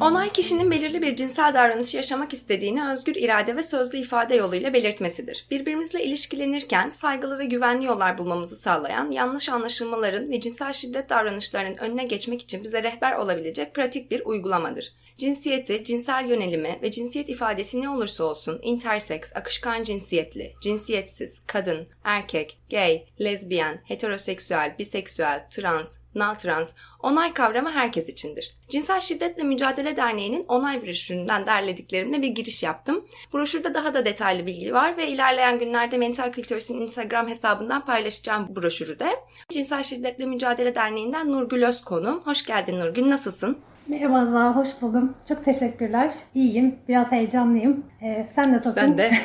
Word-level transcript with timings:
Onay 0.00 0.32
kişinin 0.32 0.70
belirli 0.70 1.02
bir 1.02 1.16
cinsel 1.16 1.54
davranışı 1.54 1.96
yaşamak 1.96 2.32
istediğini 2.32 2.88
özgür 2.88 3.14
irade 3.14 3.56
ve 3.56 3.62
sözlü 3.62 3.98
ifade 3.98 4.34
yoluyla 4.34 4.72
belirtmesidir. 4.72 5.46
Birbirimizle 5.50 6.04
ilişkilenirken 6.04 6.90
saygılı 6.90 7.38
ve 7.38 7.44
güvenli 7.44 7.86
yollar 7.86 8.18
bulmamızı 8.18 8.56
sağlayan, 8.56 9.10
yanlış 9.10 9.48
anlaşılmaların 9.48 10.30
ve 10.30 10.40
cinsel 10.40 10.72
şiddet 10.72 11.10
davranışlarının 11.10 11.76
önüne 11.76 12.04
geçmek 12.04 12.42
için 12.42 12.64
bize 12.64 12.82
rehber 12.82 13.12
olabilecek 13.12 13.74
pratik 13.74 14.10
bir 14.10 14.22
uygulamadır. 14.24 14.92
Cinsiyeti, 15.20 15.84
cinsel 15.84 16.26
yönelimi 16.28 16.78
ve 16.82 16.90
cinsiyet 16.90 17.28
ifadesi 17.28 17.80
ne 17.80 17.88
olursa 17.88 18.24
olsun 18.24 18.60
intersex, 18.62 19.20
akışkan 19.34 19.84
cinsiyetli, 19.84 20.54
cinsiyetsiz, 20.60 21.42
kadın, 21.46 21.88
erkek, 22.04 22.58
gay, 22.70 23.04
lezbiyen, 23.20 23.80
heteroseksüel, 23.84 24.74
biseksüel, 24.78 25.46
trans, 25.50 25.98
non-trans, 26.14 26.68
onay 27.02 27.32
kavramı 27.32 27.70
herkes 27.70 28.08
içindir. 28.08 28.56
Cinsel 28.68 29.00
Şiddetle 29.00 29.42
Mücadele 29.42 29.96
Derneği'nin 29.96 30.44
onay 30.48 30.82
broşüründen 30.82 31.46
derlediklerimle 31.46 32.22
bir 32.22 32.28
giriş 32.28 32.62
yaptım. 32.62 33.06
Broşürde 33.32 33.74
daha 33.74 33.94
da 33.94 34.04
detaylı 34.04 34.46
bilgi 34.46 34.74
var 34.74 34.96
ve 34.96 35.08
ilerleyen 35.08 35.58
günlerde 35.58 35.98
Mental 35.98 36.32
Kültürs'ün 36.32 36.80
Instagram 36.80 37.28
hesabından 37.28 37.84
paylaşacağım 37.84 38.56
broşürü 38.56 38.98
de. 38.98 39.08
Cinsel 39.48 39.82
Şiddetle 39.82 40.26
Mücadele 40.26 40.74
Derneği'nden 40.74 41.32
Nurgül 41.32 41.66
Özkonum. 41.66 42.22
Hoş 42.22 42.46
geldin 42.46 42.80
Nurgül, 42.80 43.10
nasılsın? 43.10 43.58
Merhaba 43.90 44.18
Azal, 44.18 44.54
hoş 44.54 44.68
buldum. 44.82 45.14
Çok 45.28 45.44
teşekkürler. 45.44 46.14
İyiyim, 46.34 46.74
biraz 46.88 47.12
heyecanlıyım. 47.12 47.84
Ee, 48.02 48.26
sen 48.30 48.52
nasılsın? 48.52 48.76
Ben 48.76 48.98
de. 48.98 49.10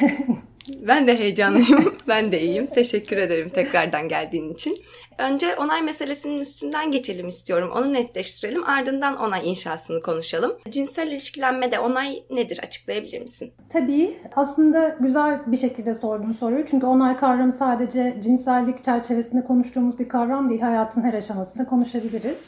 Ben 0.88 1.08
de 1.08 1.20
heyecanlıyım. 1.20 1.94
ben 2.08 2.32
de 2.32 2.42
iyiyim. 2.42 2.68
Teşekkür 2.76 3.18
ederim 3.18 3.50
tekrardan 3.50 4.08
geldiğin 4.08 4.54
için. 4.54 4.78
Önce 5.18 5.56
onay 5.56 5.82
meselesinin 5.82 6.38
üstünden 6.38 6.92
geçelim 6.92 7.28
istiyorum. 7.28 7.72
Onu 7.76 7.94
netleştirelim. 7.94 8.64
Ardından 8.64 9.18
onay 9.18 9.50
inşasını 9.50 10.02
konuşalım. 10.02 10.52
Cinsel 10.70 11.08
ilişkilenmede 11.08 11.80
onay 11.80 12.24
nedir? 12.30 12.60
Açıklayabilir 12.64 13.22
misin? 13.22 13.54
Tabii. 13.70 14.18
Aslında 14.36 14.98
güzel 15.00 15.40
bir 15.52 15.58
şekilde 15.58 15.94
sordun 15.94 16.32
soruyu. 16.32 16.66
Çünkü 16.66 16.86
onay 16.86 17.18
kavramı 17.18 17.52
sadece 17.52 18.18
cinsellik 18.24 18.84
çerçevesinde 18.84 19.44
konuştuğumuz 19.44 20.00
bir 20.00 20.10
kavram 20.10 20.50
değil. 20.50 20.62
Hayatın 20.62 21.02
her 21.02 21.14
aşamasında 21.14 21.66
konuşabiliriz. 21.66 22.46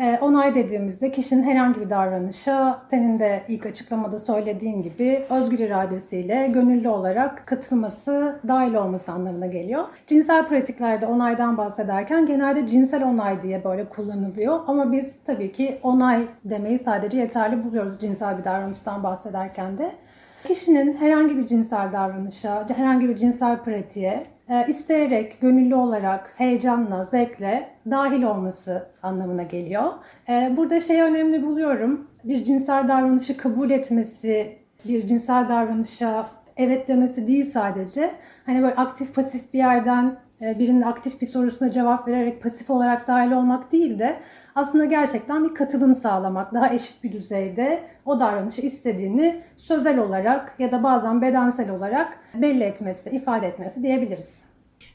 E, 0.00 0.18
onay 0.20 0.54
dediğimizde 0.54 1.12
kişinin 1.12 1.42
herhangi 1.42 1.80
bir 1.80 1.90
davranışa 1.90 2.82
senin 2.90 3.20
de 3.20 3.42
ilk 3.48 3.66
açıklamada 3.66 4.18
söylediğin 4.20 4.82
gibi 4.82 5.24
özgür 5.30 5.58
iradesiyle 5.58 6.50
gönüllü 6.54 6.88
olarak 6.88 7.46
katılması, 7.46 8.40
dahil 8.48 8.74
olması 8.74 9.12
anlamına 9.12 9.46
geliyor. 9.46 9.84
Cinsel 10.06 10.48
pratiklerde 10.48 11.06
onaydan 11.06 11.56
bahsederken 11.56 12.26
genelde 12.26 12.66
cinsel 12.66 13.04
onay 13.04 13.42
diye 13.42 13.64
böyle 13.64 13.88
kullanılıyor. 13.88 14.60
Ama 14.66 14.92
biz 14.92 15.18
tabii 15.24 15.52
ki 15.52 15.78
onay 15.82 16.26
demeyi 16.44 16.78
sadece 16.78 17.18
yeterli 17.18 17.64
buluyoruz 17.64 17.98
cinsel 17.98 18.38
bir 18.38 18.44
davranıştan 18.44 19.02
bahsederken 19.02 19.78
de. 19.78 19.92
Kişinin 20.44 20.96
herhangi 20.96 21.38
bir 21.38 21.46
cinsel 21.46 21.92
davranışa, 21.92 22.68
herhangi 22.76 23.08
bir 23.08 23.16
cinsel 23.16 23.58
pratiğe 23.58 24.26
e, 24.48 24.66
isteyerek, 24.68 25.40
gönüllü 25.40 25.74
olarak, 25.74 26.34
heyecanla, 26.36 27.04
zevkle 27.04 27.68
dahil 27.90 28.22
olması 28.22 28.88
anlamına 29.02 29.42
geliyor. 29.42 29.92
E, 30.28 30.52
burada 30.56 30.80
şey 30.80 31.02
önemli 31.02 31.46
buluyorum. 31.46 32.06
Bir 32.24 32.44
cinsel 32.44 32.88
davranışı 32.88 33.36
kabul 33.36 33.70
etmesi, 33.70 34.56
bir 34.84 35.06
cinsel 35.06 35.48
davranışa 35.48 36.26
evet 36.56 36.88
demesi 36.88 37.26
değil 37.26 37.44
sadece. 37.44 38.10
Hani 38.46 38.62
böyle 38.62 38.74
aktif 38.74 39.14
pasif 39.14 39.54
bir 39.54 39.58
yerden 39.58 40.16
e, 40.42 40.58
birinin 40.58 40.82
aktif 40.82 41.20
bir 41.20 41.26
sorusuna 41.26 41.70
cevap 41.70 42.08
vererek 42.08 42.42
pasif 42.42 42.70
olarak 42.70 43.08
dahil 43.08 43.32
olmak 43.32 43.72
değil 43.72 43.98
de 43.98 44.16
aslında 44.54 44.84
gerçekten 44.84 45.44
bir 45.44 45.54
katılım 45.54 45.94
sağlamak, 45.94 46.54
daha 46.54 46.74
eşit 46.74 47.04
bir 47.04 47.12
düzeyde 47.12 47.82
o 48.04 48.20
davranışı 48.20 48.60
istediğini 48.60 49.42
sözel 49.56 49.98
olarak 49.98 50.54
ya 50.58 50.72
da 50.72 50.82
bazen 50.82 51.22
bedensel 51.22 51.70
olarak 51.70 52.18
belli 52.34 52.64
etmesi, 52.64 53.10
ifade 53.10 53.46
etmesi 53.46 53.82
diyebiliriz. 53.82 54.42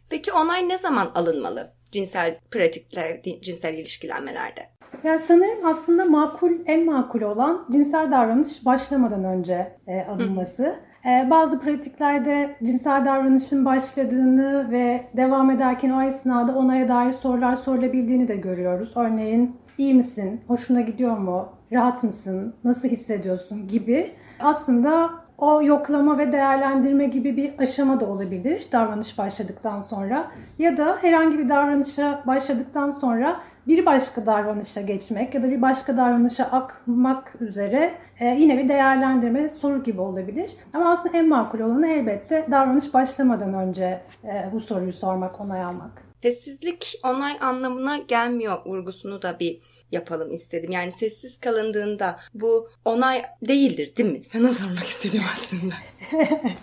Peki 0.10 0.34
onay 0.34 0.70
ne 0.70 0.78
zaman 0.78 1.12
alınmalı 1.16 1.74
cinsel 1.92 2.40
pratikler, 2.52 3.22
cinsel 3.42 3.74
ilişkilenmelerde? 3.74 4.62
Yani 5.04 5.20
sanırım 5.20 5.66
aslında 5.66 6.06
makul, 6.06 6.52
en 6.66 6.86
makul 6.86 7.22
olan 7.22 7.68
cinsel 7.72 8.12
davranış 8.12 8.66
başlamadan 8.66 9.24
önce 9.24 9.78
e, 9.88 10.02
alınması. 10.02 10.64
Hı. 10.64 10.76
Ee, 11.06 11.28
bazı 11.30 11.60
pratiklerde 11.60 12.56
cinsel 12.64 13.06
davranışın 13.06 13.66
başladığını 13.66 14.72
ve 14.72 15.08
devam 15.18 15.52
ederken 15.52 15.90
o 15.90 16.02
esnada 16.02 16.56
onaya 16.56 16.88
dair 16.88 17.12
sorular 17.12 17.56
sorulabildiğini 17.56 18.28
de 18.28 18.36
görüyoruz. 18.36 18.94
Örneğin 18.96 19.56
iyi 19.78 19.94
misin, 19.94 20.42
hoşuna 20.48 20.82
gidiyor 20.82 21.18
mu, 21.18 21.50
rahat 21.72 22.04
mısın, 22.04 22.54
nasıl 22.64 22.88
hissediyorsun 22.88 23.68
gibi. 23.68 24.12
Aslında 24.40 25.10
o 25.38 25.64
yoklama 25.64 26.18
ve 26.18 26.32
değerlendirme 26.32 27.06
gibi 27.06 27.38
bir 27.38 27.54
aşama 27.60 28.00
da 28.00 28.06
olabilir 28.06 28.68
davranış 28.72 29.18
başladıktan 29.18 29.80
sonra. 29.80 30.32
Ya 30.60 30.78
da 30.78 30.98
herhangi 31.02 31.40
bir 31.40 31.50
davranışa 31.50 32.24
başladıktan 32.28 32.90
sonra 32.90 33.40
bir 33.68 33.86
başka 33.86 34.26
davranışa 34.26 34.82
geçmek 34.82 35.34
ya 35.34 35.44
da 35.44 35.50
bir 35.50 35.62
başka 35.62 35.98
davranışa 35.98 36.44
akmak 36.44 37.36
üzere 37.40 37.92
e, 38.20 38.26
yine 38.26 38.58
bir 38.58 38.70
değerlendirme 38.70 39.50
soru 39.50 39.84
gibi 39.84 40.02
olabilir. 40.02 40.58
Ama 40.74 40.92
aslında 40.92 41.18
en 41.18 41.30
makul 41.30 41.60
olanı 41.60 41.88
elbette 41.88 42.46
davranış 42.52 42.94
başlamadan 42.94 43.54
önce 43.54 44.02
e, 44.24 44.50
bu 44.54 44.62
soruyu 44.62 44.94
sormak, 44.94 45.42
onay 45.42 45.64
almak. 45.64 46.05
Sessizlik 46.26 47.00
onay 47.04 47.38
anlamına 47.42 47.98
gelmiyor 47.98 48.66
vurgusunu 48.66 49.22
da 49.22 49.40
bir 49.40 49.60
yapalım 49.92 50.34
istedim. 50.34 50.72
Yani 50.72 50.92
sessiz 50.92 51.40
kalındığında 51.40 52.20
bu 52.34 52.70
onay 52.86 53.24
değildir 53.48 53.96
değil 53.98 54.12
mi? 54.12 54.24
Sana 54.24 54.48
sormak 54.54 54.88
istedim 54.88 55.22
aslında. 55.34 55.74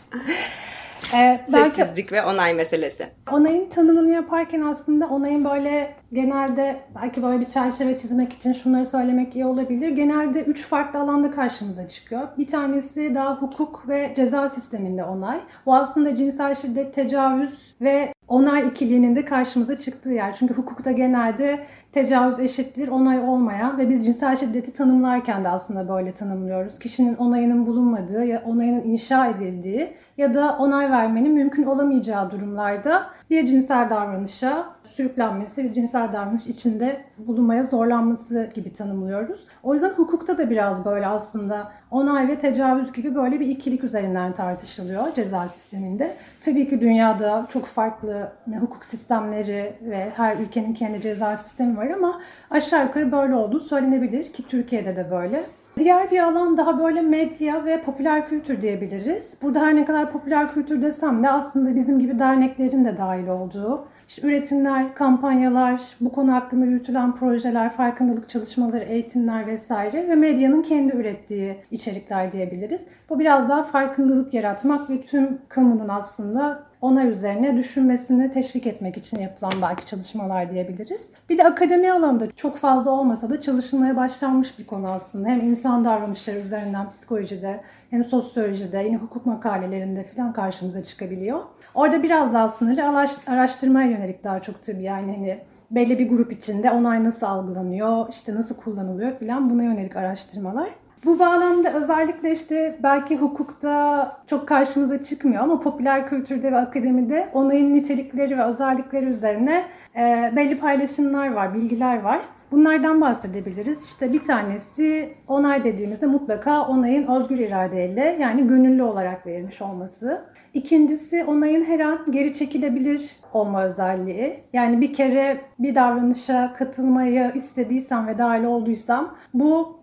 Ee, 1.15 1.41
Sessizlik 1.51 2.13
ve 2.13 2.23
onay 2.25 2.55
meselesi. 2.55 3.07
Onayın 3.33 3.69
tanımını 3.69 4.11
yaparken 4.11 4.61
aslında 4.61 5.07
onayın 5.07 5.45
böyle 5.45 5.95
genelde 6.13 6.81
belki 7.03 7.23
böyle 7.23 7.41
bir 7.41 7.47
çerçeve 7.47 7.99
çizmek 7.99 8.33
için 8.33 8.53
şunları 8.53 8.87
söylemek 8.87 9.35
iyi 9.35 9.45
olabilir. 9.45 9.89
Genelde 9.89 10.43
üç 10.43 10.65
farklı 10.65 11.01
alanda 11.01 11.31
karşımıza 11.31 11.89
çıkıyor. 11.89 12.29
Bir 12.39 12.47
tanesi 12.47 13.15
daha 13.15 13.37
hukuk 13.37 13.89
ve 13.89 14.13
ceza 14.17 14.49
sisteminde 14.49 15.05
onay. 15.05 15.41
Bu 15.67 15.75
aslında 15.75 16.15
cinsel 16.15 16.55
şiddet, 16.55 16.95
tecavüz 16.95 17.75
ve 17.81 18.13
onay 18.33 18.69
ikiliğinin 18.69 19.17
de 19.17 19.25
karşımıza 19.25 19.79
çıktığı 19.79 20.11
yer. 20.11 20.33
Çünkü 20.33 20.55
hukukta 20.55 20.93
genelde 20.93 21.67
tecavüz 21.93 22.39
eşittir 22.39 22.89
onay 22.89 23.21
olmayan 23.21 23.79
ve 23.79 23.91
biz 23.91 24.05
cinsel 24.05 24.37
şiddeti 24.37 24.73
tanımlarken 24.73 25.45
de 25.45 25.49
aslında 25.49 25.89
böyle 25.89 26.13
tanımlıyoruz. 26.13 26.79
Kişinin 26.79 27.15
onayının 27.15 27.67
bulunmadığı 27.67 28.25
ya 28.25 28.43
onayının 28.47 28.85
inşa 28.85 29.27
edildiği 29.27 29.95
ya 30.17 30.35
da 30.35 30.57
onay 30.59 30.91
vermenin 30.91 31.33
mümkün 31.33 31.63
olamayacağı 31.63 32.31
durumlarda 32.31 33.07
bir 33.31 33.47
cinsel 33.47 33.91
davranışa 33.91 34.67
sürüklenmesi, 34.85 35.65
bir 35.65 35.73
cinsel 35.73 36.13
davranış 36.13 36.47
içinde 36.47 37.05
bulunmaya 37.19 37.63
zorlanması 37.63 38.51
gibi 38.55 38.73
tanımlıyoruz. 38.73 39.47
O 39.63 39.75
yüzden 39.75 39.91
hukukta 39.91 40.39
da 40.39 40.51
biraz 40.51 40.85
böyle 40.85 41.07
aslında 41.07 41.73
onay 41.91 42.29
ve 42.29 42.39
tecavüz 42.39 42.93
gibi 42.93 43.15
böyle 43.15 43.41
bir 43.41 43.47
ikilik 43.47 43.85
üzerinden 43.85 44.33
tartışılıyor 44.33 45.15
ceza 45.15 45.49
sisteminde. 45.49 46.17
Tabii 46.41 46.69
ki 46.69 46.81
dünyada 46.81 47.47
çok 47.53 47.67
farklı 47.67 48.33
hukuk 48.61 48.85
sistemleri 48.85 49.75
ve 49.83 50.11
her 50.17 50.37
ülkenin 50.37 50.75
kendi 50.75 51.01
ceza 51.01 51.37
sistemi 51.37 51.77
var 51.77 51.91
ama 51.91 52.21
aşağı 52.51 52.85
yukarı 52.85 53.13
böyle 53.13 53.35
olduğu 53.35 53.61
söylenebilir 53.61 54.33
ki 54.33 54.47
Türkiye'de 54.49 54.97
de 54.97 55.11
böyle. 55.11 55.45
Diğer 55.79 56.11
bir 56.11 56.19
alan 56.19 56.57
daha 56.57 56.79
böyle 56.79 57.03
medya 57.03 57.65
ve 57.65 57.81
popüler 57.81 58.29
kültür 58.29 58.63
diyebiliriz. 58.63 59.35
Burada 59.43 59.61
her 59.61 59.77
ne 59.77 59.85
kadar 59.85 60.13
popüler 60.13 60.53
kültür 60.53 60.83
desem 60.83 61.23
de 61.23 61.31
aslında 61.31 61.75
bizim 61.75 61.99
gibi 61.99 62.19
derneklerin 62.19 62.85
de 62.85 62.97
dahil 62.97 63.29
olduğu, 63.29 63.85
işte 64.09 64.29
üretimler, 64.29 64.95
kampanyalar, 64.95 65.81
bu 66.01 66.13
konu 66.13 66.33
hakkında 66.33 66.65
yürütülen 66.65 67.15
projeler, 67.15 67.73
farkındalık 67.73 68.29
çalışmaları, 68.29 68.85
eğitimler 68.85 69.47
vesaire 69.47 70.09
ve 70.09 70.15
medyanın 70.15 70.63
kendi 70.63 70.97
ürettiği 70.97 71.57
içerikler 71.71 72.33
diyebiliriz. 72.33 72.87
Bu 73.11 73.19
biraz 73.19 73.49
daha 73.49 73.63
farkındalık 73.63 74.35
yaratmak 74.35 74.91
ve 74.91 75.01
tüm 75.01 75.39
kamunun 75.49 75.89
aslında 75.89 76.63
onlar 76.83 77.05
üzerine 77.05 77.57
düşünmesini 77.57 78.31
teşvik 78.31 78.67
etmek 78.67 78.97
için 78.97 79.19
yapılan 79.19 79.53
belki 79.63 79.87
çalışmalar 79.87 80.51
diyebiliriz. 80.51 81.11
Bir 81.29 81.39
de 81.39 81.45
akademi 81.45 81.93
alanında 81.93 82.33
çok 82.33 82.57
fazla 82.57 82.91
olmasa 82.91 83.31
da 83.31 83.41
çalışılmaya 83.41 83.97
başlanmış 83.97 84.59
bir 84.59 84.67
konu 84.67 84.89
aslında. 84.89 85.29
Hem 85.29 85.41
insan 85.41 85.85
davranışları 85.85 86.39
üzerinden 86.39 86.89
psikolojide 86.89 87.61
hem 87.91 88.05
sosyolojide 88.05 88.79
yine 88.79 88.97
hukuk 88.97 89.27
makalelerinde 89.27 90.05
falan 90.05 90.33
karşımıza 90.33 90.83
çıkabiliyor. 90.83 91.41
Orada 91.75 92.03
biraz 92.03 92.35
daha 92.35 92.49
sınırlı 92.49 93.07
araştırmaya 93.27 93.91
yönelik 93.91 94.25
daha 94.25 94.41
çok 94.41 94.63
tabii 94.63 94.83
yani 94.83 95.13
hani 95.17 95.39
belli 95.71 95.99
bir 95.99 96.09
grup 96.09 96.33
içinde 96.33 96.71
onay 96.71 97.05
nasıl 97.05 97.27
algılanıyor, 97.27 98.09
işte 98.11 98.35
nasıl 98.35 98.57
kullanılıyor 98.57 99.19
falan 99.19 99.51
buna 99.51 99.63
yönelik 99.63 99.97
araştırmalar. 99.97 100.69
Bu 101.05 101.19
bağlamda 101.19 101.73
özellikle 101.73 102.33
işte 102.33 102.79
belki 102.83 103.17
hukukta 103.17 104.13
çok 104.27 104.49
karşımıza 104.49 105.03
çıkmıyor 105.03 105.43
ama 105.43 105.61
popüler 105.61 106.09
kültürde 106.09 106.53
ve 106.53 106.57
akademide 106.57 107.29
onayın 107.33 107.75
nitelikleri 107.75 108.39
ve 108.39 108.45
özellikleri 108.45 109.07
üzerine 109.07 109.65
e, 109.97 110.33
belli 110.37 110.59
paylaşımlar 110.59 111.33
var, 111.33 111.55
bilgiler 111.55 112.03
var. 112.03 112.21
Bunlardan 112.53 113.01
bahsedebiliriz. 113.01 113.85
İşte 113.85 114.13
bir 114.13 114.23
tanesi 114.23 115.15
onay 115.29 115.65
dediğimizde 115.65 116.07
mutlaka 116.07 116.67
onayın 116.67 117.07
özgür 117.07 117.39
iradeyle 117.39 118.17
yani 118.21 118.47
gönüllü 118.47 118.83
olarak 118.83 119.27
verilmiş 119.27 119.63
olması. 119.63 120.25
İkincisi 120.55 121.25
onayın 121.25 121.65
her 121.65 121.81
an 121.81 121.99
geri 122.11 122.33
çekilebilir 122.35 123.11
olma 123.33 123.65
özelliği. 123.65 124.41
Yani 124.53 124.81
bir 124.81 124.93
kere 124.93 125.41
bir 125.59 125.75
davranışa 125.75 126.53
katılmayı 126.53 127.33
istediysem 127.35 128.07
ve 128.07 128.19
dahil 128.19 128.45
olduysam 128.45 129.17
bu 129.35 129.82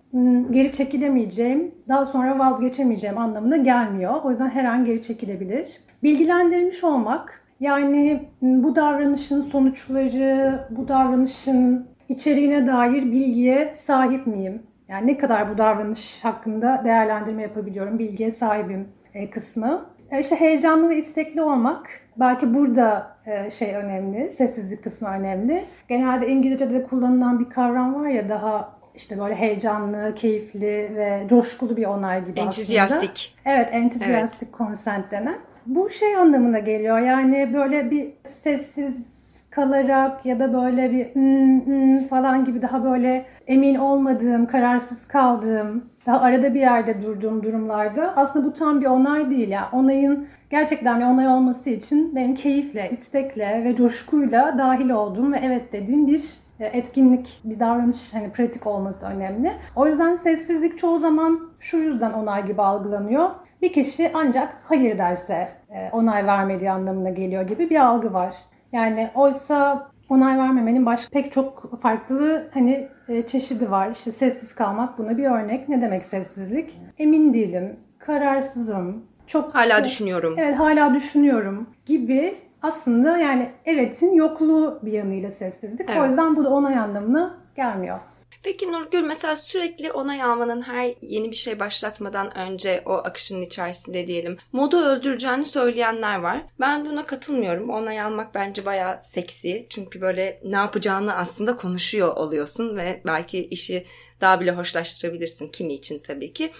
geri 0.51 0.71
çekilemeyeceğim, 0.71 1.71
daha 1.87 2.05
sonra 2.05 2.39
vazgeçemeyeceğim 2.39 3.17
anlamına 3.17 3.57
gelmiyor. 3.57 4.13
O 4.23 4.29
yüzden 4.29 4.49
her 4.49 4.65
an 4.65 4.85
geri 4.85 5.01
çekilebilir. 5.01 5.67
Bilgilendirilmiş 6.03 6.83
olmak, 6.83 7.45
yani 7.59 8.29
hmm, 8.39 8.63
bu 8.63 8.75
davranışın 8.75 9.41
sonuçları, 9.41 10.67
bu 10.69 10.87
davranışın 10.87 11.87
içeriğine 12.09 12.67
dair 12.67 13.03
bilgiye 13.03 13.75
sahip 13.75 14.27
miyim? 14.27 14.63
Yani 14.87 15.07
ne 15.07 15.17
kadar 15.17 15.53
bu 15.53 15.57
davranış 15.57 16.19
hakkında 16.23 16.81
değerlendirme 16.85 17.41
yapabiliyorum, 17.41 17.99
bilgiye 17.99 18.31
sahibim 18.31 18.87
e, 19.13 19.29
kısmı. 19.29 19.85
E, 20.11 20.19
işte 20.19 20.35
heyecanlı 20.35 20.89
ve 20.89 20.97
istekli 20.97 21.41
olmak, 21.41 21.89
belki 22.17 22.53
burada 22.53 23.07
e, 23.25 23.49
şey 23.49 23.75
önemli, 23.75 24.27
sessizlik 24.27 24.83
kısmı 24.83 25.09
önemli. 25.09 25.63
Genelde 25.87 26.27
İngilizce'de 26.27 26.83
kullanılan 26.83 27.39
bir 27.39 27.49
kavram 27.49 27.95
var 27.95 28.07
ya 28.07 28.29
daha 28.29 28.78
işte 28.99 29.19
böyle 29.19 29.35
heyecanlı, 29.35 30.15
keyifli 30.15 30.91
ve 30.95 31.23
coşkulu 31.29 31.77
bir 31.77 31.85
onay 31.85 32.25
gibi 32.25 32.39
Entüziyastik. 32.39 33.35
aslında. 33.43 33.55
Evet, 33.55 33.69
entüziyastik 33.71 34.49
evet. 34.49 34.57
consent 34.57 35.11
denen. 35.11 35.37
Bu 35.65 35.89
şey 35.89 36.15
anlamına 36.15 36.59
geliyor. 36.59 36.99
Yani 36.99 37.53
böyle 37.53 37.91
bir 37.91 38.09
sessiz 38.23 39.19
kalarak 39.49 40.25
ya 40.25 40.39
da 40.39 40.53
böyle 40.53 40.91
bir 40.91 41.05
hmm, 41.05 41.65
hmm 41.65 42.07
falan 42.07 42.45
gibi 42.45 42.61
daha 42.61 42.83
böyle 42.83 43.25
emin 43.47 43.75
olmadığım, 43.75 44.45
kararsız 44.45 45.07
kaldığım, 45.07 45.85
daha 46.05 46.21
arada 46.21 46.53
bir 46.53 46.59
yerde 46.59 47.01
durduğum 47.01 47.43
durumlarda 47.43 48.13
aslında 48.15 48.45
bu 48.45 48.53
tam 48.53 48.81
bir 48.81 48.85
onay 48.85 49.29
değil 49.29 49.49
ya. 49.49 49.69
Onayın 49.71 50.27
gerçekten 50.49 50.99
bir 50.99 51.05
onay 51.05 51.27
olması 51.27 51.69
için 51.69 52.15
benim 52.15 52.35
keyifle, 52.35 52.89
istekle 52.91 53.61
ve 53.63 53.75
coşkuyla 53.75 54.57
dahil 54.57 54.89
olduğum 54.89 55.31
ve 55.31 55.39
evet 55.43 55.73
dediğim 55.73 56.07
bir 56.07 56.23
etkinlik, 56.65 57.41
bir 57.43 57.59
davranış 57.59 58.13
hani 58.13 58.31
pratik 58.31 58.67
olması 58.67 59.05
önemli. 59.05 59.51
O 59.75 59.87
yüzden 59.87 60.15
sessizlik 60.15 60.77
çoğu 60.77 60.99
zaman 60.99 61.49
şu 61.59 61.77
yüzden 61.77 62.13
onay 62.13 62.45
gibi 62.45 62.61
algılanıyor. 62.61 63.29
Bir 63.61 63.73
kişi 63.73 64.11
ancak 64.13 64.57
hayır 64.63 64.97
derse 64.97 65.49
e, 65.69 65.89
onay 65.91 66.25
vermediği 66.25 66.71
anlamına 66.71 67.09
geliyor 67.09 67.43
gibi 67.43 67.69
bir 67.69 67.85
algı 67.85 68.13
var. 68.13 68.35
Yani 68.71 69.09
oysa 69.15 69.87
onay 70.09 70.37
vermemenin 70.37 70.85
başka 70.85 71.09
pek 71.09 71.31
çok 71.31 71.81
farklı 71.81 72.49
hani 72.53 72.87
e, 73.07 73.27
çeşidi 73.27 73.71
var. 73.71 73.91
İşte 73.91 74.11
sessiz 74.11 74.55
kalmak 74.55 74.97
buna 74.97 75.17
bir 75.17 75.25
örnek. 75.25 75.69
Ne 75.69 75.81
demek 75.81 76.05
sessizlik? 76.05 76.79
Emin 76.97 77.33
değilim, 77.33 77.79
kararsızım, 77.99 79.05
çok 79.27 79.55
hala 79.55 79.83
düşünüyorum. 79.83 80.35
Evet, 80.37 80.59
hala 80.59 80.93
düşünüyorum 80.93 81.69
gibi 81.85 82.35
aslında 82.61 83.17
yani 83.17 83.51
evetin 83.65 84.13
yokluğu 84.13 84.79
bir 84.81 84.91
yanıyla 84.91 85.31
sessizlik. 85.31 85.89
Evet. 85.89 86.01
O 86.01 86.05
yüzden 86.05 86.35
bu 86.35 86.43
da 86.43 86.49
onay 86.49 86.77
anlamına 86.77 87.37
gelmiyor. 87.55 87.99
Peki 88.43 88.71
Nurgül 88.71 89.01
mesela 89.01 89.35
sürekli 89.35 89.91
onay 89.91 90.23
almanın 90.23 90.61
her 90.61 90.93
yeni 91.01 91.31
bir 91.31 91.35
şey 91.35 91.59
başlatmadan 91.59 92.37
önce 92.37 92.83
o 92.85 92.91
akışının 92.93 93.41
içerisinde 93.41 94.07
diyelim 94.07 94.37
modu 94.51 94.77
öldüreceğini 94.77 95.45
söyleyenler 95.45 96.19
var. 96.19 96.41
Ben 96.59 96.85
buna 96.85 97.05
katılmıyorum. 97.05 97.69
Onay 97.69 98.01
almak 98.01 98.35
bence 98.35 98.65
bayağı 98.65 98.99
seksi. 99.03 99.67
Çünkü 99.69 100.01
böyle 100.01 100.41
ne 100.45 100.55
yapacağını 100.55 101.15
aslında 101.15 101.57
konuşuyor 101.57 102.15
oluyorsun 102.15 102.77
ve 102.77 103.01
belki 103.05 103.45
işi 103.45 103.85
daha 104.21 104.39
bile 104.39 104.51
hoşlaştırabilirsin 104.51 105.47
kimi 105.47 105.73
için 105.73 105.99
tabii 105.99 106.33
ki. 106.33 106.51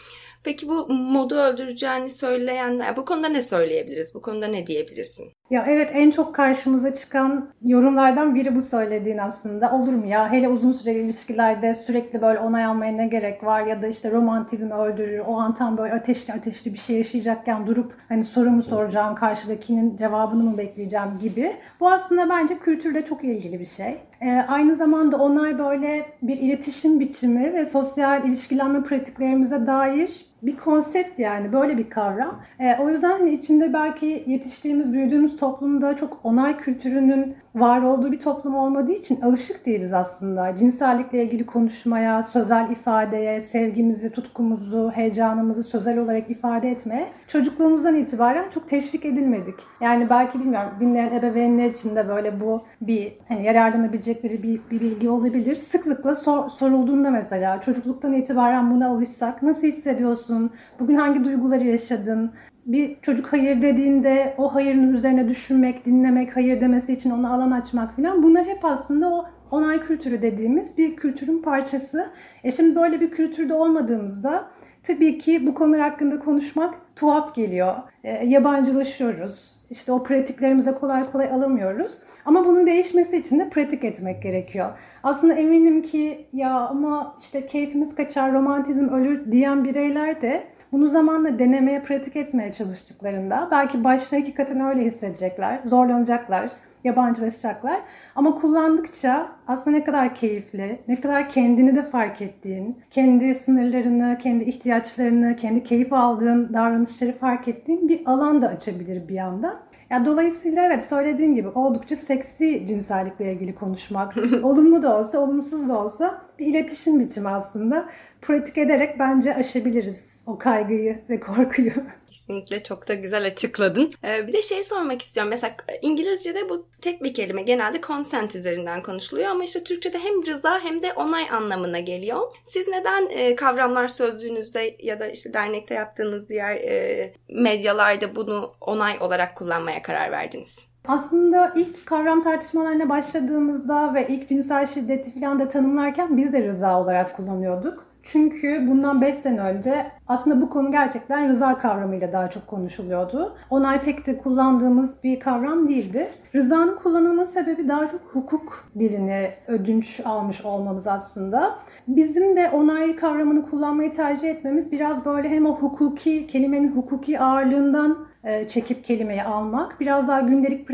Peki 0.50 0.70
bu 0.70 0.94
modu 0.94 1.36
öldüreceğini 1.36 2.10
söyleyenler 2.10 2.96
bu 2.96 3.06
konuda 3.06 3.28
ne 3.28 3.44
söyleyebiliriz? 3.44 4.16
Bu 4.16 4.22
konuda 4.22 4.48
ne 4.48 4.68
diyebilirsin? 4.68 5.26
Ya 5.50 5.66
evet 5.68 5.90
en 5.94 6.12
çok 6.12 6.36
karşımıza 6.36 6.94
çıkan 6.94 7.50
yorumlardan 7.62 8.36
biri 8.36 8.56
bu 8.56 8.62
söylediğin 8.62 9.18
aslında. 9.18 9.72
Olur 9.72 9.94
mu 9.94 10.08
ya? 10.08 10.32
Hele 10.32 10.48
uzun 10.48 10.72
süreli 10.72 11.00
ilişkilerde 11.00 11.74
sürekli 11.74 12.22
böyle 12.22 12.40
onay 12.40 12.66
almaya 12.66 12.92
ne 12.92 13.08
gerek 13.08 13.44
var? 13.44 13.66
Ya 13.66 13.82
da 13.82 13.88
işte 13.88 14.12
romantizmi 14.12 14.74
öldürür. 14.74 15.20
O 15.20 15.40
an 15.40 15.54
tam 15.54 15.78
böyle 15.78 15.94
ateşli 15.94 16.34
ateşli 16.34 16.74
bir 16.74 16.80
şey 16.80 16.98
yaşayacakken 16.98 17.68
durup 17.68 17.94
hani 18.10 18.24
sorumu 18.24 18.64
soracağım, 18.64 19.16
karşıdakinin 19.16 19.98
cevabını 19.98 20.44
mı 20.44 20.58
bekleyeceğim 20.58 21.20
gibi. 21.22 21.56
Bu 21.80 21.90
aslında 21.90 22.30
bence 22.30 22.58
kültürle 22.58 23.06
çok 23.06 23.24
ilgili 23.24 23.60
bir 23.60 23.66
şey. 23.66 23.98
Ee, 24.22 24.46
aynı 24.48 24.76
zamanda 24.76 25.18
onay 25.18 25.60
böyle 25.60 26.06
bir 26.22 26.38
iletişim 26.38 27.00
biçimi 27.00 27.54
ve 27.54 27.66
sosyal 27.66 28.26
ilişkilenme 28.26 28.84
pratiklerimize 28.84 29.66
dair 29.66 30.26
bir 30.44 30.58
konsept 30.58 31.20
yani 31.20 31.54
böyle 31.54 31.78
bir 31.78 31.90
kavram. 31.90 32.42
E, 32.60 32.78
o 32.80 32.90
yüzden 32.90 33.12
hani 33.12 33.32
içinde 33.32 33.74
belki 33.74 34.24
yetiştiğimiz, 34.28 34.94
büyüdüğümüz 34.94 35.38
toplumda 35.38 35.96
çok 35.96 36.20
onay 36.24 36.58
kültürünün 36.58 37.36
var 37.56 37.82
olduğu 37.82 38.12
bir 38.12 38.20
toplum 38.20 38.56
olmadığı 38.56 38.92
için 38.92 39.22
alışık 39.22 39.66
değiliz 39.66 39.94
aslında. 39.94 40.56
Cinsellikle 40.56 41.24
ilgili 41.24 41.46
konuşmaya, 41.46 42.24
sözel 42.24 42.70
ifadeye, 42.72 43.42
sevgimizi, 43.42 44.10
tutkumuzu, 44.10 44.92
heyecanımızı 44.96 45.64
sözel 45.64 45.98
olarak 45.98 46.30
ifade 46.30 46.72
etmeye 46.72 47.08
çocukluğumuzdan 47.28 47.96
itibaren 47.96 48.50
çok 48.50 48.70
teşvik 48.70 49.06
edilmedik. 49.06 49.56
Yani 49.82 50.10
belki 50.10 50.40
bilmiyorum 50.40 50.72
dinleyen 50.80 51.14
ebeveynler 51.14 51.70
için 51.70 51.96
de 51.96 52.08
böyle 52.08 52.42
bu 52.42 52.64
bir 52.82 53.14
hani 53.28 53.44
yararlanabilecekleri 53.44 54.44
bir, 54.44 54.60
bir 54.72 54.80
bilgi 54.80 55.10
olabilir. 55.10 55.56
Sıklıkla 55.56 56.16
sor, 56.16 56.50
sorulduğunda 56.50 57.12
mesela 57.12 57.62
çocukluktan 57.62 58.14
itibaren 58.14 58.72
buna 58.72 58.88
alışsak 58.88 59.44
nasıl 59.44 59.68
hissediyorsun? 59.68 60.52
Bugün 60.80 60.96
hangi 60.96 61.24
duyguları 61.24 61.68
yaşadın? 61.68 62.32
Bir 62.72 63.02
çocuk 63.02 63.34
hayır 63.34 63.62
dediğinde 63.62 64.34
o 64.38 64.56
hayırın 64.56 64.94
üzerine 64.94 65.28
düşünmek, 65.28 65.86
dinlemek, 65.86 66.36
hayır 66.36 66.62
demesi 66.62 66.94
için 66.94 67.12
ona 67.12 67.34
alan 67.34 67.52
açmak 67.52 67.96
falan 67.96 68.24
bunlar 68.24 68.46
hep 68.46 68.66
aslında 68.66 69.10
o 69.10 69.26
onay 69.52 69.82
kültürü 69.82 70.22
dediğimiz 70.22 70.78
bir 70.78 70.96
kültürün 70.96 71.42
parçası. 71.42 72.10
E 72.44 72.52
şimdi 72.52 72.76
böyle 72.76 73.02
bir 73.02 73.12
kültürde 73.12 73.54
olmadığımızda 73.54 74.48
tabii 74.84 75.18
ki 75.18 75.48
bu 75.48 75.54
konular 75.54 75.82
hakkında 75.82 76.20
konuşmak 76.20 76.76
tuhaf 76.96 77.36
geliyor. 77.36 77.76
E, 78.04 78.26
yabancılaşıyoruz. 78.26 79.60
İşte 79.70 79.92
o 79.92 80.04
pratiklerimize 80.04 80.72
kolay 80.72 81.12
kolay 81.12 81.32
alamıyoruz. 81.32 82.00
Ama 82.26 82.46
bunun 82.46 82.68
değişmesi 82.68 83.18
için 83.18 83.40
de 83.40 83.50
pratik 83.50 83.84
etmek 83.84 84.24
gerekiyor. 84.24 84.70
Aslında 85.04 85.34
eminim 85.34 85.82
ki 85.82 86.28
ya 86.34 86.54
ama 86.54 87.16
işte 87.20 87.46
keyfimiz 87.46 87.96
kaçar, 87.96 88.34
romantizm 88.34 88.88
ölür 88.88 89.32
diyen 89.32 89.66
bireyler 89.66 90.22
de 90.22 90.44
bunu 90.72 90.88
zamanla 90.88 91.40
denemeye, 91.40 91.82
pratik 91.82 92.16
etmeye 92.16 92.52
çalıştıklarında 92.52 93.48
belki 93.52 93.84
başta 93.84 94.18
hakikaten 94.18 94.60
öyle 94.60 94.86
hissedecekler, 94.86 95.60
zorlanacaklar, 95.66 96.50
yabancılaşacaklar. 96.84 97.82
Ama 98.16 98.36
kullandıkça 98.36 99.30
aslında 99.48 99.78
ne 99.78 99.84
kadar 99.84 100.16
keyifli, 100.16 100.80
ne 100.88 101.02
kadar 101.02 101.30
kendini 101.30 101.76
de 101.76 101.84
fark 101.84 102.22
ettiğin, 102.22 102.78
kendi 102.92 103.36
sınırlarını, 103.36 104.18
kendi 104.22 104.44
ihtiyaçlarını, 104.44 105.36
kendi 105.36 105.64
keyif 105.64 105.94
aldığın 105.94 106.54
davranışları 106.54 107.18
fark 107.18 107.48
ettiğin 107.48 107.90
bir 107.90 108.02
alan 108.06 108.42
da 108.42 108.48
açabilir 108.48 109.08
bir 109.08 109.14
yandan. 109.14 109.60
Yani 109.90 110.06
dolayısıyla 110.06 110.66
evet 110.66 110.86
söylediğim 110.86 111.36
gibi 111.36 111.48
oldukça 111.48 111.96
seksi 111.96 112.66
cinsellikle 112.68 113.34
ilgili 113.34 113.56
konuşmak, 113.56 114.16
olumlu 114.44 114.84
da 114.84 114.98
olsa, 114.98 115.20
olumsuz 115.20 115.70
da 115.70 115.84
olsa 115.84 116.22
bir 116.40 116.46
iletişim 116.46 117.00
biçimi 117.00 117.30
aslında. 117.30 117.86
Pratik 118.22 118.58
ederek 118.58 119.00
bence 119.00 119.36
aşabiliriz 119.36 120.22
o 120.26 120.38
kaygıyı 120.38 121.00
ve 121.10 121.20
korkuyu. 121.20 121.72
Kesinlikle 122.12 122.64
çok 122.64 122.88
da 122.88 122.94
güzel 122.94 123.26
açıkladın. 123.26 123.92
Ee, 124.04 124.28
bir 124.28 124.34
de 124.34 124.42
şey 124.42 124.64
sormak 124.64 125.02
istiyorum. 125.02 125.30
Mesela 125.30 125.56
İngilizce'de 125.82 126.50
bu 126.50 126.68
tek 126.82 127.04
bir 127.04 127.14
kelime 127.14 127.42
genelde 127.42 127.82
consent 127.82 128.36
üzerinden 128.36 128.84
konuşuluyor 128.84 129.30
ama 129.30 129.44
işte 129.44 129.64
Türkçe'de 129.64 130.00
hem 130.00 130.26
rıza 130.26 130.60
hem 130.64 130.82
de 130.82 130.94
onay 130.94 131.24
anlamına 131.32 131.80
geliyor. 131.80 132.20
Siz 132.44 132.68
neden 132.68 133.10
e, 133.10 133.36
kavramlar 133.36 133.88
sözlüğünüzde 133.88 134.76
ya 134.80 135.00
da 135.00 135.08
işte 135.08 135.34
dernekte 135.34 135.74
yaptığınız 135.74 136.30
diğer 136.30 136.56
e, 136.56 137.14
medyalarda 137.30 138.16
bunu 138.16 138.54
onay 138.62 138.98
olarak 139.00 139.36
kullanmaya 139.36 139.82
karar 139.82 140.12
verdiniz? 140.12 140.60
Aslında 140.88 141.54
ilk 141.56 141.86
kavram 141.86 142.24
tartışmalarına 142.24 142.90
başladığımızda 142.90 143.94
ve 143.94 144.08
ilk 144.08 144.30
cinsel 144.30 144.68
şiddeti 144.68 145.20
falan 145.20 145.40
da 145.40 145.48
tanımlarken 145.48 146.18
biz 146.18 146.34
de 146.34 146.44
rıza 146.44 146.82
olarak 146.82 147.16
kullanıyorduk. 147.18 147.89
Çünkü 148.04 148.68
bundan 148.68 149.02
5 149.02 149.16
sene 149.16 149.42
önce 149.42 149.86
aslında 150.08 150.42
bu 150.42 150.50
konu 150.50 150.72
gerçekten 150.72 151.30
rıza 151.30 151.58
kavramıyla 151.58 152.14
daha 152.14 152.30
çok 152.30 152.48
konuşuluyordu. 152.48 153.38
Onay 153.50 153.82
pek 153.82 154.08
de 154.08 154.18
kullandığımız 154.18 155.04
bir 155.04 155.20
kavram 155.20 155.70
değildi. 155.70 156.08
Rızanın 156.36 156.76
kullanılma 156.76 157.26
sebebi 157.26 157.68
daha 157.68 157.88
çok 157.88 158.02
hukuk 158.02 158.70
dilini 158.80 159.30
ödünç 159.48 160.02
almış 160.06 160.46
olmamız 160.46 160.88
aslında. 160.88 161.56
Bizim 161.88 162.38
de 162.38 162.50
onay 162.50 162.96
kavramını 162.96 163.50
kullanmayı 163.50 163.92
tercih 163.92 164.30
etmemiz 164.30 164.72
biraz 164.72 165.06
böyle 165.06 165.30
hem 165.30 165.46
o 165.46 165.56
hukuki, 165.56 166.28
kelimenin 166.28 166.76
hukuki 166.76 167.20
ağırlığından 167.20 167.98
e, 168.24 168.48
çekip 168.48 168.84
kelimeyi 168.84 169.24
almak, 169.24 169.80
biraz 169.80 170.08
daha 170.08 170.22
gündelik 170.22 170.68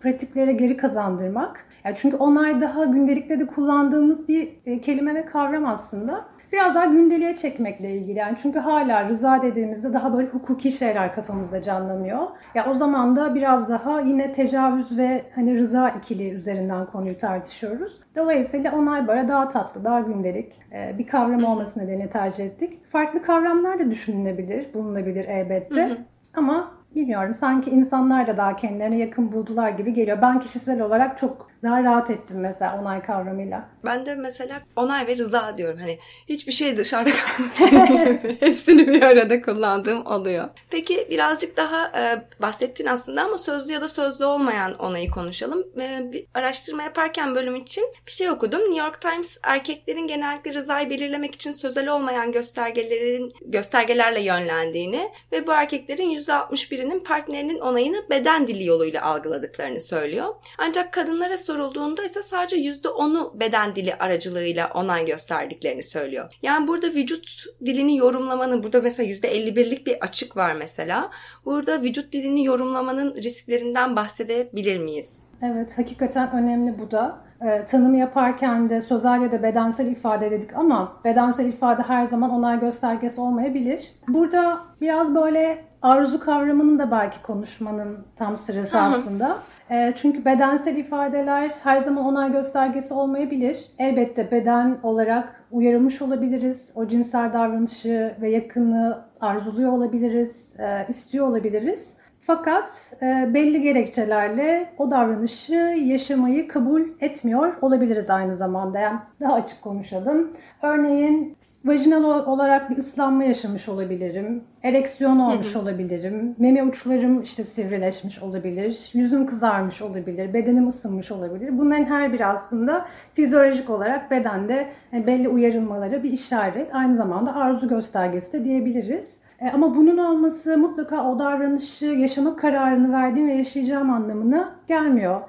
pratiklere 0.00 0.52
geri 0.52 0.76
kazandırmak. 0.76 1.66
Yani 1.84 1.96
çünkü 1.98 2.16
onay 2.16 2.60
daha 2.60 2.84
gündelikte 2.84 3.40
de 3.40 3.46
kullandığımız 3.46 4.28
bir 4.28 4.48
e, 4.66 4.80
kelime 4.80 5.14
ve 5.14 5.26
kavram 5.26 5.66
aslında 5.66 6.24
biraz 6.52 6.74
daha 6.74 6.86
gündeliğe 6.86 7.34
çekmekle 7.34 7.94
ilgili. 7.96 8.18
Yani 8.18 8.36
çünkü 8.42 8.58
hala 8.58 9.08
rıza 9.08 9.42
dediğimizde 9.42 9.92
daha 9.92 10.16
böyle 10.16 10.28
hukuki 10.28 10.72
şeyler 10.72 11.14
kafamızda 11.14 11.62
canlanıyor. 11.62 12.26
Ya 12.54 12.66
o 12.70 12.74
zaman 12.74 13.16
da 13.16 13.34
biraz 13.34 13.68
daha 13.68 14.00
yine 14.00 14.32
tecavüz 14.32 14.98
ve 14.98 15.24
hani 15.34 15.58
rıza 15.58 15.88
ikili 15.88 16.30
üzerinden 16.30 16.86
konuyu 16.86 17.18
tartışıyoruz. 17.18 18.00
Dolayısıyla 18.16 18.76
onay 18.76 19.08
böyle 19.08 19.28
daha 19.28 19.48
tatlı, 19.48 19.84
daha 19.84 20.00
gündelik 20.00 20.60
e, 20.72 20.98
bir 20.98 21.06
kavram 21.06 21.44
olması 21.44 21.80
nedeniyle 21.80 22.10
tercih 22.10 22.44
ettik. 22.44 22.80
Farklı 22.92 23.22
kavramlar 23.22 23.78
da 23.78 23.90
düşünülebilir, 23.90 24.74
bulunabilir 24.74 25.24
elbette. 25.24 25.96
Ama 26.34 26.70
bilmiyorum 26.94 27.32
sanki 27.32 27.70
insanlar 27.70 28.26
da 28.26 28.36
daha 28.36 28.56
kendilerine 28.56 28.98
yakın 28.98 29.32
buldular 29.32 29.70
gibi 29.70 29.92
geliyor. 29.92 30.18
Ben 30.22 30.40
kişisel 30.40 30.80
olarak 30.80 31.18
çok 31.18 31.51
daha 31.62 31.84
rahat 31.84 32.10
ettim 32.10 32.40
mesela 32.40 32.80
onay 32.80 33.02
kavramıyla. 33.02 33.68
Ben 33.84 34.06
de 34.06 34.14
mesela 34.14 34.62
onay 34.76 35.06
ve 35.06 35.16
rıza 35.16 35.58
diyorum. 35.58 35.78
Hani 35.78 35.98
hiçbir 36.28 36.52
şey 36.52 36.76
dışarıda 36.76 37.10
kalmasın. 37.10 38.18
Hepsini 38.40 38.88
bir 38.88 39.02
arada 39.02 39.42
kullandığım 39.42 40.06
oluyor. 40.06 40.48
Peki 40.70 41.06
birazcık 41.10 41.56
daha 41.56 41.86
e, 41.86 42.22
bahsettin 42.42 42.86
aslında 42.86 43.22
ama 43.22 43.38
sözlü 43.38 43.72
ya 43.72 43.80
da 43.80 43.88
sözlü 43.88 44.24
olmayan 44.24 44.74
onayı 44.74 45.10
konuşalım. 45.10 45.66
E, 45.80 46.12
bir 46.12 46.26
araştırma 46.34 46.82
yaparken 46.82 47.34
bölüm 47.34 47.56
için 47.56 47.84
bir 48.06 48.12
şey 48.12 48.30
okudum. 48.30 48.60
New 48.60 48.78
York 48.78 49.00
Times 49.00 49.38
erkeklerin 49.42 50.06
genellikle 50.06 50.54
rızayı 50.54 50.90
belirlemek 50.90 51.34
için 51.34 51.52
sözel 51.52 51.88
olmayan 51.88 52.32
göstergelerin 52.32 53.32
göstergelerle 53.42 54.20
yönlendiğini 54.20 55.10
ve 55.32 55.46
bu 55.46 55.52
erkeklerin 55.52 56.20
%61'inin 56.20 57.00
partnerinin 57.00 57.58
onayını 57.58 58.04
beden 58.10 58.46
dili 58.46 58.64
yoluyla 58.64 59.02
algıladıklarını 59.02 59.80
söylüyor. 59.80 60.34
Ancak 60.58 60.92
kadınlara 60.92 61.38
sorulduğunda 61.52 62.04
ise 62.04 62.22
sadece 62.22 62.56
%10'u 62.56 63.40
beden 63.40 63.76
dili 63.76 63.94
aracılığıyla 63.94 64.70
onay 64.74 65.06
gösterdiklerini 65.06 65.82
söylüyor. 65.82 66.32
Yani 66.42 66.68
burada 66.68 66.86
vücut 66.86 67.44
dilini 67.64 67.96
yorumlamanın, 67.96 68.62
burada 68.62 68.80
mesela 68.80 69.12
%51'lik 69.12 69.86
bir 69.86 69.96
açık 70.00 70.36
var 70.36 70.54
mesela. 70.58 71.10
Burada 71.44 71.82
vücut 71.82 72.12
dilini 72.12 72.44
yorumlamanın 72.44 73.16
risklerinden 73.16 73.96
bahsedebilir 73.96 74.78
miyiz? 74.78 75.18
Evet, 75.42 75.78
hakikaten 75.78 76.32
önemli 76.32 76.78
bu 76.78 76.90
da. 76.90 77.18
E, 77.46 77.64
tanım 77.64 77.94
yaparken 77.94 78.70
de 78.70 78.80
sözel 78.80 79.22
ya 79.22 79.32
da 79.32 79.42
bedensel 79.42 79.86
ifade 79.86 80.30
dedik 80.30 80.56
ama 80.56 81.00
bedensel 81.04 81.46
ifade 81.46 81.82
her 81.82 82.04
zaman 82.04 82.30
onay 82.30 82.60
göstergesi 82.60 83.20
olmayabilir. 83.20 83.92
Burada 84.08 84.60
biraz 84.80 85.14
böyle 85.14 85.64
arzu 85.82 86.20
kavramının 86.20 86.78
da 86.78 86.90
belki 86.90 87.22
konuşmanın 87.22 87.98
tam 88.16 88.36
sırası 88.36 88.78
aslında. 88.78 89.38
E, 89.70 89.92
çünkü 89.96 90.24
bedensel 90.24 90.76
ifadeler 90.76 91.54
her 91.62 91.76
zaman 91.76 92.04
onay 92.04 92.32
göstergesi 92.32 92.94
olmayabilir. 92.94 93.66
Elbette 93.78 94.30
beden 94.30 94.78
olarak 94.82 95.44
uyarılmış 95.50 96.02
olabiliriz. 96.02 96.72
O 96.74 96.86
cinsel 96.88 97.32
davranışı 97.32 98.14
ve 98.20 98.30
yakını 98.30 98.98
arzuluyor 99.20 99.72
olabiliriz, 99.72 100.56
e, 100.60 100.86
istiyor 100.88 101.26
olabiliriz. 101.26 101.94
Fakat 102.20 102.92
e, 103.02 103.34
belli 103.34 103.62
gerekçelerle 103.62 104.72
o 104.78 104.90
davranışı 104.90 105.54
yaşamayı 105.84 106.48
kabul 106.48 106.82
etmiyor 107.00 107.54
olabiliriz 107.60 108.10
aynı 108.10 108.34
zamanda. 108.34 108.78
Yani 108.78 108.98
daha 109.20 109.34
açık 109.34 109.62
konuşalım. 109.62 110.32
Örneğin 110.62 111.36
vajinal 111.64 112.26
olarak 112.26 112.70
bir 112.70 112.76
ıslanma 112.76 113.24
yaşamış 113.24 113.68
olabilirim. 113.68 114.44
Ereksiyon 114.62 115.18
olmuş 115.18 115.56
olabilirim. 115.56 116.34
Meme 116.38 116.62
uçlarım 116.62 117.22
işte 117.22 117.44
sivrileşmiş 117.44 118.22
olabilir. 118.22 118.90
Yüzüm 118.92 119.26
kızarmış 119.26 119.82
olabilir. 119.82 120.34
Bedenim 120.34 120.68
ısınmış 120.68 121.12
olabilir. 121.12 121.58
Bunların 121.58 121.84
her 121.84 122.12
biri 122.12 122.26
aslında 122.26 122.86
fizyolojik 123.12 123.70
olarak 123.70 124.10
bedende 124.10 124.68
e, 124.92 125.06
belli 125.06 125.28
uyarılmaları 125.28 126.02
bir 126.02 126.12
işaret. 126.12 126.74
Aynı 126.74 126.96
zamanda 126.96 127.34
arzu 127.34 127.68
göstergesi 127.68 128.32
de 128.32 128.44
diyebiliriz. 128.44 129.16
E, 129.40 129.50
ama 129.50 129.74
bunun 129.76 129.98
olması 129.98 130.58
mutlaka 130.58 131.10
o 131.10 131.18
davranışı 131.18 131.86
yaşama 131.86 132.36
kararını 132.36 132.92
verdiğim 132.92 133.28
ve 133.28 133.32
yaşayacağım 133.32 133.90
anlamına 133.90 134.54
gelmiyor. 134.68 135.20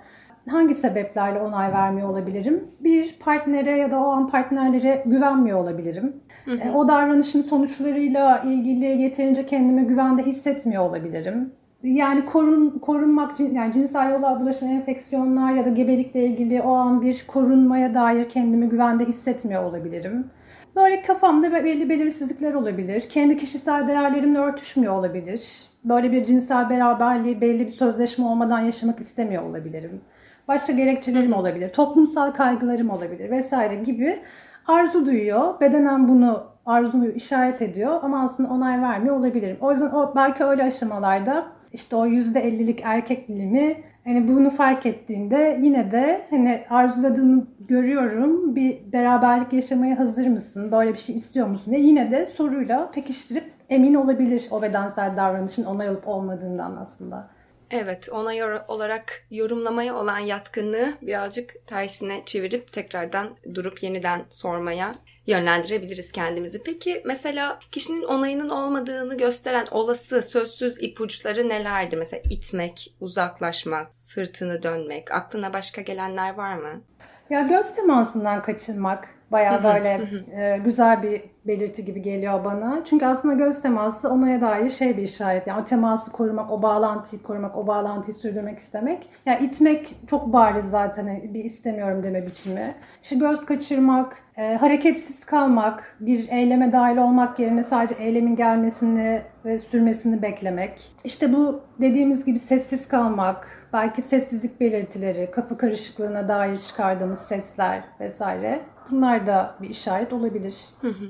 Hangi 0.50 0.74
sebeplerle 0.74 1.42
onay 1.42 1.74
vermiyor 1.74 2.10
olabilirim? 2.10 2.68
Bir, 2.84 3.20
partnere 3.20 3.72
ya 3.72 3.92
da 3.92 4.00
o 4.00 4.06
an 4.06 4.30
partnerlere 4.30 5.04
güvenmiyor 5.06 5.60
olabilirim. 5.60 6.14
Hı 6.46 6.52
hı. 6.52 6.58
E, 6.58 6.72
o 6.72 6.88
davranışın 6.88 7.42
sonuçlarıyla 7.42 8.40
ilgili 8.40 8.86
yeterince 8.86 9.46
kendimi 9.46 9.88
güvende 9.88 10.24
hissetmiyor 10.24 10.84
olabilirim. 10.84 11.52
Yani 11.84 12.26
korun, 12.26 12.70
korunmak, 12.70 13.40
yani 13.40 13.74
cinsel 13.74 14.12
yolla 14.12 14.42
bulaşan 14.42 14.70
enfeksiyonlar 14.70 15.52
ya 15.52 15.66
da 15.66 15.70
gebelikle 15.70 16.26
ilgili 16.26 16.62
o 16.62 16.72
an 16.72 17.02
bir 17.02 17.26
korunmaya 17.28 17.94
dair 17.94 18.30
kendimi 18.30 18.70
güvende 18.70 19.06
hissetmiyor 19.06 19.64
olabilirim. 19.64 20.28
Böyle 20.76 21.02
kafamda 21.02 21.52
belli 21.52 21.90
belirsizlikler 21.90 22.54
olabilir. 22.54 23.10
Kendi 23.10 23.38
kişisel 23.38 23.88
değerlerimle 23.88 24.40
örtüşmüyor 24.40 24.94
olabilir. 24.94 25.70
Böyle 25.84 26.12
bir 26.12 26.26
cinsel 26.26 26.70
beraberliği 26.70 27.42
belli 27.42 27.66
bir 27.66 27.72
sözleşme 27.72 28.26
olmadan 28.26 28.60
yaşamak 28.60 29.00
istemiyor 29.00 29.44
olabilirim. 29.44 30.02
Başka 30.48 30.74
gerekçelerim 30.74 31.34
olabilir. 31.34 31.74
Toplumsal 31.74 32.32
kaygılarım 32.32 32.90
olabilir 32.90 33.32
vesaire 33.32 33.76
gibi 33.76 34.20
arzu 34.68 35.06
duyuyor. 35.06 35.60
Bedenen 35.62 36.08
bunu 36.08 36.44
arzumu 36.66 37.08
işaret 37.08 37.62
ediyor 37.62 38.00
ama 38.02 38.24
aslında 38.24 38.54
onay 38.54 38.82
vermiyor 38.82 39.16
olabilirim. 39.18 39.58
O 39.62 39.72
yüzden 39.72 39.90
o 39.92 40.16
belki 40.16 40.44
öyle 40.44 40.64
aşamalarda 40.64 41.46
işte 41.74 41.96
o 41.96 42.08
%50'lik 42.08 42.82
erkek 42.84 43.28
dilimi 43.28 43.76
hani 44.04 44.28
bunu 44.28 44.50
fark 44.50 44.86
ettiğinde 44.86 45.60
yine 45.62 45.92
de 45.92 46.22
hani 46.30 46.62
arzuladığını 46.70 47.46
görüyorum. 47.60 48.56
Bir 48.56 48.92
beraberlik 48.94 49.54
yaşamaya 49.54 50.00
hazır 50.00 50.28
mısın? 50.28 50.72
Böyle 50.72 50.94
bir 50.94 51.00
şey 51.00 51.16
istiyor 51.16 51.48
musun? 51.48 51.74
diye 51.74 51.84
yine 51.84 52.12
de 52.12 52.26
soruyla 52.26 52.92
pekiştirip 52.92 53.52
emin 53.70 53.94
olabilir 53.94 54.48
o 54.52 54.62
bedensel 54.62 55.18
davranışın 55.18 55.64
onay 55.64 55.88
alıp 55.88 56.08
olmadığından 56.08 56.76
aslında. 56.76 57.30
Evet, 57.76 58.10
ona 58.12 58.34
yor- 58.34 58.62
olarak 58.68 59.26
yorumlamaya 59.32 59.96
olan 59.96 60.20
yatkınlığı 60.20 60.94
birazcık 61.02 61.68
tersine 61.68 62.22
çevirip 62.26 62.72
tekrardan 62.72 63.38
durup 63.54 63.84
yeniden 63.84 64.26
sormaya 64.30 64.96
yönlendirebiliriz 65.28 66.12
kendimizi. 66.12 66.64
Peki 66.64 67.02
mesela 67.06 67.60
kişinin 67.72 68.04
onayının 68.04 68.50
olmadığını 68.50 69.18
gösteren 69.18 69.68
olası 69.72 70.22
sözsüz 70.22 70.84
ipuçları 70.84 71.50
nelerdi? 71.50 71.96
Mesela 71.96 72.22
itmek, 72.30 72.96
uzaklaşmak, 73.00 73.94
sırtını 73.94 74.64
dönmek. 74.64 75.12
Aklına 75.12 75.54
başka 75.54 75.82
gelenler 75.82 76.34
var 76.34 76.56
mı? 76.56 76.82
Ya 77.30 77.42
göz 77.42 77.76
temasından 77.76 78.42
kaçınmak 78.42 79.10
Baya 79.34 79.64
böyle 79.64 80.02
e, 80.36 80.58
güzel 80.58 81.04
bir 81.04 81.22
belirti 81.48 81.86
gibi 81.86 82.02
geliyor 82.02 82.46
bana. 82.46 82.82
Çünkü 82.86 83.06
aslında 83.06 83.34
göz 83.34 83.62
teması 83.62 84.10
onaya 84.10 84.42
dair 84.42 84.70
şey 84.70 84.98
bir 84.98 85.04
işaret. 85.04 85.48
Yani 85.48 85.62
o 85.62 85.66
teması 85.66 86.12
korumak, 86.12 86.52
o 86.52 86.62
bağlantıyı 86.62 87.22
korumak, 87.22 87.58
o 87.58 87.68
bağlantıyı 87.68 88.16
sürdürmek 88.16 88.60
istemek. 88.60 89.10
Yani 89.26 89.46
itmek 89.46 89.96
çok 90.08 90.34
bariz 90.34 90.66
zaten 90.66 91.08
hani 91.08 91.34
bir 91.34 91.44
istemiyorum 91.44 92.04
deme 92.04 92.26
biçimi. 92.26 92.76
İşte 93.04 93.16
göz 93.16 93.46
kaçırmak, 93.46 94.18
e, 94.38 94.56
hareketsiz 94.56 95.26
kalmak, 95.26 95.98
bir 96.00 96.30
eyleme 96.30 96.72
dahil 96.72 96.98
olmak 96.98 97.40
yerine 97.40 97.64
sadece 97.64 97.96
eylemin 97.96 98.36
gelmesini 98.36 99.22
ve 99.46 99.58
sürmesini 99.58 100.22
beklemek. 100.22 100.92
İşte 101.04 101.34
bu 101.34 101.62
dediğimiz 101.82 102.26
gibi 102.26 102.40
sessiz 102.40 102.88
kalmak, 102.88 103.68
belki 103.74 104.02
sessizlik 104.02 104.60
belirtileri, 104.60 105.32
kafa 105.32 105.58
karışıklığına 105.58 106.28
dair 106.28 106.58
çıkardığımız 106.58 107.20
sesler 107.20 107.84
vesaire. 108.00 108.60
Bunlar 108.92 109.28
da 109.28 109.56
bir 109.62 109.70
işaret 109.70 110.14
olabilir. 110.14 110.56
Hı 110.82 110.88
hı. 110.88 111.06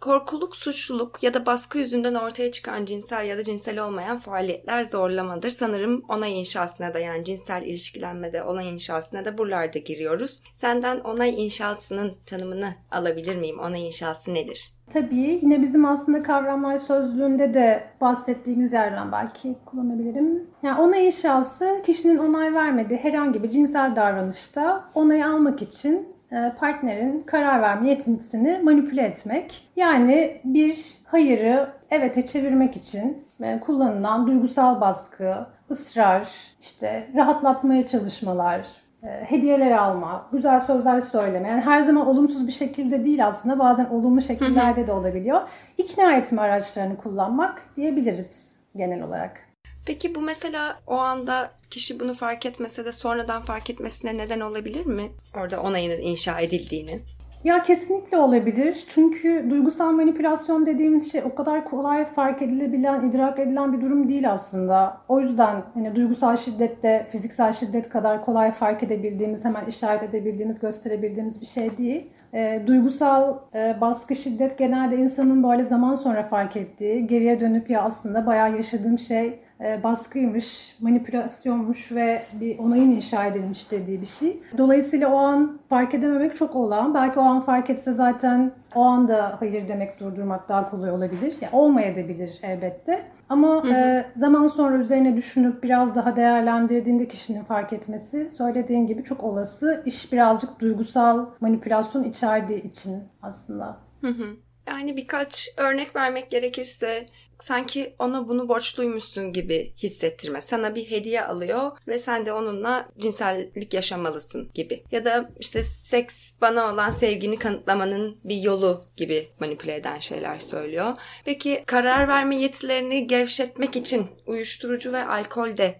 Korkuluk, 0.00 0.56
suçluluk 0.56 1.22
ya 1.22 1.34
da 1.34 1.46
baskı 1.46 1.78
yüzünden 1.78 2.14
ortaya 2.14 2.50
çıkan 2.50 2.84
cinsel 2.84 3.26
ya 3.26 3.38
da 3.38 3.44
cinsel 3.44 3.84
olmayan 3.84 4.16
faaliyetler 4.16 4.84
zorlamadır. 4.84 5.50
Sanırım 5.50 6.02
onay 6.08 6.40
inşasına 6.40 6.94
da 6.94 6.98
yani 6.98 7.24
cinsel 7.24 7.62
ilişkilenmede 7.62 8.42
onay 8.42 8.74
inşasına 8.74 9.24
da 9.24 9.38
buralarda 9.38 9.78
giriyoruz. 9.78 10.40
Senden 10.52 11.00
onay 11.00 11.44
inşasının 11.44 12.12
tanımını 12.26 12.74
alabilir 12.90 13.36
miyim? 13.36 13.58
Onay 13.58 13.86
inşası 13.86 14.34
nedir? 14.34 14.72
Tabii 14.92 15.38
yine 15.42 15.62
bizim 15.62 15.84
aslında 15.84 16.22
kavramlar 16.22 16.78
sözlüğünde 16.78 17.54
de 17.54 17.84
bahsettiğimiz 18.00 18.72
yerden 18.72 19.12
belki 19.12 19.56
kullanabilirim. 19.66 20.46
Yani 20.62 20.80
onay 20.80 21.06
inşası 21.06 21.82
kişinin 21.86 22.18
onay 22.18 22.54
vermediği 22.54 23.00
herhangi 23.00 23.42
bir 23.42 23.50
cinsel 23.50 23.96
davranışta 23.96 24.90
onay 24.94 25.24
almak 25.24 25.62
için 25.62 26.19
partnerin 26.58 27.22
karar 27.26 27.62
verme 27.62 27.88
yetisini 27.88 28.60
manipüle 28.62 29.02
etmek. 29.02 29.68
Yani 29.76 30.40
bir 30.44 30.98
hayırı 31.04 31.68
evete 31.90 32.26
çevirmek 32.26 32.76
için 32.76 33.24
e, 33.42 33.60
kullanılan 33.60 34.26
duygusal 34.26 34.80
baskı, 34.80 35.34
ısrar, 35.70 36.28
işte 36.60 37.06
rahatlatmaya 37.14 37.86
çalışmalar, 37.86 38.66
e, 39.02 39.06
hediyeler 39.06 39.70
alma, 39.70 40.26
güzel 40.32 40.60
sözler 40.60 41.00
söyleme. 41.00 41.48
Yani 41.48 41.60
her 41.60 41.80
zaman 41.80 42.06
olumsuz 42.06 42.46
bir 42.46 42.52
şekilde 42.52 43.04
değil 43.04 43.26
aslında 43.26 43.58
bazen 43.58 43.84
olumlu 43.84 44.20
şekillerde 44.20 44.86
de 44.86 44.92
olabiliyor. 44.92 45.40
İkna 45.78 46.16
etme 46.16 46.42
araçlarını 46.42 46.96
kullanmak 46.96 47.62
diyebiliriz 47.76 48.56
genel 48.76 49.02
olarak. 49.02 49.49
Peki 49.86 50.14
bu 50.14 50.20
mesela 50.20 50.80
o 50.86 50.94
anda 50.94 51.50
kişi 51.70 52.00
bunu 52.00 52.14
fark 52.14 52.46
etmese 52.46 52.84
de 52.84 52.92
sonradan 52.92 53.42
fark 53.42 53.70
etmesine 53.70 54.16
neden 54.16 54.40
olabilir 54.40 54.86
mi? 54.86 55.02
Orada 55.36 55.62
onayının 55.62 56.00
inşa 56.00 56.40
edildiğini. 56.40 57.00
Ya 57.44 57.62
kesinlikle 57.62 58.16
olabilir. 58.16 58.84
Çünkü 58.86 59.46
duygusal 59.50 59.92
manipülasyon 59.92 60.66
dediğimiz 60.66 61.12
şey 61.12 61.22
o 61.24 61.34
kadar 61.34 61.64
kolay 61.64 62.04
fark 62.04 62.42
edilebilen, 62.42 63.08
idrak 63.08 63.38
edilen 63.38 63.72
bir 63.72 63.80
durum 63.80 64.08
değil 64.08 64.30
aslında. 64.30 65.00
O 65.08 65.20
yüzden 65.20 65.62
hani 65.74 65.96
duygusal 65.96 66.36
şiddette 66.36 67.06
fiziksel 67.10 67.52
şiddet 67.52 67.88
kadar 67.88 68.24
kolay 68.24 68.52
fark 68.52 68.82
edebildiğimiz, 68.82 69.44
hemen 69.44 69.66
işaret 69.66 70.02
edebildiğimiz, 70.02 70.60
gösterebildiğimiz 70.60 71.40
bir 71.40 71.46
şey 71.46 71.78
değil. 71.78 72.10
E, 72.34 72.62
duygusal 72.66 73.38
e, 73.54 73.80
baskı, 73.80 74.16
şiddet 74.16 74.58
genelde 74.58 74.96
insanın 74.96 75.42
böyle 75.42 75.64
zaman 75.64 75.94
sonra 75.94 76.22
fark 76.22 76.56
ettiği, 76.56 77.06
geriye 77.06 77.40
dönüp 77.40 77.70
ya 77.70 77.82
aslında 77.82 78.26
bayağı 78.26 78.56
yaşadığım 78.56 78.98
şey 78.98 79.40
baskıymış, 79.82 80.76
manipülasyonmuş 80.80 81.92
ve 81.92 82.22
bir 82.32 82.58
onayın 82.58 82.90
inşa 82.90 83.26
edilmiş 83.26 83.70
dediği 83.70 84.00
bir 84.00 84.06
şey. 84.06 84.42
Dolayısıyla 84.58 85.08
o 85.08 85.16
an 85.16 85.58
fark 85.68 85.94
edememek 85.94 86.36
çok 86.36 86.56
olağan. 86.56 86.94
Belki 86.94 87.18
o 87.18 87.22
an 87.22 87.40
fark 87.40 87.70
etse 87.70 87.92
zaten 87.92 88.52
o 88.74 88.80
anda 88.80 89.36
hayır 89.40 89.68
demek 89.68 90.00
durdurmak 90.00 90.48
daha 90.48 90.70
kolay 90.70 90.90
olabilir. 90.90 91.34
Yani 91.40 91.50
olmayabilir 91.52 92.38
elbette. 92.42 93.02
Ama 93.28 93.64
hı 93.64 93.68
hı. 93.68 93.74
E, 93.74 94.06
zaman 94.16 94.46
sonra 94.46 94.76
üzerine 94.76 95.16
düşünüp 95.16 95.62
biraz 95.62 95.94
daha 95.94 96.16
değerlendirdiğinde 96.16 97.08
kişinin 97.08 97.44
fark 97.44 97.72
etmesi 97.72 98.30
söylediğin 98.30 98.86
gibi 98.86 99.04
çok 99.04 99.24
olası. 99.24 99.82
İş 99.86 100.12
birazcık 100.12 100.60
duygusal 100.60 101.26
manipülasyon 101.40 102.04
içerdiği 102.04 102.62
için 102.62 103.02
aslında. 103.22 103.76
Hı 104.00 104.08
hı. 104.08 104.24
Yani 104.68 104.96
birkaç 104.96 105.48
örnek 105.56 105.96
vermek 105.96 106.30
gerekirse 106.30 107.06
sanki 107.40 107.94
ona 107.98 108.28
bunu 108.28 108.48
borçluymuşsun 108.48 109.32
gibi 109.32 109.72
hissettirme. 109.82 110.40
Sana 110.40 110.74
bir 110.74 110.90
hediye 110.90 111.24
alıyor 111.24 111.70
ve 111.88 111.98
sen 111.98 112.26
de 112.26 112.32
onunla 112.32 112.88
cinsellik 112.98 113.74
yaşamalısın 113.74 114.50
gibi. 114.54 114.82
Ya 114.92 115.04
da 115.04 115.30
işte 115.40 115.64
seks 115.64 116.32
bana 116.40 116.72
olan 116.72 116.90
sevgini 116.90 117.38
kanıtlamanın 117.38 118.16
bir 118.24 118.36
yolu 118.42 118.80
gibi 118.96 119.28
manipüle 119.40 119.74
eden 119.74 119.98
şeyler 119.98 120.38
söylüyor. 120.38 120.92
Peki 121.24 121.62
karar 121.66 122.08
verme 122.08 122.36
yetilerini 122.36 123.06
gevşetmek 123.06 123.76
için 123.76 124.06
uyuşturucu 124.26 124.92
ve 124.92 125.04
alkol 125.04 125.56
de 125.56 125.74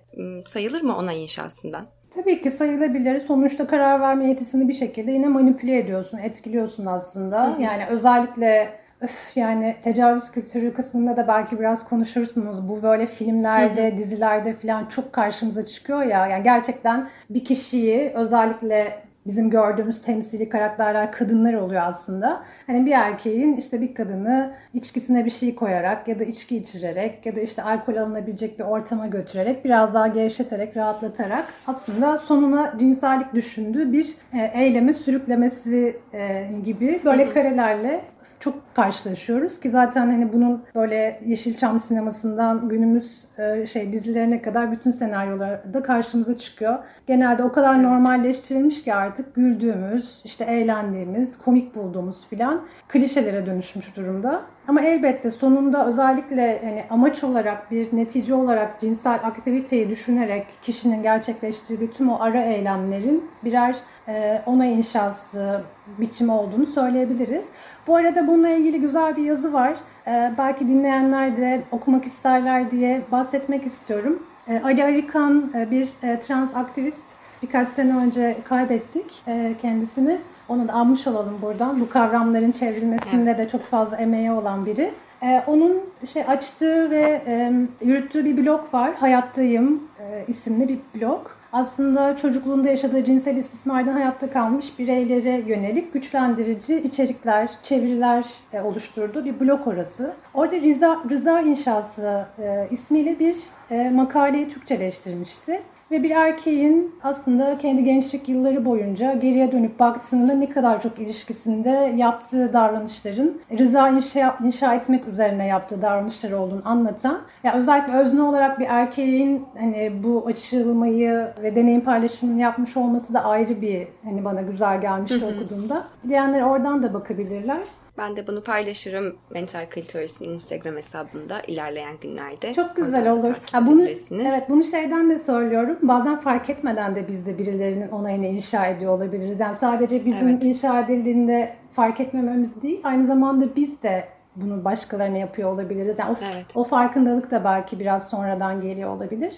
sayılır 0.46 0.82
mı 0.82 0.96
ona 0.96 1.12
inşasından? 1.12 1.86
Tabii 2.14 2.42
ki 2.42 2.50
sayılabilir. 2.50 3.20
Sonuçta 3.20 3.66
karar 3.66 4.00
verme 4.00 4.28
yetisini 4.28 4.68
bir 4.68 4.75
şekilde 4.75 5.10
yine 5.10 5.28
manipüle 5.28 5.78
ediyorsun, 5.78 6.18
etkiliyorsun 6.18 6.86
aslında. 6.86 7.46
Hı 7.46 7.56
hı. 7.56 7.62
Yani 7.62 7.86
özellikle 7.90 8.79
Öf, 9.00 9.36
yani 9.36 9.76
tecavüz 9.82 10.30
kültürü 10.30 10.75
kısmında 10.75 11.17
da 11.17 11.28
belki 11.28 11.58
biraz 11.58 11.89
konuşursunuz. 11.89 12.69
Bu 12.69 12.82
böyle 12.82 13.06
filmlerde, 13.06 13.91
hı 13.91 13.95
hı. 13.95 13.99
dizilerde 13.99 14.54
falan 14.54 14.86
çok 14.86 15.13
karşımıza 15.13 15.65
çıkıyor 15.65 16.02
ya. 16.02 16.26
Yani 16.26 16.43
gerçekten 16.43 17.08
bir 17.30 17.45
kişiyi 17.45 18.13
özellikle 18.15 19.00
bizim 19.26 19.50
gördüğümüz 19.50 20.02
temsili 20.02 20.49
karakterler 20.49 21.13
kadınlar 21.13 21.54
oluyor 21.54 21.82
aslında. 21.84 22.43
Hani 22.67 22.86
bir 22.86 22.93
erkeğin 22.93 23.56
işte 23.56 23.80
bir 23.80 23.95
kadını 23.95 24.52
içkisine 24.75 25.25
bir 25.25 25.30
şey 25.30 25.54
koyarak 25.54 26.08
ya 26.08 26.19
da 26.19 26.25
içki 26.25 26.56
içirerek 26.56 27.26
ya 27.26 27.36
da 27.36 27.41
işte 27.41 27.63
alkol 27.63 27.97
alınabilecek 27.97 28.58
bir 28.58 28.65
ortama 28.65 29.06
götürerek 29.06 29.65
biraz 29.65 29.95
daha 29.95 30.06
gevşeterek, 30.06 30.76
rahatlatarak 30.76 31.45
aslında 31.67 32.19
sonuna 32.19 32.75
cinsellik 32.78 33.34
düşündüğü 33.34 33.93
bir 33.93 34.15
e, 34.34 34.50
eyleme 34.54 34.93
sürüklemesi 34.93 35.97
e, 36.13 36.47
gibi 36.65 37.00
böyle 37.04 37.30
karelerle 37.30 38.00
çok 38.41 38.75
karşılaşıyoruz 38.75 39.61
ki 39.61 39.71
zaten 39.71 40.06
hani 40.06 40.33
bunun 40.33 40.63
böyle 40.75 41.21
Yeşilçam 41.26 41.78
sinemasından 41.78 42.69
günümüz 42.69 43.25
e, 43.39 43.67
şey 43.67 43.93
dizilerine 43.93 44.43
kadar 44.43 44.73
bütün 44.73 44.91
senaryolarda 44.91 45.83
karşımıza 45.83 46.39
çıkıyor. 46.39 46.78
Genelde 47.06 47.43
o 47.43 47.52
kadar 47.52 47.83
normalleştirilmiş 47.83 48.85
ki 48.85 48.95
artık 48.95 49.35
güldüğümüz, 49.35 50.21
işte 50.25 50.45
eğlendiğimiz, 50.45 51.39
komik 51.39 51.75
bulduğumuz 51.75 52.26
filan 52.26 52.67
klişelere 52.89 53.47
dönüşmüş 53.47 53.97
durumda. 53.97 54.43
Ama 54.71 54.80
elbette 54.80 55.30
sonunda 55.30 55.87
özellikle 55.87 56.61
hani 56.65 56.85
amaç 56.91 57.25
olarak 57.25 57.71
bir 57.71 57.89
netice 57.93 58.35
olarak 58.35 58.80
cinsel 58.80 59.15
aktiviteyi 59.15 59.89
düşünerek 59.89 60.47
kişinin 60.63 61.02
gerçekleştirdiği 61.02 61.91
tüm 61.91 62.11
o 62.11 62.21
ara 62.21 62.43
eylemlerin 62.45 63.30
birer 63.45 63.76
e, 64.09 64.43
ona 64.47 64.67
inşası 64.67 65.63
biçimi 65.99 66.33
olduğunu 66.33 66.67
söyleyebiliriz. 66.67 67.49
Bu 67.87 67.97
arada 67.97 68.26
bununla 68.26 68.49
ilgili 68.49 68.80
güzel 68.80 69.17
bir 69.17 69.23
yazı 69.23 69.52
var. 69.52 69.76
E, 70.06 70.33
belki 70.39 70.69
dinleyenler 70.69 71.37
de 71.37 71.63
okumak 71.71 72.04
isterler 72.04 72.71
diye 72.71 73.02
bahsetmek 73.13 73.65
istiyorum. 73.65 74.23
E, 74.49 74.61
Ali 74.65 74.85
Arikan 74.85 75.52
e, 75.54 75.71
bir 75.71 75.89
e, 76.02 76.21
trans 76.21 76.56
aktivist. 76.56 77.04
Birkaç 77.43 77.69
sene 77.69 77.97
önce 77.97 78.37
kaybettik 78.45 79.23
e, 79.26 79.54
kendisini. 79.63 80.19
Onu 80.50 80.69
da 80.69 80.73
almış 80.73 81.06
olalım 81.06 81.39
buradan. 81.43 81.80
Bu 81.80 81.89
kavramların 81.89 82.50
çevrilmesinde 82.50 83.39
de 83.39 83.49
çok 83.49 83.65
fazla 83.65 83.97
emeği 83.97 84.32
olan 84.32 84.67
biri. 84.67 84.95
Ee, 85.23 85.43
onun 85.47 85.80
şey 86.13 86.23
açtığı 86.23 86.91
ve 86.91 87.23
e, 87.26 87.52
yürüttüğü 87.84 88.25
bir 88.25 88.36
blog 88.36 88.75
var. 88.75 88.95
Hayattayım 88.95 89.82
e, 89.99 90.25
isimli 90.28 90.69
bir 90.69 91.00
blog. 91.00 91.26
Aslında 91.52 92.17
çocukluğunda 92.17 92.69
yaşadığı 92.69 93.04
cinsel 93.04 93.36
istismardan 93.36 93.93
hayatta 93.93 94.30
kalmış 94.30 94.78
bireylere 94.78 95.43
yönelik 95.47 95.93
güçlendirici 95.93 96.80
içerikler, 96.80 97.50
çeviriler 97.63 98.26
e, 98.52 98.60
oluşturduğu 98.60 99.25
bir 99.25 99.41
blog 99.41 99.67
orası. 99.67 100.13
Orada 100.34 100.56
Rıza, 100.56 100.99
Rıza 101.10 101.41
İnşası 101.41 102.26
e, 102.39 102.69
ismiyle 102.71 103.19
bir 103.19 103.36
e, 103.71 103.91
makaleyi 103.91 104.49
Türkçeleştirmişti. 104.49 105.63
Ve 105.90 106.02
bir 106.02 106.10
erkeğin 106.10 106.94
aslında 107.02 107.58
kendi 107.58 107.84
gençlik 107.84 108.28
yılları 108.28 108.64
boyunca 108.64 109.12
geriye 109.12 109.52
dönüp 109.52 109.78
baktığında 109.78 110.32
ne 110.32 110.48
kadar 110.48 110.82
çok 110.82 110.98
ilişkisinde 110.98 111.94
yaptığı 111.96 112.52
davranışların 112.52 113.40
rıza 113.58 113.88
inşa, 113.88 114.38
inşa 114.44 114.74
etmek 114.74 115.08
üzerine 115.08 115.46
yaptığı 115.46 115.82
davranışlar 115.82 116.32
olduğunu 116.32 116.62
anlatan. 116.64 117.18
Ya 117.44 117.54
özellikle 117.54 117.92
özne 117.92 118.22
olarak 118.22 118.60
bir 118.60 118.66
erkeğin 118.68 119.46
hani 119.58 119.92
bu 120.04 120.26
açılmayı 120.26 121.28
ve 121.42 121.56
deneyim 121.56 121.80
paylaşımını 121.80 122.40
yapmış 122.40 122.76
olması 122.76 123.14
da 123.14 123.24
ayrı 123.24 123.60
bir 123.60 123.88
hani 124.04 124.24
bana 124.24 124.42
güzel 124.42 124.80
gelmişti 124.80 125.24
okuduğumda. 125.24 125.84
Diyenler 126.08 126.42
oradan 126.42 126.82
da 126.82 126.94
bakabilirler. 126.94 127.60
Ben 127.98 128.16
de 128.16 128.26
bunu 128.26 128.42
paylaşırım 128.42 129.16
Mental 129.30 129.66
Clitoris'in 129.74 130.24
Instagram 130.24 130.76
hesabında 130.76 131.40
ilerleyen 131.40 131.96
günlerde. 132.00 132.54
Çok 132.54 132.76
güzel 132.76 133.10
olur. 133.10 133.34
Ha, 133.52 133.66
bunu, 133.66 133.82
evet 134.10 134.48
bunu 134.48 134.64
şeyden 134.64 135.10
de 135.10 135.18
söylüyorum. 135.18 135.78
Bazen 135.82 136.20
fark 136.20 136.50
etmeden 136.50 136.96
de 136.96 137.08
biz 137.08 137.26
de 137.26 137.38
birilerinin 137.38 137.88
onayını 137.88 138.26
inşa 138.26 138.66
ediyor 138.66 138.92
olabiliriz. 138.92 139.40
Yani 139.40 139.54
sadece 139.54 140.04
bizim 140.04 140.28
evet. 140.28 140.44
inşa 140.44 140.80
edildiğinde 140.80 141.56
fark 141.72 142.00
etmememiz 142.00 142.62
değil. 142.62 142.80
Aynı 142.84 143.06
zamanda 143.06 143.56
biz 143.56 143.82
de 143.82 144.08
bunu 144.36 144.64
başkalarına 144.64 145.16
yapıyor 145.16 145.52
olabiliriz. 145.52 145.98
Yani 145.98 146.16
o, 146.20 146.24
evet. 146.34 146.46
o 146.54 146.64
farkındalık 146.64 147.30
da 147.30 147.44
belki 147.44 147.80
biraz 147.80 148.10
sonradan 148.10 148.60
geliyor 148.60 148.90
olabilir. 148.90 149.34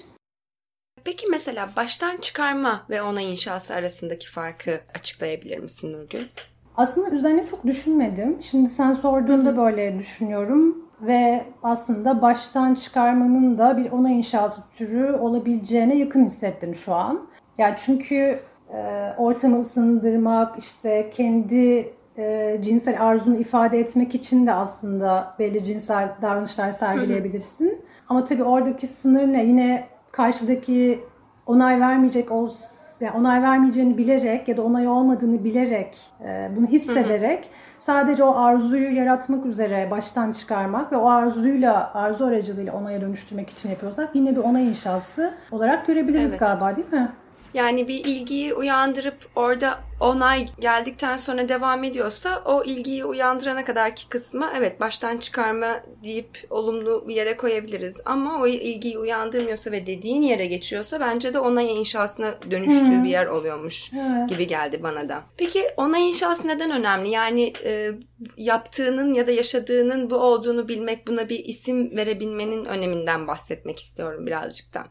Peki 1.04 1.26
mesela 1.30 1.68
baştan 1.76 2.16
çıkarma 2.16 2.86
ve 2.90 3.02
onay 3.02 3.32
inşası 3.32 3.74
arasındaki 3.74 4.30
farkı 4.30 4.80
açıklayabilir 4.94 5.58
misin 5.58 5.92
Nurgül? 5.92 6.26
Aslında 6.76 7.10
üzerine 7.10 7.46
çok 7.46 7.66
düşünmedim. 7.66 8.36
Şimdi 8.40 8.68
sen 8.68 8.92
sorduğunda 8.92 9.56
böyle 9.56 9.98
düşünüyorum 9.98 10.84
ve 11.00 11.44
aslında 11.62 12.22
baştan 12.22 12.74
çıkarmanın 12.74 13.58
da 13.58 13.76
bir 13.76 13.92
ona 13.92 14.10
inşası 14.10 14.60
türü 14.76 15.12
olabileceğine 15.12 15.96
yakın 15.96 16.24
hissettim 16.24 16.74
şu 16.74 16.94
an. 16.94 17.20
Yani 17.58 17.74
çünkü 17.84 18.40
e, 18.74 19.12
ortamı 19.18 19.58
ısındırmak, 19.58 20.58
işte 20.58 21.10
kendi 21.10 21.94
e, 22.18 22.58
cinsel 22.62 23.02
arzunu 23.02 23.36
ifade 23.36 23.78
etmek 23.78 24.14
için 24.14 24.46
de 24.46 24.52
aslında 24.52 25.34
belli 25.38 25.62
cinsel 25.62 26.08
davranışlar 26.22 26.72
sergileyebilirsin. 26.72 27.66
Hı 27.66 27.72
hı. 27.72 27.76
Ama 28.08 28.24
tabii 28.24 28.44
oradaki 28.44 28.86
sınır 28.86 29.32
ne? 29.32 29.44
Yine 29.44 29.84
karşıdaki 30.12 31.00
onay 31.46 31.80
vermeyecek 31.80 32.30
olsa 32.30 32.82
yani 33.04 33.16
onay 33.16 33.42
vermeyeceğini 33.42 33.98
bilerek 33.98 34.48
ya 34.48 34.56
da 34.56 34.62
onay 34.62 34.88
olmadığını 34.88 35.44
bilerek, 35.44 35.98
e, 36.24 36.50
bunu 36.56 36.66
hissederek 36.66 37.50
sadece 37.78 38.24
o 38.24 38.36
arzuyu 38.36 38.96
yaratmak 38.96 39.46
üzere 39.46 39.90
baştan 39.90 40.32
çıkarmak 40.32 40.92
ve 40.92 40.96
o 40.96 41.08
arzuyla, 41.08 41.94
arzu 41.94 42.24
aracılığıyla 42.24 42.72
onaya 42.72 43.00
dönüştürmek 43.00 43.50
için 43.50 43.70
yapıyorsak 43.70 44.10
yine 44.14 44.36
bir 44.36 44.40
onay 44.40 44.68
inşası 44.68 45.34
olarak 45.50 45.86
görebiliriz 45.86 46.30
evet. 46.30 46.40
galiba 46.40 46.76
değil 46.76 46.92
mi? 46.92 47.12
Yani 47.54 47.88
bir 47.88 48.04
ilgiyi 48.04 48.54
uyandırıp 48.54 49.16
orada 49.36 49.80
onay 50.00 50.46
geldikten 50.60 51.16
sonra 51.16 51.48
devam 51.48 51.84
ediyorsa 51.84 52.42
o 52.44 52.64
ilgiyi 52.64 53.04
uyandırana 53.04 53.64
kadarki 53.64 54.08
kısmı 54.08 54.50
evet 54.56 54.80
baştan 54.80 55.18
çıkarma 55.18 55.80
deyip 56.04 56.46
olumlu 56.50 57.04
bir 57.08 57.14
yere 57.14 57.36
koyabiliriz. 57.36 58.00
Ama 58.04 58.42
o 58.42 58.46
ilgiyi 58.46 58.98
uyandırmıyorsa 58.98 59.72
ve 59.72 59.86
dediğin 59.86 60.22
yere 60.22 60.46
geçiyorsa 60.46 61.00
bence 61.00 61.34
de 61.34 61.38
onay 61.38 61.80
inşasına 61.80 62.34
dönüştüğü 62.50 62.86
hmm. 62.86 63.04
bir 63.04 63.08
yer 63.08 63.26
oluyormuş 63.26 63.90
evet. 63.92 64.28
gibi 64.28 64.46
geldi 64.46 64.82
bana 64.82 65.08
da. 65.08 65.24
Peki 65.36 65.62
onay 65.76 66.08
inşası 66.08 66.48
neden 66.48 66.70
önemli? 66.70 67.10
Yani 67.10 67.52
e, 67.64 67.90
yaptığının 68.36 69.14
ya 69.14 69.26
da 69.26 69.30
yaşadığının 69.30 70.10
bu 70.10 70.16
olduğunu 70.16 70.68
bilmek, 70.68 71.06
buna 71.06 71.28
bir 71.28 71.44
isim 71.44 71.96
verebilmenin 71.96 72.64
öneminden 72.64 73.26
bahsetmek 73.26 73.78
istiyorum 73.78 74.26
birazcık 74.26 74.74
da. 74.74 74.84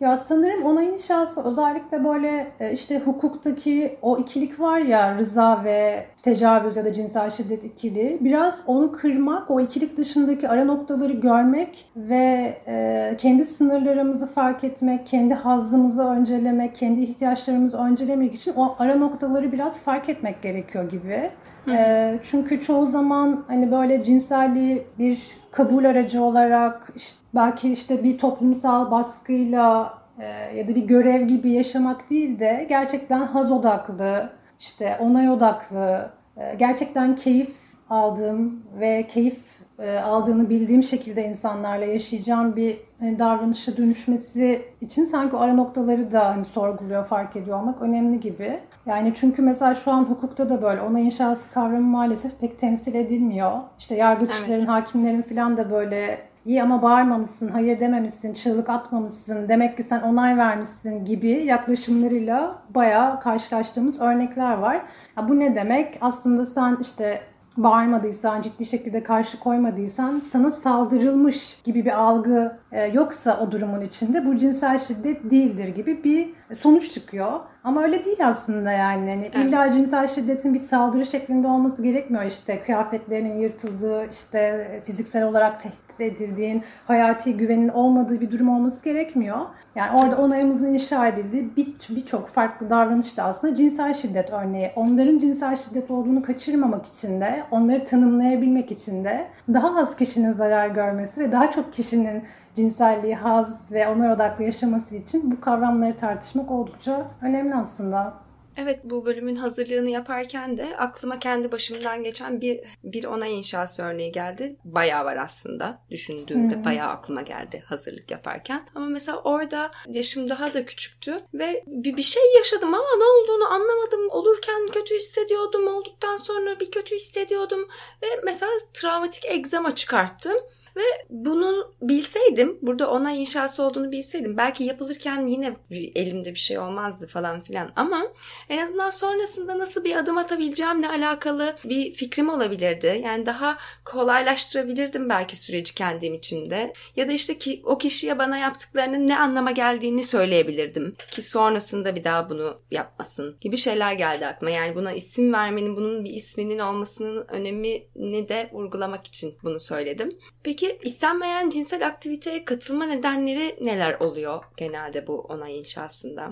Ya 0.00 0.16
sanırım 0.16 0.62
onayın 0.64 0.92
inşası 0.92 1.44
özellikle 1.44 2.04
böyle 2.04 2.46
e, 2.60 2.72
işte 2.72 2.98
hukuktaki 2.98 3.98
o 4.02 4.18
ikilik 4.18 4.60
var 4.60 4.78
ya 4.78 5.18
rıza 5.18 5.64
ve 5.64 6.04
tecavüz 6.22 6.76
ya 6.76 6.84
da 6.84 6.92
cinsel 6.92 7.30
şiddet 7.30 7.64
ikili. 7.64 8.18
Biraz 8.20 8.64
onu 8.66 8.92
kırmak, 8.92 9.50
o 9.50 9.60
ikilik 9.60 9.96
dışındaki 9.96 10.48
ara 10.48 10.64
noktaları 10.64 11.12
görmek 11.12 11.90
ve 11.96 12.54
e, 12.66 13.14
kendi 13.18 13.44
sınırlarımızı 13.44 14.26
fark 14.26 14.64
etmek, 14.64 15.06
kendi 15.06 15.34
hazzımızı 15.34 16.04
öncelemek, 16.04 16.74
kendi 16.74 17.00
ihtiyaçlarımızı 17.00 17.78
öncelemek 17.78 18.34
için 18.34 18.52
o 18.56 18.76
ara 18.78 18.96
noktaları 18.96 19.52
biraz 19.52 19.80
fark 19.80 20.08
etmek 20.08 20.42
gerekiyor 20.42 20.90
gibi. 20.90 21.30
E, 21.68 22.18
çünkü 22.22 22.60
çoğu 22.60 22.86
zaman 22.86 23.44
hani 23.48 23.72
böyle 23.72 24.02
cinselliği 24.02 24.86
bir 24.98 25.37
kabul 25.58 25.84
aracı 25.84 26.22
olarak 26.22 26.92
işte 26.96 27.20
belki 27.34 27.72
işte 27.72 28.04
bir 28.04 28.18
toplumsal 28.18 28.90
baskıyla 28.90 29.94
e, 30.18 30.56
ya 30.56 30.68
da 30.68 30.74
bir 30.74 30.82
görev 30.86 31.26
gibi 31.26 31.50
yaşamak 31.50 32.10
değil 32.10 32.38
de 32.38 32.66
gerçekten 32.68 33.18
haz 33.18 33.52
odaklı, 33.52 34.30
işte 34.60 34.96
onay 35.00 35.30
odaklı, 35.30 36.10
e, 36.36 36.54
gerçekten 36.54 37.16
keyif 37.16 37.56
aldığım 37.90 38.62
ve 38.80 39.06
keyif 39.06 39.58
aldığını 39.86 40.50
bildiğim 40.50 40.82
şekilde 40.82 41.24
insanlarla 41.24 41.84
yaşayacağım 41.84 42.56
bir 42.56 42.76
hani, 43.00 43.18
davranışa 43.18 43.76
dönüşmesi 43.76 44.62
için 44.80 45.04
sanki 45.04 45.36
ara 45.36 45.54
noktaları 45.54 46.10
da 46.10 46.28
hani 46.28 46.44
sorguluyor, 46.44 47.04
fark 47.04 47.36
ediyor 47.36 47.60
olmak 47.60 47.82
önemli 47.82 48.20
gibi. 48.20 48.60
Yani 48.86 49.12
çünkü 49.14 49.42
mesela 49.42 49.74
şu 49.74 49.90
an 49.92 50.04
hukukta 50.04 50.48
da 50.48 50.62
böyle 50.62 50.80
onay 50.80 51.04
inşası 51.04 51.50
kavramı 51.50 51.80
maalesef 51.80 52.40
pek 52.40 52.58
temsil 52.58 52.94
edilmiyor. 52.94 53.52
İşte 53.78 53.94
yargıçların, 53.94 54.52
evet. 54.52 54.68
hakimlerin 54.68 55.22
falan 55.22 55.56
da 55.56 55.70
böyle 55.70 56.18
iyi 56.46 56.62
ama 56.62 56.82
bağırmamışsın, 56.82 57.48
hayır 57.48 57.80
dememişsin, 57.80 58.32
çığlık 58.32 58.70
atmamışsın, 58.70 59.48
demek 59.48 59.76
ki 59.76 59.82
sen 59.82 60.00
onay 60.00 60.36
vermişsin 60.36 61.04
gibi 61.04 61.30
yaklaşımlarıyla 61.30 62.58
bayağı 62.74 63.20
karşılaştığımız 63.20 64.00
örnekler 64.00 64.54
var. 64.54 64.82
Ya 65.16 65.28
bu 65.28 65.38
ne 65.38 65.54
demek? 65.56 65.98
Aslında 66.00 66.46
sen 66.46 66.76
işte 66.80 67.20
bağırmadıysan, 67.62 68.42
ciddi 68.42 68.66
şekilde 68.66 69.02
karşı 69.02 69.40
koymadıysan, 69.40 70.20
sana 70.20 70.50
saldırılmış 70.50 71.60
gibi 71.64 71.84
bir 71.84 72.00
algı 72.00 72.58
e, 72.72 72.84
yoksa 72.84 73.40
o 73.40 73.52
durumun 73.52 73.80
içinde 73.80 74.26
bu 74.26 74.36
cinsel 74.36 74.78
şiddet 74.78 75.30
değildir 75.30 75.68
gibi 75.68 76.04
bir 76.04 76.37
sonuç 76.56 76.92
çıkıyor. 76.92 77.32
Ama 77.64 77.82
öyle 77.82 78.04
değil 78.04 78.28
aslında 78.28 78.72
yani. 78.72 79.10
yani 79.10 79.30
evet. 79.34 79.46
İlla 79.46 79.68
cinsel 79.68 80.08
şiddetin 80.08 80.54
bir 80.54 80.58
saldırı 80.58 81.06
şeklinde 81.06 81.46
olması 81.46 81.82
gerekmiyor 81.82 82.24
işte. 82.24 82.60
Kıyafetlerinin 82.60 83.38
yırtıldığı, 83.38 84.06
işte 84.10 84.66
fiziksel 84.84 85.24
olarak 85.24 85.60
tehdit 85.60 86.00
edildiğin, 86.00 86.62
hayati 86.86 87.36
güvenin 87.36 87.68
olmadığı 87.68 88.20
bir 88.20 88.30
durum 88.30 88.48
olması 88.48 88.84
gerekmiyor. 88.84 89.38
Yani 89.74 90.00
orada 90.00 90.16
onayımızın 90.16 90.72
inşa 90.72 91.06
edildiği 91.06 91.50
birçok 91.96 92.26
bir 92.26 92.32
farklı 92.32 92.70
davranış 92.70 93.16
da 93.16 93.22
aslında 93.22 93.54
cinsel 93.54 93.94
şiddet 93.94 94.30
örneği. 94.30 94.72
Onların 94.76 95.18
cinsel 95.18 95.56
şiddet 95.56 95.90
olduğunu 95.90 96.22
kaçırmamak 96.22 96.86
için 96.86 97.20
de, 97.20 97.42
onları 97.50 97.84
tanımlayabilmek 97.84 98.70
için 98.70 99.04
de 99.04 99.26
daha 99.52 99.80
az 99.80 99.96
kişinin 99.96 100.32
zarar 100.32 100.68
görmesi 100.68 101.20
ve 101.20 101.32
daha 101.32 101.50
çok 101.50 101.72
kişinin 101.72 102.22
cinselliği, 102.58 103.14
haz 103.14 103.72
ve 103.72 103.88
onur 103.88 104.10
odaklı 104.10 104.44
yaşaması 104.44 104.96
için 104.96 105.30
bu 105.30 105.40
kavramları 105.40 105.96
tartışmak 105.96 106.50
oldukça 106.50 107.10
önemli 107.22 107.54
aslında. 107.54 108.28
Evet 108.60 108.80
bu 108.84 109.06
bölümün 109.06 109.36
hazırlığını 109.36 109.90
yaparken 109.90 110.56
de 110.56 110.76
aklıma 110.76 111.18
kendi 111.18 111.52
başımdan 111.52 112.02
geçen 112.02 112.40
bir 112.40 112.60
bir 112.84 113.04
onay 113.04 113.38
inşası 113.38 113.82
örneği 113.82 114.12
geldi. 114.12 114.56
Bayağı 114.64 115.04
var 115.04 115.16
aslında 115.16 115.82
düşündüğümde 115.90 116.54
hmm. 116.54 116.64
bayağı 116.64 116.88
aklıma 116.88 117.22
geldi 117.22 117.62
hazırlık 117.66 118.10
yaparken. 118.10 118.62
Ama 118.74 118.86
mesela 118.86 119.18
orada 119.18 119.70
yaşım 119.86 120.28
daha 120.28 120.54
da 120.54 120.64
küçüktü 120.64 121.20
ve 121.34 121.64
bir, 121.66 121.96
bir 121.96 122.02
şey 122.02 122.22
yaşadım 122.36 122.74
ama 122.74 122.88
ne 122.98 123.04
olduğunu 123.04 123.52
anlamadım. 123.52 124.10
Olurken 124.10 124.68
kötü 124.72 124.94
hissediyordum, 124.94 125.66
olduktan 125.66 126.16
sonra 126.16 126.60
bir 126.60 126.70
kötü 126.70 126.96
hissediyordum 126.96 127.68
ve 128.02 128.06
mesela 128.24 128.52
travmatik 128.74 129.24
egzama 129.24 129.74
çıkarttım. 129.74 130.36
Ve 130.78 130.82
bunu 131.10 131.74
bilseydim, 131.82 132.58
burada 132.62 132.90
ona 132.90 133.12
inşası 133.12 133.62
olduğunu 133.62 133.92
bilseydim 133.92 134.36
belki 134.36 134.64
yapılırken 134.64 135.26
yine 135.26 135.56
elimde 135.70 136.30
bir 136.34 136.38
şey 136.38 136.58
olmazdı 136.58 137.06
falan 137.06 137.40
filan. 137.40 137.70
Ama 137.76 138.06
en 138.48 138.58
azından 138.58 138.90
sonrasında 138.90 139.58
nasıl 139.58 139.84
bir 139.84 139.96
adım 139.96 140.18
atabileceğimle 140.18 140.88
alakalı 140.88 141.56
bir 141.64 141.92
fikrim 141.92 142.28
olabilirdi. 142.28 143.00
Yani 143.04 143.26
daha 143.26 143.58
kolaylaştırabilirdim 143.84 145.08
belki 145.08 145.36
süreci 145.36 145.74
kendim 145.74 146.14
içinde. 146.14 146.72
Ya 146.96 147.08
da 147.08 147.12
işte 147.12 147.38
ki 147.38 147.62
o 147.64 147.78
kişiye 147.78 148.18
bana 148.18 148.36
yaptıklarının 148.38 149.08
ne 149.08 149.18
anlama 149.18 149.50
geldiğini 149.50 150.04
söyleyebilirdim. 150.04 150.92
Ki 151.10 151.22
sonrasında 151.22 151.96
bir 151.96 152.04
daha 152.04 152.30
bunu 152.30 152.60
yapmasın 152.70 153.36
gibi 153.40 153.56
şeyler 153.56 153.92
geldi 153.92 154.26
aklıma. 154.26 154.50
Yani 154.50 154.74
buna 154.74 154.92
isim 154.92 155.32
vermenin, 155.32 155.76
bunun 155.76 156.04
bir 156.04 156.10
isminin 156.10 156.58
olmasının 156.58 157.26
önemini 157.28 158.28
de 158.28 158.50
vurgulamak 158.52 159.06
için 159.06 159.34
bunu 159.42 159.60
söyledim. 159.60 160.08
Peki 160.42 160.67
Peki 160.68 160.88
istenmeyen 160.88 161.50
cinsel 161.50 161.86
aktiviteye 161.86 162.44
katılma 162.44 162.84
nedenleri 162.86 163.56
neler 163.60 163.94
oluyor 164.00 164.44
genelde 164.56 165.06
bu 165.06 165.20
onay 165.20 165.58
inşasında? 165.58 166.28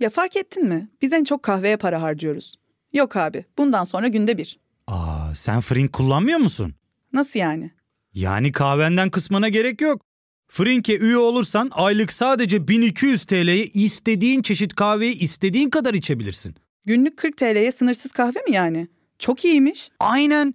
Ya 0.00 0.10
fark 0.10 0.36
ettin 0.36 0.68
mi? 0.68 0.88
Biz 1.02 1.12
en 1.12 1.24
çok 1.24 1.42
kahveye 1.42 1.76
para 1.76 2.02
harcıyoruz. 2.02 2.58
Yok 2.92 3.16
abi, 3.16 3.44
bundan 3.58 3.84
sonra 3.84 4.08
günde 4.08 4.38
bir. 4.38 4.58
Aa, 4.86 5.34
sen 5.34 5.60
Frink 5.60 5.92
kullanmıyor 5.92 6.38
musun? 6.38 6.74
Nasıl 7.12 7.40
yani? 7.40 7.70
Yani 8.14 8.52
kahvenden 8.52 9.10
kısmına 9.10 9.48
gerek 9.48 9.80
yok. 9.80 10.02
Frink'e 10.48 10.96
üye 10.98 11.16
olursan 11.16 11.70
aylık 11.72 12.12
sadece 12.12 12.68
1200 12.68 13.24
TL'ye 13.24 13.64
istediğin 13.64 14.42
çeşit 14.42 14.74
kahveyi 14.74 15.18
istediğin 15.20 15.70
kadar 15.70 15.94
içebilirsin. 15.94 16.54
Günlük 16.84 17.16
40 17.16 17.36
TL'ye 17.36 17.72
sınırsız 17.72 18.12
kahve 18.12 18.40
mi 18.48 18.52
yani? 18.54 18.88
Çok 19.18 19.44
iyiymiş. 19.44 19.90
Aynen. 20.00 20.54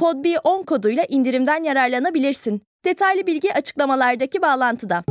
podb10 0.00 0.64
koduyla 0.64 1.04
indirimden 1.08 1.62
yararlanabilirsin. 1.64 2.62
Detaylı 2.84 3.26
bilgi 3.26 3.54
açıklamalardaki 3.54 4.42
bağlantıda. 4.42 5.04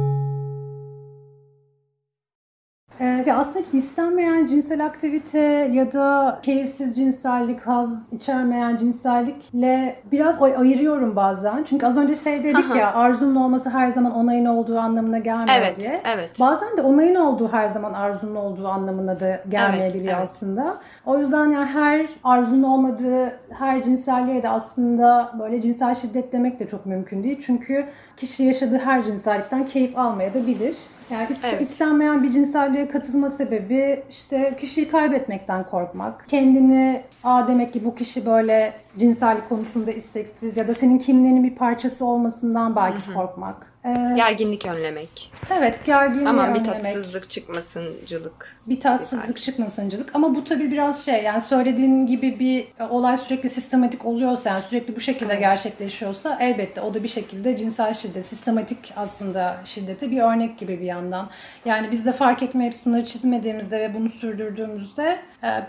Ee, 3.02 3.34
aslında 3.34 3.60
istenmeyen 3.74 4.46
cinsel 4.46 4.86
aktivite 4.86 5.40
ya 5.74 5.94
da 5.94 6.40
keyifsiz 6.44 6.96
cinsellik, 6.96 7.60
haz 7.60 8.14
içermeyen 8.14 8.78
cinsellikle 8.78 10.02
biraz 10.12 10.42
ayırıyorum 10.42 11.16
bazen. 11.16 11.64
Çünkü 11.64 11.86
az 11.86 11.98
önce 11.98 12.16
şey 12.16 12.44
dedik 12.44 12.76
ya 12.76 12.94
arzunun 12.94 13.36
olması 13.36 13.70
her 13.70 13.88
zaman 13.88 14.12
onayın 14.12 14.46
olduğu 14.46 14.80
anlamına 14.80 15.20
gelmiyor 15.20 15.58
evet, 15.60 15.78
diye. 15.78 16.02
Evet. 16.06 16.40
Bazen 16.40 16.78
de 16.78 16.82
onayın 16.82 17.16
olduğu 17.16 17.52
her 17.52 17.68
zaman 17.68 17.94
arzunun 17.94 18.36
olduğu 18.36 18.68
anlamına 18.68 19.20
da 19.20 19.40
gelmeyebiliyor 19.50 20.06
evet, 20.06 20.16
evet. 20.18 20.30
aslında. 20.30 20.78
O 21.10 21.18
yüzden 21.18 21.52
yani 21.52 21.66
her 21.66 22.10
arzunun 22.24 22.64
olmadığı 22.64 23.40
her 23.50 23.84
cinselliğe 23.84 24.44
de 24.44 24.50
aslında 24.50 25.36
böyle 25.40 25.62
cinsel 25.62 25.96
şiddet 25.96 26.34
demek 26.34 26.60
de 26.60 26.68
çok 26.68 26.86
mümkün 26.86 27.24
değil. 27.24 27.42
Çünkü 27.46 27.86
kişi 28.18 28.44
yaşadığı 28.44 28.78
her 28.78 29.04
cinsellikten 29.04 29.66
keyif 29.66 29.98
almaya 29.98 30.34
da 30.34 30.48
bilir. 30.48 30.78
Yani 31.10 31.28
ist- 31.30 31.48
evet. 31.48 31.62
istenmeyen 31.62 32.24
bir 32.24 32.32
cinselliğe 32.32 32.88
katılma 32.88 33.30
sebebi 33.30 34.04
işte 34.10 34.56
kişiyi 34.60 34.88
kaybetmekten 34.88 35.64
korkmak. 35.64 36.26
Kendini 36.28 37.02
aa 37.24 37.48
demek 37.48 37.74
ki 37.74 37.86
bu 37.86 37.96
kişi 37.96 38.26
böyle 38.26 38.74
cinsellik 38.98 39.50
konusunda 39.50 39.92
isteksiz 39.92 40.58
ya 40.58 40.68
da 40.68 40.74
senin 40.74 40.98
kimliğinin 40.98 41.44
bir 41.44 41.56
parçası 41.56 42.06
olmasından 42.06 42.76
belki 42.76 43.08
Hı-hı. 43.08 43.14
korkmak. 43.16 43.69
Ee, 43.86 44.14
gerginlik 44.16 44.66
önlemek. 44.66 45.32
Evet 45.58 45.80
gerginliği 45.86 46.30
Aman 46.30 46.50
önlemek. 46.50 46.68
bir 46.68 46.72
tatsızlık 46.72 47.30
çıkmasıncılık. 47.30 48.56
Bir 48.68 48.80
tatsızlık 48.80 49.36
bir 49.36 49.42
çıkmasıncılık 49.42 50.16
ama 50.16 50.36
bu 50.36 50.44
tabii 50.44 50.72
biraz 50.72 51.06
şey 51.06 51.24
yani 51.24 51.42
söylediğin 51.42 52.06
gibi 52.06 52.40
bir 52.40 52.68
olay 52.90 53.18
sürekli 53.18 53.50
sistematik 53.50 54.06
oluyorsa 54.06 54.50
yani 54.50 54.64
sürekli 54.64 54.96
bu 54.96 55.00
şekilde 55.00 55.34
evet. 55.34 55.42
gerçekleşiyorsa 55.42 56.38
elbette 56.42 56.82
o 56.82 56.94
da 56.94 57.04
bir 57.04 57.08
şekilde 57.08 57.58
cinsel 57.58 57.94
şiddet, 57.94 58.26
sistematik 58.26 58.94
aslında 58.96 59.58
şiddete 59.66 60.12
bir 60.12 60.22
örnek 60.22 60.58
gibi 60.58 60.80
bir 60.80 60.86
yandan. 60.86 61.30
Yani 61.66 61.92
biz 61.92 62.06
de 62.06 62.12
fark 62.12 62.44
etmeyip 62.44 62.76
sınır 62.76 63.06
çizmediğimizde 63.06 63.80
ve 63.80 63.94
bunu 63.94 64.10
sürdürdüğümüzde 64.10 65.20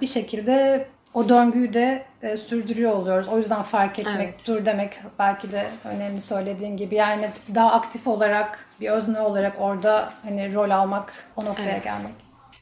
bir 0.00 0.06
şekilde 0.06 0.86
o 1.14 1.28
döngüyü 1.28 1.74
de 1.74 2.04
e, 2.22 2.36
sürdürüyor 2.36 2.92
oluyoruz. 2.92 3.28
O 3.28 3.38
yüzden 3.38 3.62
fark 3.62 3.98
etmek, 3.98 4.28
evet. 4.28 4.48
dur 4.48 4.66
demek 4.66 5.00
belki 5.18 5.52
de 5.52 5.66
önemli 5.84 6.20
söylediğin 6.20 6.76
gibi. 6.76 6.94
Yani 6.94 7.30
daha 7.54 7.72
aktif 7.72 8.06
olarak, 8.06 8.68
bir 8.80 8.90
özne 8.90 9.20
olarak 9.20 9.60
orada 9.60 10.12
hani 10.22 10.54
rol 10.54 10.70
almak, 10.70 11.24
o 11.36 11.44
noktaya 11.44 11.70
evet. 11.70 11.84
gelmek. 11.84 12.12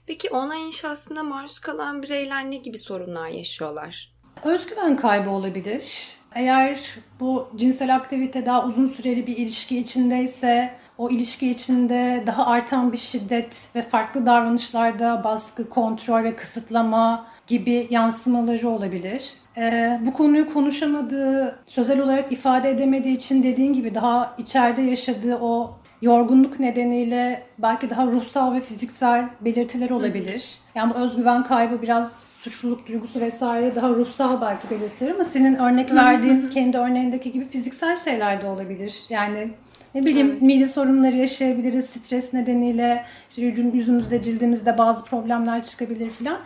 Peki 0.07 0.31
onay 0.31 0.67
inşasında 0.67 1.23
maruz 1.23 1.59
kalan 1.59 2.03
bireyler 2.03 2.51
ne 2.51 2.57
gibi 2.57 2.79
sorunlar 2.79 3.29
yaşıyorlar? 3.29 4.13
Özgüven 4.45 4.97
kaybı 4.97 5.31
olabilir. 5.31 6.17
Eğer 6.35 6.97
bu 7.21 7.49
cinsel 7.57 7.95
aktivite 7.95 8.47
daha 8.47 8.65
uzun 8.65 8.87
süreli 8.87 9.27
bir 9.27 9.37
ilişki 9.37 9.79
içindeyse 9.79 10.75
o 10.99 11.11
ilişki 11.11 11.51
içinde 11.51 12.23
daha 12.27 12.47
artan 12.47 12.93
bir 12.93 12.99
şiddet 12.99 13.69
ve 13.75 13.83
farklı 13.83 14.27
davranışlarda 14.27 15.25
baskı, 15.25 15.69
kontrol 15.69 16.25
ve 16.25 16.37
kısıtlama 16.37 17.27
gibi 17.49 17.87
yansımaları 17.91 18.69
olabilir. 18.69 19.35
Ee, 19.57 20.01
bu 20.07 20.13
konuyu 20.13 20.53
konuşamadığı, 20.53 21.59
sözel 21.67 22.01
olarak 22.01 22.33
ifade 22.33 22.71
edemediği 22.71 23.17
için 23.17 23.43
dediğin 23.43 23.73
gibi 23.73 23.95
daha 23.95 24.35
içeride 24.39 24.83
yaşadığı 24.83 25.37
o 25.37 25.79
yorgunluk 26.03 26.61
nedeniyle 26.61 27.43
belki 27.59 27.91
daha 27.91 28.07
ruhsal 28.07 28.55
ve 28.55 28.61
fiziksel 28.61 29.25
belirtiler 29.41 29.91
olabilir. 29.91 30.59
Yani 30.75 30.93
bu 30.95 30.99
özgüven 30.99 31.45
kaybı 31.45 31.83
biraz 31.83 32.29
suçluluk 32.37 32.89
duygusu 32.89 33.21
vesaire 33.21 33.75
daha 33.75 33.89
ruhsal 33.89 34.41
belki 34.41 34.71
belirtiler 34.71 35.11
ama 35.11 35.25
senin 35.25 35.55
örnek 35.55 35.95
verdiğin 35.95 36.49
kendi 36.49 36.79
örneğindeki 36.79 37.33
gibi 37.33 37.49
fiziksel 37.49 37.97
şeyler 37.97 38.43
de 38.43 38.47
olabilir. 38.47 39.03
Yani 39.11 39.51
ne 39.95 40.03
bileyim 40.03 40.31
evet. 40.31 40.43
mide 40.43 40.67
sorunları 40.67 41.17
yaşayabiliriz 41.17 41.91
stres 41.91 42.33
nedeniyle 42.33 43.05
işte 43.31 43.43
yüzümüzde 43.43 44.23
cildimizde 44.23 44.79
bazı 44.79 45.05
problemler 45.05 45.63
çıkabilir 45.63 46.11
filan 46.11 46.39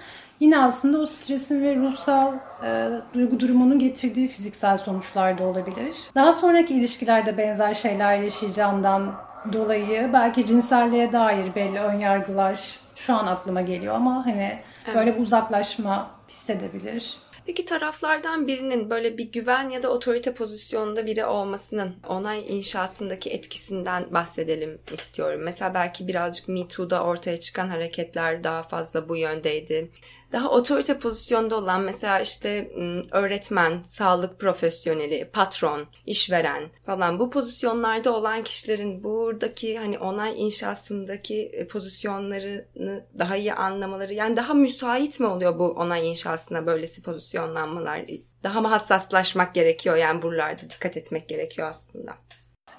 yine 0.43 0.59
aslında 0.59 0.99
o 0.99 1.07
stresin 1.07 1.63
ve 1.63 1.77
ruhsal 1.77 2.35
e, 2.65 2.89
duygu 3.15 3.41
durumunun 3.41 3.79
getirdiği 3.79 4.29
fiziksel 4.29 4.77
sonuçlar 4.77 5.39
da 5.39 5.45
olabilir. 5.45 5.97
Daha 6.15 6.33
sonraki 6.33 6.75
ilişkilerde 6.75 7.39
benzer 7.39 7.75
şeyler 7.75 8.19
yaşayacağından 8.19 9.15
dolayı 9.53 10.11
belki 10.13 10.47
cinselliğe 10.47 11.13
dair 11.13 11.55
belli 11.55 11.79
ön 11.79 11.99
yargılar 11.99 12.79
şu 12.95 13.15
an 13.15 13.27
aklıma 13.27 13.61
geliyor 13.61 13.95
ama 13.95 14.27
hani 14.27 14.59
evet. 14.87 14.97
böyle 14.97 15.17
bir 15.17 15.21
uzaklaşma 15.21 16.11
hissedebilir. 16.29 17.19
Peki 17.47 17.65
taraflardan 17.65 18.47
birinin 18.47 18.91
böyle 18.91 19.19
bir 19.19 19.33
güven 19.33 19.71
ya 19.71 19.83
da 19.83 19.91
otorite 19.91 20.35
pozisyonunda 20.35 21.07
biri 21.07 21.25
olmasının 21.25 21.95
onay 22.09 22.59
inşasındaki 22.59 23.31
etkisinden 23.31 24.05
bahsedelim 24.11 24.79
istiyorum. 24.93 25.41
Mesela 25.45 25.75
belki 25.75 26.09
birazcık 26.09 26.49
Me 26.49 26.69
Too'da 26.69 27.05
ortaya 27.05 27.41
çıkan 27.41 27.69
hareketler 27.69 28.45
daha 28.45 28.63
fazla 28.63 29.09
bu 29.09 29.17
yöndeydi 29.17 29.91
daha 30.33 30.51
otorite 30.51 30.99
pozisyonda 30.99 31.57
olan 31.57 31.81
mesela 31.81 32.21
işte 32.21 32.71
öğretmen, 33.11 33.83
sağlık 33.83 34.41
profesyoneli, 34.41 35.31
patron, 35.33 35.87
işveren 36.07 36.71
falan 36.87 37.19
bu 37.19 37.31
pozisyonlarda 37.31 38.17
olan 38.17 38.45
kişilerin 38.45 39.05
buradaki 39.05 39.79
hani 39.79 39.99
onay 39.99 40.47
inşasındaki 40.47 41.43
e, 41.53 41.69
pozisyonlarını 41.69 43.07
daha 43.19 43.37
iyi 43.37 43.55
anlamaları 43.55 44.15
yani 44.15 44.37
daha 44.37 44.55
müsait 44.55 45.21
mi 45.21 45.27
oluyor 45.27 45.59
bu 45.59 45.71
onay 45.71 46.11
inşasına 46.11 46.67
böylesi 46.67 47.03
pozisyonlanmalar? 47.03 48.03
Daha 48.43 48.61
mı 48.61 48.69
hassaslaşmak 48.69 49.55
gerekiyor 49.55 49.97
yani 49.97 50.23
buralarda 50.23 50.63
dikkat 50.71 50.97
etmek 50.97 51.29
gerekiyor 51.29 51.69
aslında. 51.69 52.15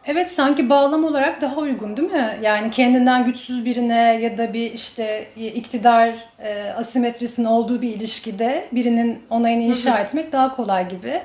Evet 0.05 0.31
sanki 0.31 0.69
bağlam 0.69 1.03
olarak 1.03 1.41
daha 1.41 1.57
uygun 1.57 1.97
değil 1.97 2.11
mi? 2.11 2.37
Yani 2.41 2.71
kendinden 2.71 3.25
güçsüz 3.25 3.65
birine 3.65 4.19
ya 4.21 4.37
da 4.37 4.53
bir 4.53 4.71
işte 4.73 5.27
iktidar 5.35 6.09
e, 6.39 6.71
asimetrisinin 6.77 7.45
olduğu 7.45 7.81
bir 7.81 7.89
ilişkide 7.89 8.67
birinin 8.71 9.19
onayını 9.29 9.61
inşa 9.61 9.99
etmek 9.99 10.31
daha 10.31 10.55
kolay 10.55 10.89
gibi 10.89 11.21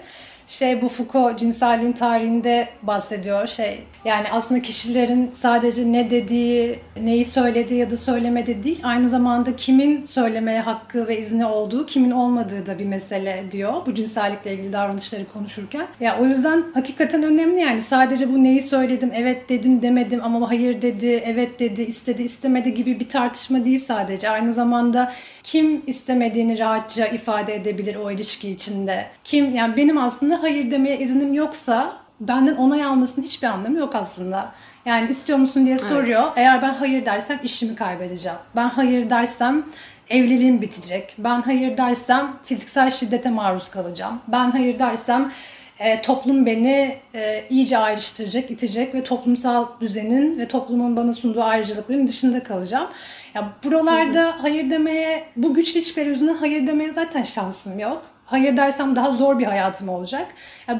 şey 0.49 0.83
bu 0.83 0.89
Foucault 0.89 1.39
cinselliğin 1.39 1.93
tarihinde 1.93 2.69
bahsediyor. 2.83 3.47
Şey 3.47 3.79
yani 4.05 4.27
aslında 4.33 4.63
kişilerin 4.63 5.31
sadece 5.33 5.93
ne 5.93 6.11
dediği, 6.11 6.79
neyi 7.03 7.25
söylediği 7.25 7.81
ya 7.81 7.91
da 7.91 7.97
söylemediği 7.97 8.65
değil, 8.65 8.81
aynı 8.83 9.09
zamanda 9.09 9.57
kimin 9.57 10.07
söylemeye 10.07 10.61
hakkı 10.61 11.09
ve 11.09 11.19
izni 11.19 11.47
olduğu, 11.47 11.87
kimin 11.87 12.11
olmadığı 12.11 12.67
da 12.67 12.79
bir 12.79 12.85
mesele 12.85 13.45
diyor. 13.51 13.87
Bu 13.87 13.95
cinsellikle 13.95 14.55
ilgili 14.55 14.73
davranışları 14.73 15.25
konuşurken. 15.33 15.87
Ya 16.01 16.19
o 16.21 16.25
yüzden 16.25 16.65
hakikaten 16.75 17.23
önemli 17.23 17.61
yani 17.61 17.83
sadece 17.83 18.35
bu 18.35 18.45
neyi 18.45 18.63
söyledim, 18.63 19.11
evet 19.15 19.49
dedim 19.49 19.83
demedim 19.83 20.21
ama 20.25 20.51
hayır 20.51 20.83
dedi, 20.83 21.23
evet 21.25 21.61
dedi, 21.61 21.83
istedi 21.83 22.23
istemedi 22.23 22.75
gibi 22.75 23.01
bir 23.01 23.09
tartışma 23.09 23.65
değil 23.65 23.79
sadece. 23.79 24.31
Aynı 24.31 24.53
zamanda 24.53 25.13
kim 25.43 25.83
istemediğini 25.87 26.59
rahatça 26.59 27.07
ifade 27.07 27.55
edebilir 27.55 27.95
o 27.95 28.11
ilişki 28.11 28.51
içinde? 28.51 29.07
Kim 29.25 29.55
yani 29.55 29.77
benim 29.77 29.99
aslında 29.99 30.38
hayır 30.41 30.71
demeye 30.71 30.99
iznim 30.99 31.35
yoksa 31.35 31.93
benden 32.21 32.57
onay 32.57 32.85
almasının 32.85 33.25
hiçbir 33.27 33.47
anlamı 33.47 33.79
yok 33.79 33.95
aslında. 33.95 34.53
Yani 34.85 35.11
istiyor 35.11 35.39
musun 35.39 35.67
diye 35.67 35.79
soruyor. 35.79 36.23
Evet. 36.23 36.33
Eğer 36.37 36.63
ben 36.63 36.75
hayır 36.75 37.07
dersem 37.07 37.39
işimi 37.43 37.75
kaybedeceğim. 37.75 38.39
Ben 38.57 38.69
hayır 38.69 39.11
dersem 39.11 39.65
evliliğim 40.11 40.63
bitecek. 40.63 41.15
Ben 41.19 41.43
hayır 41.43 41.77
dersem 41.77 42.37
fiziksel 42.45 42.91
şiddete 42.91 43.31
maruz 43.31 43.71
kalacağım. 43.71 44.21
Ben 44.29 44.51
hayır 44.51 44.79
dersem 44.79 45.33
e, 45.79 46.03
toplum 46.03 46.47
beni 46.47 46.97
e, 47.15 47.45
iyice 47.51 47.79
ayrıştıracak, 47.79 48.51
itecek 48.51 48.95
ve 48.95 49.05
toplumsal 49.05 49.67
düzenin 49.81 50.39
ve 50.39 50.49
toplumun 50.49 50.97
bana 50.97 51.13
sunduğu 51.13 51.43
ayrıcalıkların 51.43 52.07
dışında 52.07 52.43
kalacağım. 52.43 52.89
Ya 53.35 53.53
buralarda 53.65 54.37
hayır 54.43 54.71
demeye, 54.71 55.25
bu 55.37 55.55
güç 55.55 55.73
ilişkiler 55.73 56.07
yüzünden 56.07 56.35
hayır 56.35 56.67
demeye 56.67 56.93
zaten 56.93 57.23
şansım 57.23 57.79
yok. 57.79 58.03
Hayır 58.31 58.57
dersem 58.57 58.97
daha 58.97 59.13
zor 59.13 59.39
bir 59.39 59.45
hayatım 59.45 59.89
olacak. 59.89 60.27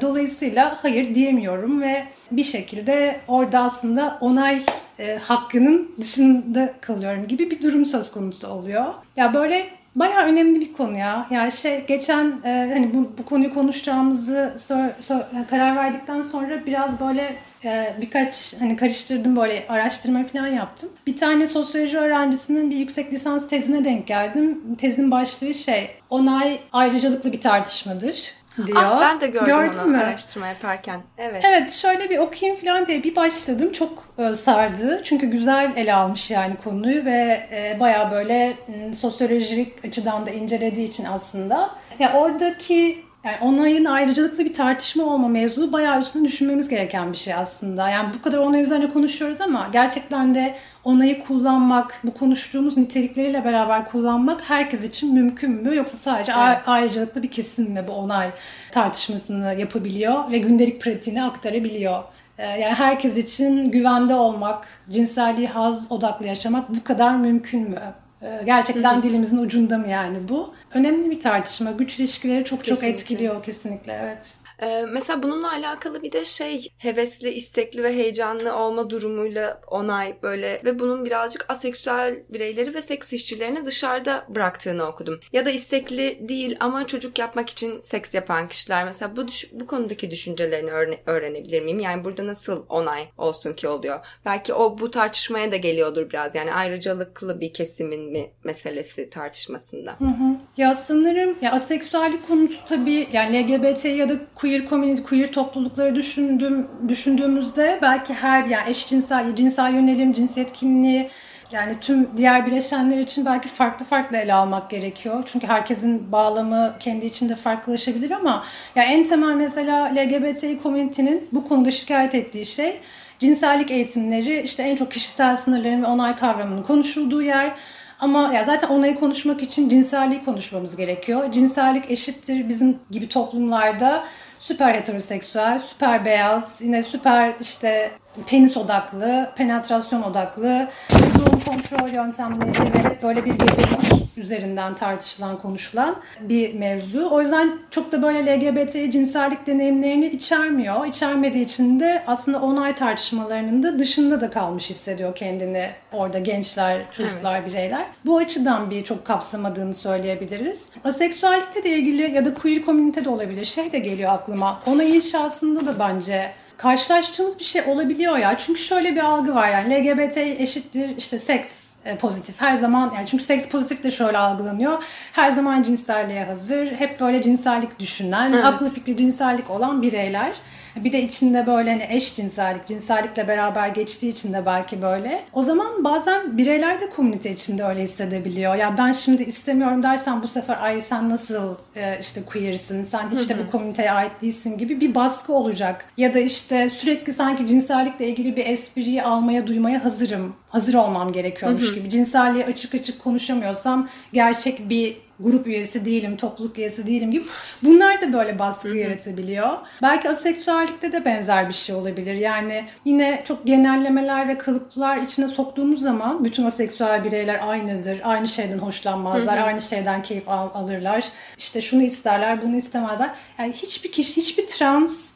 Dolayısıyla 0.01 0.77
hayır 0.81 1.15
diyemiyorum 1.15 1.81
ve 1.81 2.03
bir 2.31 2.43
şekilde 2.43 3.19
orada 3.27 3.59
aslında 3.59 4.17
onay 4.21 4.61
e, 4.99 5.17
hakkının 5.17 5.95
dışında 5.97 6.73
kalıyorum 6.81 7.27
gibi 7.27 7.51
bir 7.51 7.61
durum 7.61 7.85
söz 7.85 8.11
konusu 8.11 8.47
oluyor. 8.47 8.93
Ya 9.15 9.33
böyle 9.33 9.69
bayağı 9.99 10.25
önemli 10.25 10.59
bir 10.59 10.73
konu 10.73 10.97
ya. 10.97 11.27
Yani 11.31 11.51
şey 11.51 11.85
geçen 11.85 12.41
e, 12.45 12.71
hani 12.73 12.93
bu, 12.93 13.11
bu 13.17 13.25
konuyu 13.25 13.53
konuşacağımızı 13.53 14.55
sor, 14.59 14.89
sor, 14.99 15.19
karar 15.49 15.75
verdikten 15.75 16.21
sonra 16.21 16.65
biraz 16.65 16.99
böyle 16.99 17.35
e, 17.65 17.93
birkaç 18.01 18.53
hani 18.59 18.75
karıştırdım 18.75 19.35
böyle 19.35 19.65
araştırma 19.69 20.23
falan 20.23 20.47
yaptım. 20.47 20.89
Bir 21.07 21.17
tane 21.17 21.47
sosyoloji 21.47 21.97
öğrencisinin 21.97 22.71
bir 22.71 22.75
yüksek 22.75 23.13
lisans 23.13 23.49
tezine 23.49 23.85
denk 23.85 24.07
geldim. 24.07 24.75
Tezin 24.77 25.11
başlığı 25.11 25.53
şey 25.53 25.89
onay 26.09 26.59
ayrıcalıklı 26.73 27.31
bir 27.31 27.41
tartışmadır 27.41 28.38
diyor. 28.67 28.81
Ah, 28.83 29.01
ben 29.01 29.21
de 29.21 29.27
gördüm 29.27 29.45
Gördün 29.47 29.77
onu 29.77 29.87
mü? 29.87 29.97
araştırma 29.97 30.47
yaparken. 30.47 30.99
Evet. 31.17 31.43
Evet 31.45 31.73
şöyle 31.73 32.09
bir 32.09 32.17
okuyayım 32.17 32.61
falan 32.61 32.87
diye 32.87 33.03
bir 33.03 33.15
başladım. 33.15 33.71
Çok 33.71 34.03
e, 34.17 34.35
sardı. 34.35 35.01
Çünkü 35.03 35.27
güzel 35.27 35.73
ele 35.75 35.93
almış 35.93 36.31
yani 36.31 36.55
konuyu 36.63 37.05
ve 37.05 37.47
e, 37.51 37.77
baya 37.79 38.11
böyle 38.11 38.53
sosyolojik 38.99 39.85
açıdan 39.85 40.25
da 40.25 40.31
incelediği 40.31 40.87
için 40.87 41.05
aslında. 41.05 41.69
Ya 41.99 42.13
oradaki 42.13 43.08
Yani 43.23 43.37
onayın 43.41 43.85
ayrıcalıklı 43.85 44.45
bir 44.45 44.53
tartışma 44.53 45.03
olma 45.03 45.27
mevzu 45.27 45.73
bayağı 45.73 45.99
üstüne 45.99 46.27
düşünmemiz 46.27 46.69
gereken 46.69 47.11
bir 47.11 47.17
şey 47.17 47.33
aslında. 47.33 47.89
Yani 47.89 48.13
bu 48.13 48.21
kadar 48.21 48.37
onay 48.37 48.61
üzerine 48.61 48.89
konuşuyoruz 48.89 49.41
ama 49.41 49.69
gerçekten 49.73 50.35
de 50.35 50.55
onayı 50.83 51.23
kullanmak, 51.23 51.99
bu 52.03 52.13
konuştuğumuz 52.13 52.77
nitelikleriyle 52.77 53.45
beraber 53.45 53.89
kullanmak 53.89 54.49
herkes 54.49 54.83
için 54.83 55.13
mümkün 55.13 55.51
mü? 55.51 55.75
Yoksa 55.75 55.97
sadece 55.97 56.31
evet. 56.47 56.69
ayrıcalıklı 56.69 57.23
bir 57.23 57.31
kesim 57.31 57.71
mi 57.71 57.85
bu 57.87 57.91
onay 57.91 58.29
tartışmasını 58.71 59.55
yapabiliyor 59.59 60.31
ve 60.31 60.37
gündelik 60.37 60.81
pratiğine 60.81 61.23
aktarabiliyor? 61.23 62.03
Ee, 62.37 62.45
yani 62.45 62.73
herkes 62.73 63.17
için 63.17 63.71
güvende 63.71 64.15
olmak, 64.15 64.67
cinselliği 64.89 65.47
haz 65.47 65.91
odaklı 65.91 66.27
yaşamak 66.27 66.69
bu 66.69 66.83
kadar 66.83 67.15
mümkün 67.15 67.69
mü? 67.69 67.81
Ee, 68.21 68.41
gerçekten 68.45 68.93
hı 68.93 68.97
hı. 68.97 69.03
dilimizin 69.03 69.37
ucunda 69.37 69.77
mı 69.77 69.87
yani 69.87 70.17
bu? 70.29 70.53
Önemli 70.73 71.11
bir 71.11 71.19
tartışma. 71.19 71.71
Güç 71.71 71.99
ilişkileri 71.99 72.45
çok 72.45 72.59
kesinlikle. 72.59 72.87
çok 72.87 72.99
etkiliyor 72.99 73.43
kesinlikle 73.43 73.99
evet. 74.03 74.17
Ee, 74.61 74.85
mesela 74.89 75.23
bununla 75.23 75.51
alakalı 75.51 76.03
bir 76.03 76.11
de 76.11 76.25
şey 76.25 76.67
hevesli, 76.77 77.29
istekli 77.29 77.83
ve 77.83 77.95
heyecanlı 77.95 78.55
olma 78.55 78.89
durumuyla 78.89 79.61
onay 79.67 80.15
böyle 80.23 80.61
ve 80.65 80.79
bunun 80.79 81.05
birazcık 81.05 81.45
aseksüel 81.49 82.23
bireyleri 82.29 82.73
ve 82.73 82.81
seks 82.81 83.13
işçilerini 83.13 83.65
dışarıda 83.65 84.25
bıraktığını 84.29 84.83
okudum. 84.83 85.19
Ya 85.33 85.45
da 85.45 85.49
istekli 85.49 86.29
değil 86.29 86.57
ama 86.59 86.87
çocuk 86.87 87.19
yapmak 87.19 87.49
için 87.49 87.81
seks 87.81 88.13
yapan 88.13 88.47
kişiler 88.47 88.85
mesela 88.85 89.15
bu 89.15 89.25
bu 89.51 89.67
konudaki 89.67 90.11
düşüncelerini 90.11 90.71
öğrene, 90.71 90.99
öğrenebilir 91.05 91.61
miyim? 91.61 91.79
Yani 91.79 92.03
burada 92.03 92.27
nasıl 92.27 92.65
onay 92.69 93.03
olsun 93.17 93.53
ki 93.53 93.67
oluyor? 93.67 93.99
Belki 94.25 94.53
o 94.53 94.77
bu 94.77 94.91
tartışmaya 94.91 95.51
da 95.51 95.55
geliyordur 95.55 96.09
biraz. 96.09 96.35
Yani 96.35 96.53
ayrıcalıklı 96.53 97.41
bir 97.41 97.53
kesimin 97.53 98.11
mi 98.11 98.31
meselesi 98.43 99.09
tartışmasında. 99.09 99.95
Hı 99.99 100.05
hı. 100.05 100.37
Ya 100.57 100.75
sanırım 100.75 101.37
ya 101.41 101.51
aseksüellik 101.51 102.27
konusu 102.27 102.65
tabii 102.65 103.07
yani 103.13 103.47
LGBT 103.47 103.85
ya 103.85 104.09
da 104.09 104.13
queer 104.35 104.48
queer 104.49 104.67
community, 104.69 105.01
queer 105.01 105.31
toplulukları 105.31 105.95
düşündüğüm, 105.95 106.67
düşündüğümüzde 106.87 107.79
belki 107.81 108.13
her 108.13 108.45
yani 108.45 108.69
eşcinsel, 108.69 109.35
cinsel 109.35 109.73
yönelim, 109.73 110.11
cinsiyet 110.11 110.53
kimliği 110.53 111.09
yani 111.51 111.75
tüm 111.81 112.17
diğer 112.17 112.45
bileşenler 112.45 112.97
için 112.97 113.25
belki 113.25 113.49
farklı 113.49 113.85
farklı 113.85 114.17
ele 114.17 114.33
almak 114.33 114.69
gerekiyor. 114.69 115.23
Çünkü 115.25 115.47
herkesin 115.47 116.11
bağlamı 116.11 116.75
kendi 116.79 117.05
içinde 117.05 117.35
farklılaşabilir 117.35 118.11
ama 118.11 118.43
ya 118.75 118.83
en 118.83 119.03
temel 119.03 119.35
mesela 119.35 119.85
LGBTİ 119.95 120.59
komünitenin 120.63 121.27
bu 121.31 121.47
konuda 121.47 121.71
şikayet 121.71 122.15
ettiği 122.15 122.45
şey 122.45 122.79
cinsellik 123.19 123.71
eğitimleri 123.71 124.41
işte 124.41 124.63
en 124.63 124.75
çok 124.75 124.91
kişisel 124.91 125.35
sınırların 125.35 125.83
ve 125.83 125.87
onay 125.87 126.15
kavramının 126.15 126.63
konuşulduğu 126.63 127.21
yer. 127.21 127.51
Ama 127.99 128.33
ya 128.33 128.43
zaten 128.43 128.67
onayı 128.67 128.95
konuşmak 128.95 129.43
için 129.43 129.69
cinselliği 129.69 130.25
konuşmamız 130.25 130.75
gerekiyor. 130.75 131.31
Cinsellik 131.31 131.91
eşittir 131.91 132.49
bizim 132.49 132.79
gibi 132.91 133.09
toplumlarda 133.09 134.03
süper 134.39 134.73
heteroseksüel, 134.73 135.59
süper 135.59 136.05
beyaz, 136.05 136.61
yine 136.61 136.83
süper 136.83 137.33
işte 137.41 137.91
penis 138.27 138.57
odaklı, 138.57 139.29
penetrasyon 139.35 140.01
odaklı, 140.01 140.67
doğum 140.93 141.39
kontrol 141.39 141.89
yöntemleri 141.89 142.73
ve 142.73 142.89
hep 142.89 143.03
böyle 143.03 143.25
bir 143.25 143.31
gebelik 143.31 143.99
üzerinden 144.17 144.75
tartışılan, 144.75 145.37
konuşulan 145.37 145.95
bir 146.21 146.53
mevzu. 146.53 147.09
O 147.11 147.21
yüzden 147.21 147.59
çok 147.71 147.91
da 147.91 148.01
böyle 148.01 148.37
LGBT 148.37 148.91
cinsellik 148.91 149.47
deneyimlerini 149.47 150.07
içermiyor. 150.07 150.85
İçermediği 150.85 151.45
için 151.45 151.79
de 151.79 152.03
aslında 152.07 152.41
onay 152.41 152.75
tartışmalarının 152.75 153.63
da 153.63 153.79
dışında 153.79 154.21
da 154.21 154.29
kalmış 154.29 154.69
hissediyor 154.69 155.15
kendini 155.15 155.69
orada 155.93 156.19
gençler, 156.19 156.81
çocuklar, 156.91 157.35
evet. 157.39 157.47
bireyler. 157.47 157.85
Bu 158.05 158.17
açıdan 158.17 158.71
bir 158.71 158.83
çok 158.83 159.05
kapsamadığını 159.05 159.73
söyleyebiliriz. 159.73 160.69
Aseksüellikle 160.83 161.63
de 161.63 161.69
ilgili 161.69 162.11
ya 162.11 162.25
da 162.25 162.33
queer 162.33 162.61
komünite 162.61 163.05
de 163.05 163.09
olabilir. 163.09 163.45
Şey 163.45 163.71
de 163.71 163.79
geliyor 163.79 164.13
aklıma. 164.13 164.59
Onay 164.65 164.95
inşasında 164.95 165.65
da 165.65 165.79
bence 165.79 166.31
karşılaştığımız 166.59 167.39
bir 167.39 167.43
şey 167.43 167.61
olabiliyor 167.61 168.17
ya. 168.17 168.37
Çünkü 168.37 168.59
şöyle 168.59 168.95
bir 168.95 168.99
algı 168.99 169.35
var 169.35 169.49
yani 169.49 169.75
LGBT 169.75 170.17
eşittir 170.17 170.97
işte 170.97 171.19
seks 171.19 171.75
e, 171.85 171.97
pozitif 171.97 172.41
her 172.41 172.55
zaman 172.55 172.91
yani 172.95 173.07
çünkü 173.07 173.23
seks 173.23 173.47
pozitif 173.47 173.83
de 173.83 173.91
şöyle 173.91 174.17
algılanıyor. 174.17 174.83
Her 175.11 175.29
zaman 175.29 175.63
cinselliğe 175.63 176.25
hazır, 176.25 176.71
hep 176.71 176.99
böyle 176.99 177.21
cinsellik 177.21 177.79
düşünen, 177.79 178.33
evet. 178.33 178.45
aklı 178.45 178.69
fikri 178.69 178.97
cinsellik 178.97 179.49
olan 179.49 179.81
bireyler. 179.81 180.33
Bir 180.75 180.91
de 180.91 181.01
içinde 181.01 181.47
böyle 181.47 181.71
hani 181.71 181.87
eş 181.89 182.15
cinsellik, 182.15 182.65
cinsellikle 182.67 183.27
beraber 183.27 183.67
geçtiği 183.67 184.09
için 184.09 184.33
de 184.33 184.45
belki 184.45 184.81
böyle. 184.81 185.23
O 185.33 185.43
zaman 185.43 185.83
bazen 185.83 186.37
bireyler 186.37 186.81
de 186.81 186.89
komünite 186.89 187.31
içinde 187.31 187.63
öyle 187.63 187.81
hissedebiliyor. 187.81 188.55
Ya 188.55 188.75
ben 188.77 188.91
şimdi 188.91 189.23
istemiyorum 189.23 189.83
dersen 189.83 190.23
bu 190.23 190.27
sefer 190.27 190.57
ay 190.61 190.81
sen 190.81 191.09
nasıl 191.09 191.55
e, 191.75 191.99
işte 191.99 192.23
queersin, 192.23 192.83
sen 192.83 193.09
hiç 193.11 193.29
de 193.29 193.35
bu 193.37 193.51
komüniteye 193.51 193.91
ait 193.91 194.21
değilsin 194.21 194.57
gibi 194.57 194.81
bir 194.81 194.95
baskı 194.95 195.33
olacak. 195.33 195.85
Ya 195.97 196.13
da 196.13 196.19
işte 196.19 196.69
sürekli 196.69 197.13
sanki 197.13 197.47
cinsellikle 197.47 198.07
ilgili 198.07 198.35
bir 198.35 198.45
espriyi 198.45 199.03
almaya, 199.03 199.47
duymaya 199.47 199.83
hazırım. 199.83 200.35
Hazır 200.49 200.73
olmam 200.73 201.11
gerekiyormuş 201.11 201.73
gibi. 201.73 201.89
Cinselliği 201.89 202.45
açık 202.45 202.75
açık 202.75 203.03
konuşamıyorsam 203.03 203.89
gerçek 204.13 204.69
bir 204.69 204.97
grup 205.19 205.47
üyesi 205.47 205.85
değilim, 205.85 206.17
topluluk 206.17 206.57
üyesi 206.57 206.87
değilim 206.87 207.11
gibi. 207.11 207.23
Bunlar 207.63 208.01
da 208.01 208.13
böyle 208.13 208.39
baskı 208.39 208.77
yaratabiliyor. 208.77 209.57
Belki 209.81 210.09
aseksüellikte 210.09 210.91
de 210.91 211.05
benzer 211.05 211.47
bir 211.49 211.53
şey 211.53 211.75
olabilir. 211.75 212.15
Yani 212.15 212.65
yine 212.85 213.21
çok 213.27 213.45
genellemeler 213.47 214.27
ve 214.27 214.37
kalıplar 214.37 214.97
içine 214.97 215.27
soktuğumuz 215.27 215.81
zaman 215.81 216.23
bütün 216.25 216.43
aseksüel 216.45 217.03
bireyler 217.03 217.39
aynıdır. 217.49 218.01
Aynı 218.03 218.27
şeyden 218.27 218.57
hoşlanmazlar, 218.57 219.37
aynı 219.37 219.61
şeyden 219.61 220.03
keyif 220.03 220.29
al- 220.29 220.49
alırlar. 220.53 221.05
İşte 221.37 221.61
şunu 221.61 221.81
isterler, 221.83 222.41
bunu 222.41 222.55
istemezler. 222.55 223.09
Yani 223.39 223.53
hiçbir 223.53 223.91
kişi, 223.91 224.17
hiçbir 224.17 224.47
trans 224.47 225.09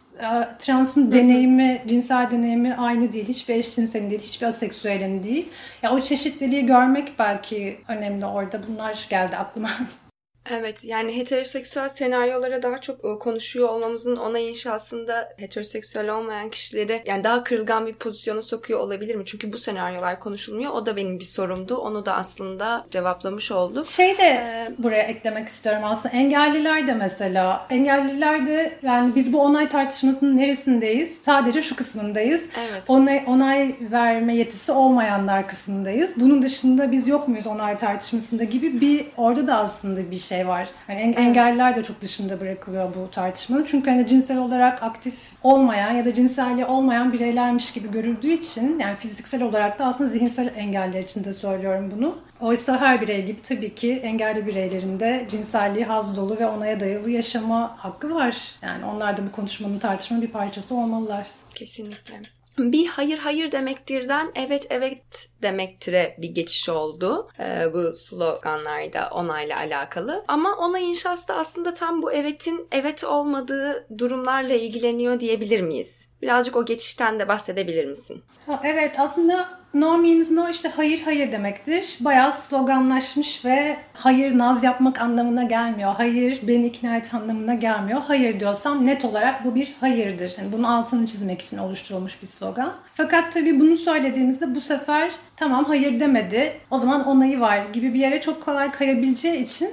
transın 0.59 1.11
deneyimi, 1.11 1.83
cinsel 1.87 2.31
deneyimi 2.31 2.75
aynı 2.75 3.11
değil. 3.11 3.27
Hiçbir 3.27 3.55
eşcinselin 3.55 4.09
değil, 4.09 4.21
hiçbir 4.21 4.47
aseksüelin 4.47 5.23
değil. 5.23 5.49
Ya 5.81 5.91
o 5.91 6.01
çeşitliliği 6.01 6.65
görmek 6.65 7.19
belki 7.19 7.77
önemli 7.87 8.25
orada. 8.25 8.61
Bunlar 8.67 9.07
geldi 9.09 9.37
aklıma. 9.37 9.69
Evet 10.51 10.83
yani 10.83 11.17
heteroseksüel 11.17 11.89
senaryolara 11.89 12.63
daha 12.63 12.81
çok 12.81 13.05
e, 13.05 13.19
konuşuyor 13.19 13.69
olmamızın 13.69 14.15
ona 14.15 14.39
inşasında 14.39 15.33
heteroseksüel 15.37 16.09
olmayan 16.09 16.49
kişileri 16.49 17.03
yani 17.05 17.23
daha 17.23 17.43
kırılgan 17.43 17.87
bir 17.87 17.93
pozisyona 17.93 18.41
sokuyor 18.41 18.79
olabilir 18.79 19.15
mi? 19.15 19.23
Çünkü 19.25 19.53
bu 19.53 19.57
senaryolar 19.57 20.19
konuşulmuyor. 20.19 20.71
O 20.71 20.85
da 20.85 20.95
benim 20.95 21.19
bir 21.19 21.25
sorumdu. 21.25 21.77
Onu 21.77 22.05
da 22.05 22.15
aslında 22.15 22.85
cevaplamış 22.91 23.51
olduk. 23.51 23.85
Şey 23.85 24.17
de 24.17 24.23
ee, 24.23 24.67
buraya 24.77 25.03
eklemek 25.03 25.47
istiyorum 25.47 25.81
aslında. 25.85 26.15
Engelliler 26.15 26.87
de 26.87 26.93
mesela. 26.93 27.67
Engelliler 27.69 28.45
de 28.45 28.79
yani 28.81 29.15
biz 29.15 29.33
bu 29.33 29.41
onay 29.41 29.69
tartışmasının 29.69 30.37
neresindeyiz? 30.37 31.17
Sadece 31.25 31.61
şu 31.61 31.75
kısmındayız. 31.75 32.49
Evet. 32.69 32.83
Onay, 32.87 33.23
onay 33.27 33.75
verme 33.81 34.35
yetisi 34.35 34.71
olmayanlar 34.71 35.47
kısmındayız. 35.47 36.13
Bunun 36.15 36.41
dışında 36.41 36.91
biz 36.91 37.07
yok 37.07 37.27
muyuz 37.27 37.47
onay 37.47 37.77
tartışmasında 37.77 38.43
gibi 38.43 38.81
bir 38.81 39.05
orada 39.17 39.47
da 39.47 39.57
aslında 39.57 40.11
bir 40.11 40.17
şey 40.17 40.32
şey 40.33 40.47
var. 40.47 40.69
Yani 40.87 40.99
en, 40.99 41.07
evet. 41.07 41.19
engelliler 41.19 41.75
de 41.75 41.83
çok 41.83 42.01
dışında 42.01 42.41
bırakılıyor 42.41 42.95
bu 42.95 43.11
tartışmanın. 43.11 43.63
Çünkü 43.63 43.89
hani 43.89 44.07
cinsel 44.07 44.37
olarak 44.37 44.83
aktif 44.83 45.15
olmayan 45.43 45.91
ya 45.91 46.05
da 46.05 46.13
cinselliği 46.13 46.65
olmayan 46.65 47.13
bireylermiş 47.13 47.71
gibi 47.71 47.91
görüldüğü 47.91 48.31
için 48.31 48.79
yani 48.79 48.95
fiziksel 48.95 49.43
olarak 49.43 49.79
da 49.79 49.85
aslında 49.85 50.09
zihinsel 50.09 50.53
engeller 50.55 51.03
için 51.03 51.23
de 51.23 51.33
söylüyorum 51.33 51.91
bunu. 51.95 52.17
Oysa 52.41 52.81
her 52.81 53.01
birey 53.01 53.25
gibi 53.25 53.41
tabii 53.41 53.75
ki 53.75 53.93
engelli 53.93 54.47
bireylerin 54.47 54.99
de 54.99 55.25
cinselliği 55.29 55.85
haz 55.85 56.15
dolu 56.17 56.39
ve 56.39 56.47
onaya 56.47 56.79
dayalı 56.79 57.09
yaşama 57.09 57.75
hakkı 57.77 58.15
var. 58.15 58.37
Yani 58.61 58.85
onlar 58.85 59.17
da 59.17 59.27
bu 59.27 59.31
konuşmanın 59.31 59.79
tartışmanın 59.79 60.23
bir 60.23 60.31
parçası 60.31 60.75
olmalılar. 60.75 61.27
Kesinlikle 61.55 62.13
bir 62.57 62.87
hayır 62.87 63.17
hayır 63.17 63.51
demektirden 63.51 64.31
evet 64.35 64.67
evet 64.69 65.29
demektire 65.41 66.15
bir 66.17 66.29
geçiş 66.29 66.69
oldu 66.69 67.27
ee, 67.39 67.73
bu 67.73 67.95
sloganlarda 67.95 69.09
onayla 69.13 69.57
alakalı. 69.57 70.23
Ama 70.27 70.55
onay 70.55 70.89
inşası 70.89 71.27
da 71.27 71.35
aslında 71.35 71.73
tam 71.73 72.01
bu 72.01 72.11
evetin 72.11 72.67
evet 72.71 73.03
olmadığı 73.03 73.87
durumlarla 73.97 74.53
ilgileniyor 74.53 75.19
diyebilir 75.19 75.61
miyiz? 75.61 76.07
Birazcık 76.21 76.55
o 76.55 76.65
geçişten 76.65 77.19
de 77.19 77.27
bahsedebilir 77.27 77.85
misin? 77.85 78.23
Ha, 78.45 78.61
evet 78.63 78.95
aslında 78.99 79.62
no 79.73 79.97
means 79.97 80.31
no 80.31 80.49
işte 80.49 80.69
hayır 80.75 81.01
hayır 81.01 81.31
demektir. 81.31 81.97
Bayağı 81.99 82.33
sloganlaşmış 82.33 83.45
ve 83.45 83.77
hayır 83.93 84.37
naz 84.37 84.63
yapmak 84.63 85.01
anlamına 85.01 85.43
gelmiyor. 85.43 85.93
Hayır 85.97 86.39
beni 86.47 86.65
ikna 86.65 86.97
et 86.97 87.13
anlamına 87.13 87.53
gelmiyor. 87.53 88.01
Hayır 88.07 88.39
diyorsam 88.39 88.85
net 88.85 89.05
olarak 89.05 89.45
bu 89.45 89.55
bir 89.55 89.75
hayırdır. 89.79 90.35
Yani 90.37 90.51
bunun 90.51 90.63
altını 90.63 91.05
çizmek 91.05 91.41
için 91.41 91.57
oluşturulmuş 91.57 92.21
bir 92.21 92.27
slogan. 92.27 92.73
Fakat 92.93 93.33
tabii 93.33 93.59
bunu 93.59 93.77
söylediğimizde 93.77 94.55
bu 94.55 94.61
sefer 94.61 95.11
tamam 95.35 95.65
hayır 95.65 95.99
demedi. 95.99 96.53
O 96.71 96.77
zaman 96.77 97.07
onayı 97.07 97.39
var 97.39 97.65
gibi 97.73 97.93
bir 97.93 97.99
yere 97.99 98.21
çok 98.21 98.43
kolay 98.43 98.71
kayabileceği 98.71 99.37
için 99.37 99.69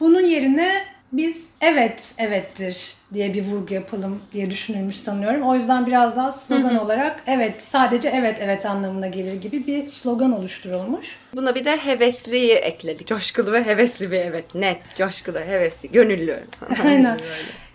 bunun 0.00 0.26
yerine 0.26 0.91
biz 1.12 1.46
evet 1.60 2.14
evettir 2.18 2.94
diye 3.14 3.34
bir 3.34 3.44
vurgu 3.44 3.74
yapalım 3.74 4.22
diye 4.32 4.50
düşünülmüş 4.50 4.96
sanıyorum. 4.96 5.42
O 5.42 5.54
yüzden 5.54 5.86
biraz 5.86 6.16
daha 6.16 6.32
slogan 6.32 6.76
olarak 6.76 7.22
evet 7.26 7.62
sadece 7.62 8.08
evet 8.08 8.38
evet 8.40 8.66
anlamına 8.66 9.06
gelir 9.06 9.40
gibi 9.40 9.66
bir 9.66 9.86
slogan 9.86 10.32
oluşturulmuş. 10.32 11.16
Buna 11.34 11.54
bir 11.54 11.64
de 11.64 11.76
hevesliyi 11.76 12.52
ekledik. 12.52 13.06
Coşkulu 13.06 13.52
ve 13.52 13.66
hevesli 13.66 14.10
bir 14.10 14.18
evet. 14.18 14.54
Net, 14.54 14.96
coşkulu, 14.96 15.38
hevesli, 15.38 15.92
gönüllü. 15.92 16.44
Aynen. 16.84 17.18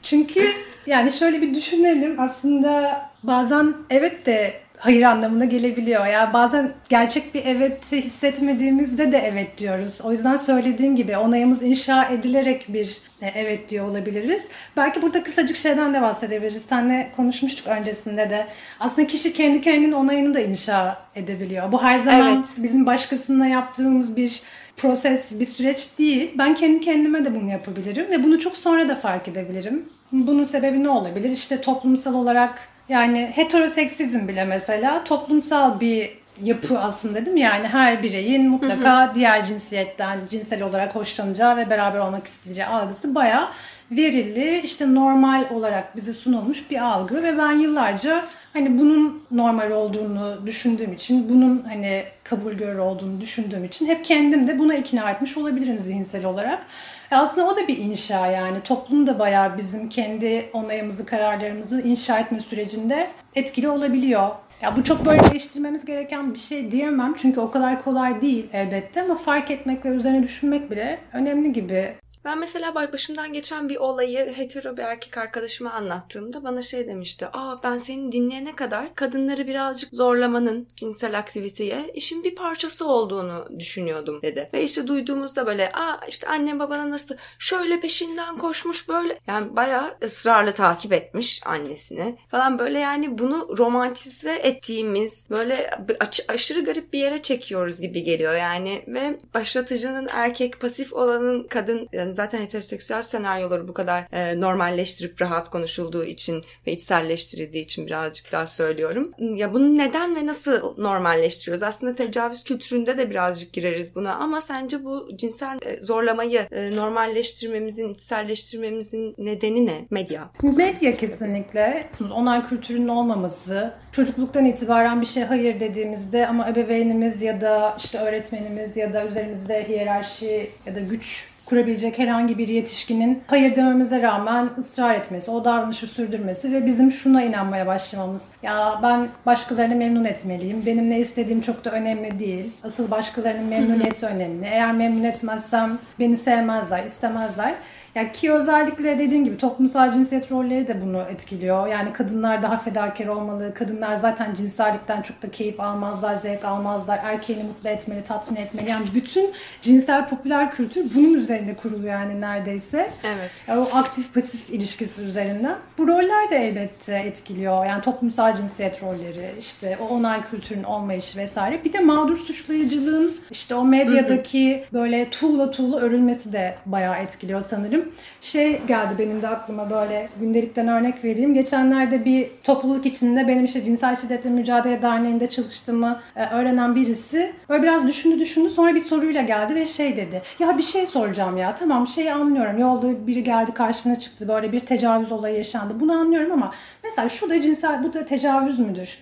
Çünkü 0.03 0.51
yani 0.87 1.11
şöyle 1.11 1.41
bir 1.41 1.53
düşünelim 1.53 2.19
aslında 2.19 3.01
bazen 3.23 3.75
evet 3.89 4.25
de 4.25 4.53
hayır 4.77 5.01
anlamına 5.01 5.45
gelebiliyor. 5.45 6.05
Yani 6.05 6.33
bazen 6.33 6.73
gerçek 6.89 7.33
bir 7.33 7.45
evet 7.45 7.91
hissetmediğimizde 7.91 9.11
de 9.11 9.17
evet 9.17 9.57
diyoruz. 9.57 10.01
O 10.03 10.11
yüzden 10.11 10.35
söylediğim 10.35 10.95
gibi 10.95 11.17
onayımız 11.17 11.63
inşa 11.63 12.05
edilerek 12.05 12.65
bir 12.67 12.97
e, 13.21 13.27
evet 13.35 13.69
diyor 13.69 13.87
olabiliriz. 13.87 14.47
Belki 14.77 15.01
burada 15.01 15.23
kısacık 15.23 15.57
şeyden 15.57 15.93
de 15.93 16.01
bahsedebiliriz. 16.01 16.61
Seninle 16.69 17.11
konuşmuştuk 17.15 17.67
öncesinde 17.67 18.29
de. 18.29 18.47
Aslında 18.79 19.07
kişi 19.07 19.33
kendi 19.33 19.61
kendinin 19.61 19.91
onayını 19.91 20.33
da 20.33 20.39
inşa 20.39 20.97
edebiliyor. 21.15 21.71
Bu 21.71 21.83
her 21.83 21.97
zaman 21.97 22.35
evet. 22.35 22.55
bizim 22.57 22.85
başkasına 22.85 23.47
yaptığımız 23.47 24.15
bir 24.15 24.41
proses, 24.77 25.39
bir 25.39 25.45
süreç 25.45 25.89
değil. 25.99 26.31
Ben 26.37 26.55
kendi 26.55 26.81
kendime 26.81 27.25
de 27.25 27.35
bunu 27.35 27.51
yapabilirim 27.51 28.11
ve 28.11 28.23
bunu 28.23 28.39
çok 28.39 28.57
sonra 28.57 28.89
da 28.89 28.95
fark 28.95 29.27
edebilirim. 29.27 29.89
Bunun 30.11 30.43
sebebi 30.43 30.83
ne 30.83 30.89
olabilir? 30.89 31.29
İşte 31.31 31.61
toplumsal 31.61 32.13
olarak 32.13 32.69
yani 32.89 33.31
heteroseksizm 33.35 34.27
bile 34.27 34.43
mesela 34.45 35.03
toplumsal 35.03 35.79
bir 35.79 36.17
yapı 36.43 36.79
aslında 36.79 37.25
değil 37.25 37.33
mi? 37.33 37.41
Yani 37.41 37.67
her 37.67 38.03
bireyin 38.03 38.49
mutlaka 38.49 39.07
hı 39.07 39.11
hı. 39.11 39.15
diğer 39.15 39.45
cinsiyetten 39.45 40.19
cinsel 40.29 40.61
olarak 40.61 40.95
hoşlanacağı 40.95 41.57
ve 41.57 41.69
beraber 41.69 41.99
olmak 41.99 42.27
isteyeceği 42.27 42.67
algısı 42.67 43.15
bayağı 43.15 43.47
verili, 43.91 44.61
işte 44.63 44.93
normal 44.93 45.49
olarak 45.49 45.95
bize 45.95 46.13
sunulmuş 46.13 46.71
bir 46.71 46.81
algı 46.81 47.23
ve 47.23 47.37
ben 47.37 47.51
yıllarca 47.51 48.23
hani 48.53 48.79
bunun 48.79 49.23
normal 49.31 49.71
olduğunu 49.71 50.45
düşündüğüm 50.45 50.93
için, 50.93 51.29
bunun 51.29 51.63
hani 51.67 52.03
kabul 52.23 52.53
görür 52.53 52.77
olduğunu 52.77 53.21
düşündüğüm 53.21 53.65
için 53.65 53.87
hep 53.87 54.05
kendim 54.05 54.47
de 54.47 54.59
buna 54.59 54.75
ikna 54.75 55.11
etmiş 55.11 55.37
olabilirim 55.37 55.79
zihinsel 55.79 56.25
olarak. 56.25 56.65
E 57.11 57.15
aslında 57.15 57.47
o 57.47 57.55
da 57.55 57.67
bir 57.67 57.77
inşa 57.77 58.27
yani. 58.27 58.61
Toplum 58.63 59.07
da 59.07 59.19
bayağı 59.19 59.57
bizim 59.57 59.89
kendi 59.89 60.49
onayımızı, 60.53 61.05
kararlarımızı 61.05 61.81
inşa 61.81 62.19
etme 62.19 62.39
sürecinde 62.39 63.09
etkili 63.35 63.69
olabiliyor. 63.69 64.29
Ya 64.61 64.75
bu 64.75 64.83
çok 64.83 65.05
böyle 65.05 65.31
değiştirmemiz 65.31 65.85
gereken 65.85 66.33
bir 66.33 66.39
şey 66.39 66.71
diyemem. 66.71 67.13
Çünkü 67.17 67.39
o 67.39 67.51
kadar 67.51 67.83
kolay 67.83 68.21
değil 68.21 68.49
elbette 68.53 69.01
ama 69.01 69.15
fark 69.15 69.51
etmek 69.51 69.85
ve 69.85 69.89
üzerine 69.89 70.23
düşünmek 70.23 70.71
bile 70.71 70.99
önemli 71.13 71.53
gibi. 71.53 71.95
Ben 72.27 72.39
mesela 72.39 72.75
başımdan 72.75 73.33
geçen 73.33 73.69
bir 73.69 73.75
olayı 73.75 74.33
hetero 74.33 74.77
bir 74.77 74.81
erkek 74.81 75.17
arkadaşıma 75.17 75.71
anlattığımda 75.71 76.43
bana 76.43 76.61
şey 76.61 76.87
demişti. 76.87 77.27
Aa 77.33 77.63
ben 77.63 77.77
seni 77.77 78.11
dinleyene 78.11 78.55
kadar 78.55 78.95
kadınları 78.95 79.47
birazcık 79.47 79.93
zorlamanın 79.93 80.67
cinsel 80.75 81.19
aktiviteye 81.19 81.91
işin 81.93 82.23
bir 82.23 82.35
parçası 82.35 82.87
olduğunu 82.87 83.47
düşünüyordum 83.59 84.21
dedi. 84.21 84.49
Ve 84.53 84.63
işte 84.63 84.87
duyduğumuzda 84.87 85.45
böyle 85.45 85.71
aa 85.71 86.05
işte 86.07 86.27
annem 86.27 86.59
babana 86.59 86.89
nasıl 86.89 87.15
şöyle 87.39 87.79
peşinden 87.79 88.37
koşmuş 88.37 88.89
böyle. 88.89 89.19
Yani 89.27 89.55
bayağı 89.55 89.97
ısrarla 90.03 90.53
takip 90.53 90.93
etmiş 90.93 91.41
annesini 91.45 92.17
falan 92.27 92.59
böyle 92.59 92.79
yani 92.79 93.17
bunu 93.17 93.57
romantize 93.57 94.35
ettiğimiz 94.35 95.29
böyle 95.29 95.71
aş- 95.99 96.29
aşırı 96.29 96.65
garip 96.65 96.93
bir 96.93 96.99
yere 96.99 97.21
çekiyoruz 97.21 97.81
gibi 97.81 98.03
geliyor 98.03 98.33
yani 98.33 98.83
ve 98.87 99.17
başlatıcının 99.33 100.07
erkek 100.13 100.61
pasif 100.61 100.93
olanın 100.93 101.47
kadın 101.47 101.89
yani 101.93 102.16
zaten 102.17 102.41
heteroseksüel 102.41 103.01
senaryoları 103.01 103.67
bu 103.67 103.73
kadar 103.73 104.07
e, 104.11 104.41
normalleştirip 104.41 105.21
rahat 105.21 105.49
konuşulduğu 105.49 106.05
için 106.05 106.43
ve 106.67 106.71
içselleştirildiği 106.71 107.63
için 107.63 107.87
birazcık 107.87 108.31
daha 108.31 108.47
söylüyorum. 108.47 109.11
Ya 109.19 109.53
bunu 109.53 109.77
neden 109.77 110.15
ve 110.15 110.25
nasıl 110.25 110.75
normalleştiriyoruz? 110.77 111.63
Aslında 111.63 111.95
tecavüz 111.95 112.43
kültüründe 112.43 112.97
de 112.97 113.09
birazcık 113.09 113.53
gireriz 113.53 113.95
buna 113.95 114.15
ama 114.15 114.41
sence 114.41 114.83
bu 114.83 115.09
cinsel 115.15 115.59
e, 115.61 115.83
zorlamayı 115.83 116.47
e, 116.51 116.75
normalleştirmemizin, 116.75 117.93
içselleştirmemizin 117.93 119.15
nedeni 119.17 119.65
ne? 119.65 119.85
Medya. 119.89 120.29
Medya 120.43 120.97
kesinlikle. 120.97 121.89
Onay 122.13 122.47
kültürünün 122.49 122.87
olmaması, 122.87 123.73
çocukluktan 123.91 124.45
itibaren 124.45 125.01
bir 125.01 125.05
şey 125.05 125.23
hayır 125.23 125.59
dediğimizde 125.59 126.27
ama 126.27 126.49
ebeveynimiz 126.49 127.21
ya 127.21 127.41
da 127.41 127.77
işte 127.79 127.97
öğretmenimiz 127.97 128.77
ya 128.77 128.93
da 128.93 129.05
üzerimizde 129.05 129.67
hiyerarşi 129.67 130.51
ya 130.65 130.75
da 130.75 130.79
güç 130.79 131.36
kurabilecek 131.49 131.99
herhangi 131.99 132.37
bir 132.37 132.47
yetişkinin 132.47 133.23
hayır 133.27 133.55
dememize 133.55 134.01
rağmen 134.01 134.49
ısrar 134.57 134.95
etmesi, 134.95 135.31
o 135.31 135.45
davranışı 135.45 135.87
sürdürmesi 135.87 136.51
ve 136.51 136.65
bizim 136.65 136.91
şuna 136.91 137.23
inanmaya 137.23 137.67
başlamamız. 137.67 138.25
Ya 138.43 138.79
ben 138.83 139.07
başkalarını 139.25 139.75
memnun 139.75 140.05
etmeliyim. 140.05 140.65
Benim 140.65 140.89
ne 140.89 140.99
istediğim 140.99 141.41
çok 141.41 141.65
da 141.65 141.71
önemli 141.71 142.19
değil. 142.19 142.51
Asıl 142.63 142.91
başkalarının 142.91 143.45
memnuniyeti 143.45 144.05
önemli. 144.05 144.45
Eğer 144.45 144.73
memnun 144.73 145.03
etmezsem 145.03 145.77
beni 145.99 146.17
sevmezler, 146.17 146.83
istemezler. 146.83 147.53
Yani 147.95 148.11
ki 148.11 148.31
özellikle 148.31 148.99
dediğin 148.99 149.23
gibi 149.23 149.37
toplumsal 149.37 149.93
cinsiyet 149.93 150.31
rolleri 150.31 150.67
de 150.67 150.81
bunu 150.81 151.01
etkiliyor. 151.01 151.67
Yani 151.67 151.93
kadınlar 151.93 152.43
daha 152.43 152.57
fedakar 152.57 153.07
olmalı. 153.07 153.53
Kadınlar 153.53 153.93
zaten 153.93 154.33
cinsellikten 154.33 155.01
çok 155.01 155.21
da 155.21 155.31
keyif 155.31 155.59
almazlar, 155.59 156.15
zevk 156.15 156.45
almazlar. 156.45 156.99
Erkeğini 157.03 157.43
mutlu 157.43 157.69
etmeli, 157.69 158.03
tatmin 158.03 158.37
etmeli. 158.37 158.69
Yani 158.69 158.85
bütün 158.95 159.31
cinsel 159.61 160.07
popüler 160.07 160.51
kültür 160.51 160.95
bunun 160.95 161.13
üzerinde 161.13 161.53
kuruluyor 161.53 161.93
yani 161.93 162.21
neredeyse. 162.21 162.89
Evet. 163.03 163.31
Yani 163.47 163.59
o 163.59 163.77
aktif 163.77 164.13
pasif 164.13 164.49
ilişkisi 164.49 165.01
üzerinden. 165.01 165.55
Bu 165.77 165.87
roller 165.87 166.29
de 166.29 166.47
elbette 166.47 166.95
etkiliyor. 166.95 167.65
Yani 167.65 167.81
toplumsal 167.81 168.35
cinsiyet 168.35 168.83
rolleri, 168.83 169.31
işte 169.39 169.77
o 169.81 169.87
onay 169.87 170.29
kültürünün 170.29 170.63
olmayışı 170.63 171.17
vesaire. 171.19 171.63
Bir 171.63 171.73
de 171.73 171.79
mağdur 171.79 172.17
suçlayıcılığın 172.17 173.15
işte 173.31 173.55
o 173.55 173.65
medyadaki 173.65 174.63
böyle 174.73 175.09
tuğla 175.09 175.51
tuğla 175.51 175.79
örülmesi 175.79 176.33
de 176.33 176.55
bayağı 176.65 176.97
etkiliyor 176.97 177.41
sanırım. 177.41 177.76
Şey 178.21 178.61
geldi 178.67 178.95
benim 178.99 179.21
de 179.21 179.27
aklıma 179.27 179.69
böyle 179.69 180.09
gündelikten 180.19 180.67
örnek 180.67 181.03
vereyim. 181.03 181.33
Geçenlerde 181.33 182.05
bir 182.05 182.29
topluluk 182.43 182.85
içinde 182.85 183.27
benim 183.27 183.45
işte 183.45 183.63
Cinsel 183.63 183.95
Şiddetle 183.95 184.29
Mücadele 184.29 184.81
Derneği'nde 184.81 185.29
çalıştığımı 185.29 185.99
e, 186.15 186.25
öğrenen 186.25 186.75
birisi 186.75 187.33
böyle 187.49 187.63
biraz 187.63 187.87
düşündü 187.87 188.19
düşündü 188.19 188.49
sonra 188.49 188.75
bir 188.75 188.79
soruyla 188.79 189.21
geldi 189.21 189.55
ve 189.55 189.65
şey 189.65 189.97
dedi. 189.97 190.21
Ya 190.39 190.57
bir 190.57 190.63
şey 190.63 190.85
soracağım 190.85 191.37
ya 191.37 191.55
tamam 191.55 191.87
şeyi 191.87 192.13
anlıyorum. 192.13 192.59
Yolda 192.59 193.07
biri 193.07 193.23
geldi 193.23 193.53
karşına 193.53 193.99
çıktı 193.99 194.27
böyle 194.27 194.51
bir 194.51 194.59
tecavüz 194.59 195.11
olayı 195.11 195.37
yaşandı. 195.37 195.73
Bunu 195.79 195.93
anlıyorum 195.93 196.31
ama 196.31 196.53
mesela 196.83 197.09
şu 197.09 197.29
da 197.29 197.41
cinsel 197.41 197.83
bu 197.83 197.93
da 197.93 198.05
tecavüz 198.05 198.59
müdür? 198.59 198.97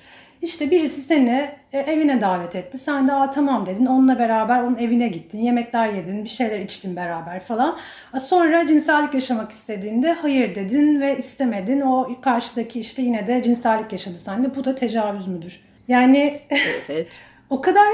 İşte 0.46 0.72
birisi 0.72 1.02
seni 1.02 1.52
e, 1.74 1.80
evine 1.80 2.22
davet 2.22 2.56
etti. 2.56 2.78
Sen 2.78 3.08
de 3.08 3.14
Aa, 3.14 3.30
tamam 3.30 3.66
dedin. 3.66 3.86
Onunla 3.86 4.20
beraber 4.20 4.62
onun 4.62 4.76
evine 4.76 5.08
gittin. 5.08 5.40
Yemekler 5.40 5.90
yedin. 5.90 6.24
Bir 6.24 6.30
şeyler 6.30 6.60
içtin 6.60 6.96
beraber 6.96 7.40
falan. 7.40 7.78
Sonra 8.28 8.68
cinsellik 8.68 9.14
yaşamak 9.14 9.52
istediğinde 9.52 10.14
hayır 10.14 10.56
dedin 10.56 11.02
ve 11.02 11.18
istemedin. 11.18 11.82
O 11.82 12.08
karşıdaki 12.22 12.80
işte 12.80 13.02
yine 13.02 13.28
de 13.28 13.44
cinsellik 13.44 13.92
yaşadı 13.92 14.16
sende. 14.16 14.56
Bu 14.56 14.66
da 14.66 14.76
tecavüz 14.76 15.28
müdür? 15.28 15.60
Yani 15.88 16.42
evet. 16.90 17.22
o 17.50 17.62
kadar 17.62 17.88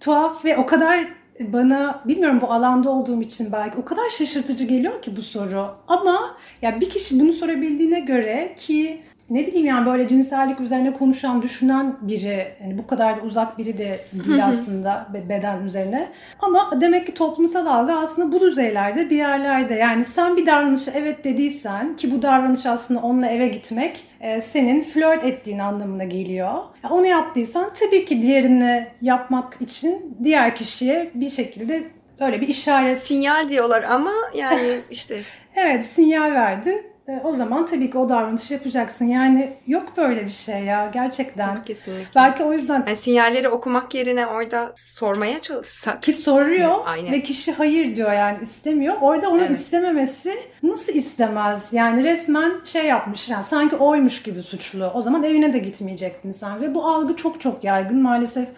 tuhaf 0.00 0.44
ve 0.44 0.56
o 0.56 0.66
kadar 0.66 1.08
bana 1.40 2.02
bilmiyorum 2.04 2.40
bu 2.40 2.52
alanda 2.52 2.90
olduğum 2.90 3.22
için 3.22 3.52
belki 3.52 3.76
o 3.78 3.84
kadar 3.84 4.08
şaşırtıcı 4.08 4.64
geliyor 4.64 5.02
ki 5.02 5.16
bu 5.16 5.22
soru. 5.22 5.74
Ama 5.88 6.36
ya 6.62 6.80
bir 6.80 6.88
kişi 6.88 7.20
bunu 7.20 7.32
sorabildiğine 7.32 8.00
göre 8.00 8.54
ki 8.56 9.02
ne 9.30 9.46
bileyim 9.46 9.66
yani 9.66 9.86
böyle 9.86 10.08
cinsellik 10.08 10.60
üzerine 10.60 10.92
konuşan, 10.92 11.42
düşünen 11.42 11.96
biri, 12.00 12.46
yani 12.62 12.78
bu 12.78 12.86
kadar 12.86 13.16
da 13.16 13.20
uzak 13.20 13.58
biri 13.58 13.78
de 13.78 14.00
değil 14.12 14.46
aslında 14.46 15.08
beden 15.28 15.62
üzerine. 15.62 16.08
Ama 16.40 16.70
demek 16.80 17.06
ki 17.06 17.14
toplumsal 17.14 17.66
algı 17.66 17.92
aslında 17.92 18.32
bu 18.32 18.40
düzeylerde 18.40 19.10
bir 19.10 19.16
yerlerde. 19.16 19.74
Yani 19.74 20.04
sen 20.04 20.36
bir 20.36 20.46
davranışı 20.46 20.90
evet 20.94 21.24
dediysen 21.24 21.96
ki 21.96 22.10
bu 22.10 22.22
davranış 22.22 22.66
aslında 22.66 23.00
onunla 23.00 23.26
eve 23.26 23.48
gitmek 23.48 24.04
e, 24.20 24.40
senin 24.40 24.82
flört 24.82 25.24
ettiğin 25.24 25.58
anlamına 25.58 26.04
geliyor. 26.04 26.52
Onu 26.90 27.06
yaptıysan 27.06 27.70
tabii 27.80 28.04
ki 28.04 28.22
diğerini 28.22 28.86
yapmak 29.02 29.56
için 29.60 30.16
diğer 30.24 30.56
kişiye 30.56 31.10
bir 31.14 31.30
şekilde 31.30 31.82
böyle 32.20 32.40
bir 32.40 32.48
işaret. 32.48 32.98
Sinyal 32.98 33.48
diyorlar 33.48 33.82
ama 33.82 34.12
yani 34.34 34.68
işte. 34.90 35.20
evet 35.56 35.84
sinyal 35.84 36.30
verdin 36.30 36.87
o 37.24 37.32
zaman 37.32 37.66
tabii 37.66 37.90
ki 37.90 37.98
o 37.98 38.08
davranışı 38.08 38.54
yapacaksın. 38.54 39.04
Yani 39.04 39.52
yok 39.66 39.96
böyle 39.96 40.24
bir 40.26 40.30
şey 40.30 40.64
ya 40.64 40.90
gerçekten. 40.92 41.62
Kesinlikle. 41.62 42.10
Belki 42.16 42.44
o 42.44 42.52
yüzden. 42.52 42.84
Yani 42.86 42.96
sinyalleri 42.96 43.48
okumak 43.48 43.94
yerine 43.94 44.26
orada 44.26 44.72
sormaya 44.76 45.40
çalışsak. 45.40 46.02
Ki 46.02 46.12
soruyor 46.12 46.76
Aynen. 46.86 47.12
ve 47.12 47.20
kişi 47.20 47.52
hayır 47.52 47.96
diyor 47.96 48.12
yani 48.12 48.38
istemiyor. 48.42 48.94
Orada 49.00 49.28
onun 49.28 49.38
evet. 49.38 49.50
istememesi 49.50 50.38
nasıl 50.62 50.92
istemez? 50.92 51.68
Yani 51.72 52.04
resmen 52.04 52.52
şey 52.64 52.86
yapmış 52.86 53.28
yani 53.28 53.42
sanki 53.42 53.76
oymuş 53.76 54.22
gibi 54.22 54.42
suçlu. 54.42 54.90
O 54.94 55.02
zaman 55.02 55.22
evine 55.22 55.52
de 55.52 55.58
gitmeyecektin 55.58 56.30
sen. 56.30 56.60
Ve 56.60 56.74
bu 56.74 56.86
algı 56.86 57.16
çok 57.16 57.40
çok 57.40 57.64
yaygın 57.64 58.02
maalesef 58.02 58.48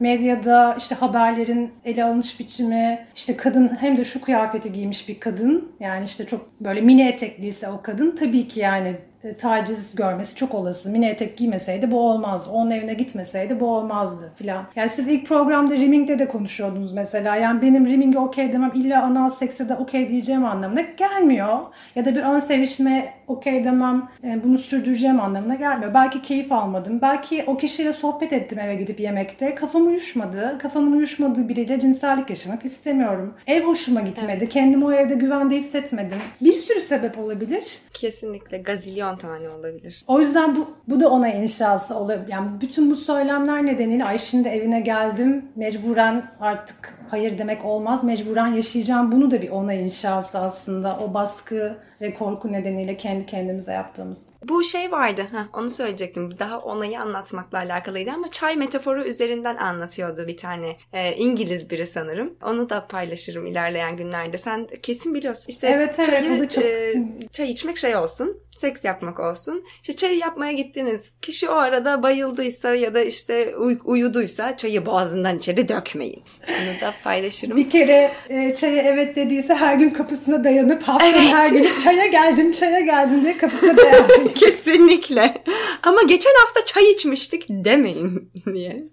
medyada 0.00 0.74
işte 0.78 0.94
haberlerin 0.94 1.72
ele 1.84 2.04
alınış 2.04 2.40
biçimi, 2.40 3.06
işte 3.14 3.36
kadın 3.36 3.68
hem 3.80 3.96
de 3.96 4.04
şu 4.04 4.20
kıyafeti 4.20 4.72
giymiş 4.72 5.08
bir 5.08 5.20
kadın 5.20 5.72
yani 5.80 6.04
işte 6.04 6.26
çok 6.26 6.60
böyle 6.60 6.80
mini 6.80 7.08
etekliyse 7.08 7.68
o 7.68 7.82
kadın 7.82 8.14
tabii 8.14 8.48
ki 8.48 8.60
yani 8.60 8.96
e, 9.24 9.36
taciz 9.36 9.94
görmesi 9.94 10.34
çok 10.34 10.54
olası. 10.54 10.90
Mini 10.90 11.06
etek 11.06 11.36
giymeseydi 11.36 11.90
bu 11.90 12.00
olmazdı. 12.00 12.50
Onun 12.50 12.70
evine 12.70 12.94
gitmeseydi 12.94 13.60
bu 13.60 13.66
olmazdı 13.66 14.32
filan. 14.34 14.64
Yani 14.76 14.88
siz 14.88 15.08
ilk 15.08 15.26
programda 15.26 15.74
Riming'de 15.76 16.18
de 16.18 16.28
konuşuyordunuz 16.28 16.92
mesela. 16.92 17.36
Yani 17.36 17.62
benim 17.62 17.86
Riming'e 17.86 18.18
okey 18.18 18.52
demem 18.52 18.72
illa 18.74 19.02
anal 19.02 19.30
sekse 19.30 19.68
de 19.68 19.74
okey 19.74 20.10
diyeceğim 20.10 20.44
anlamına 20.44 20.80
gelmiyor. 20.80 21.58
Ya 21.94 22.04
da 22.04 22.14
bir 22.14 22.22
ön 22.22 22.38
sevişme 22.38 23.17
okey 23.28 23.64
demem 23.64 24.08
e, 24.24 24.44
bunu 24.44 24.58
sürdüreceğim 24.58 25.20
anlamına 25.20 25.54
gelmiyor. 25.54 25.94
Belki 25.94 26.22
keyif 26.22 26.52
almadım. 26.52 27.00
Belki 27.02 27.44
o 27.46 27.56
kişiyle 27.56 27.92
sohbet 27.92 28.32
ettim 28.32 28.58
eve 28.58 28.74
gidip 28.74 29.00
yemekte. 29.00 29.54
Kafam 29.54 29.86
uyuşmadı. 29.86 30.58
Kafamın 30.58 30.92
uyuşmadığı 30.92 31.48
biriyle 31.48 31.80
cinsellik 31.80 32.30
yaşamak 32.30 32.64
istemiyorum. 32.64 33.34
Ev 33.46 33.62
hoşuma 33.62 34.00
gitmedi. 34.00 34.38
Evet. 34.38 34.48
Kendimi 34.48 34.84
o 34.84 34.92
evde 34.92 35.14
güvende 35.14 35.56
hissetmedim. 35.56 36.18
Bir 36.40 36.52
sürü 36.52 36.80
sebep 36.80 37.18
olabilir. 37.18 37.78
Kesinlikle 37.92 38.58
gazilyon 38.58 39.16
tane 39.16 39.48
olabilir. 39.48 40.04
O 40.06 40.20
yüzden 40.20 40.56
bu, 40.56 40.70
bu 40.88 41.00
da 41.00 41.10
ona 41.10 41.28
inşası 41.28 41.96
olabilir. 41.96 42.28
Yani 42.28 42.48
bütün 42.60 42.90
bu 42.90 42.96
söylemler 42.96 43.66
nedeniyle 43.66 44.04
ay 44.04 44.18
şimdi 44.18 44.48
evine 44.48 44.80
geldim 44.80 45.44
mecburen 45.56 46.22
artık 46.40 46.97
hayır 47.10 47.38
demek 47.38 47.64
olmaz. 47.64 48.04
Mecburen 48.04 48.46
yaşayacağım. 48.46 49.12
Bunu 49.12 49.30
da 49.30 49.42
bir 49.42 49.50
ona 49.50 49.74
inşası 49.74 50.38
aslında. 50.38 50.98
O 50.98 51.14
baskı 51.14 51.78
ve 52.00 52.14
korku 52.14 52.52
nedeniyle 52.52 52.96
kendi 52.96 53.26
kendimize 53.26 53.72
yaptığımız. 53.72 54.26
Bu 54.44 54.64
şey 54.64 54.92
vardı. 54.92 55.22
Heh, 55.30 55.58
onu 55.58 55.70
söyleyecektim. 55.70 56.38
Daha 56.38 56.58
onayı 56.58 57.00
anlatmakla 57.00 57.58
alakalıydı 57.58 58.10
ama 58.10 58.30
çay 58.30 58.56
metaforu 58.56 59.04
üzerinden 59.04 59.56
anlatıyordu 59.56 60.26
bir 60.26 60.36
tane 60.36 60.76
e, 60.92 61.16
İngiliz 61.16 61.70
biri 61.70 61.86
sanırım. 61.86 62.34
Onu 62.44 62.70
da 62.70 62.86
paylaşırım 62.86 63.46
ilerleyen 63.46 63.96
günlerde. 63.96 64.38
Sen 64.38 64.66
kesin 64.82 65.14
biliyorsun. 65.14 65.44
İşte 65.48 65.68
evet 65.68 65.98
evet 65.98 66.08
çayı, 66.08 66.48
çok... 66.48 66.64
E, 66.64 66.94
çay 67.32 67.50
içmek 67.50 67.78
şey 67.78 67.96
olsun 67.96 68.40
seks 68.58 68.84
yapmak 68.84 69.20
olsun. 69.20 69.64
İşte 69.82 69.96
çay 69.96 70.18
yapmaya 70.18 70.52
gittiniz. 70.52 71.12
Kişi 71.22 71.48
o 71.48 71.54
arada 71.54 72.02
bayıldıysa 72.02 72.74
ya 72.74 72.94
da 72.94 73.00
işte 73.00 73.56
uy- 73.56 73.80
uyuduysa 73.84 74.56
çayı 74.56 74.86
boğazından 74.86 75.38
içeri 75.38 75.68
dökmeyin. 75.68 76.22
Bunu 76.48 76.80
da 76.80 76.94
paylaşırım. 77.04 77.56
Bir 77.56 77.70
kere 77.70 78.12
e, 78.28 78.54
çaya 78.54 78.82
evet 78.82 79.16
dediyse 79.16 79.54
her 79.54 79.74
gün 79.74 79.90
kapısına 79.90 80.44
dayanıp 80.44 80.82
haftanın 80.82 81.12
evet. 81.12 81.32
her 81.32 81.50
günü 81.50 81.68
çaya 81.84 82.06
geldim 82.06 82.52
çaya 82.52 82.80
geldim 82.80 83.22
diye 83.22 83.38
kapısına 83.38 83.76
dayanmayın. 83.76 84.28
Kesinlikle. 84.34 85.34
Ama 85.82 86.02
geçen 86.02 86.34
hafta 86.44 86.64
çay 86.64 86.90
içmiştik 86.90 87.46
demeyin 87.48 88.32
diye. 88.54 88.84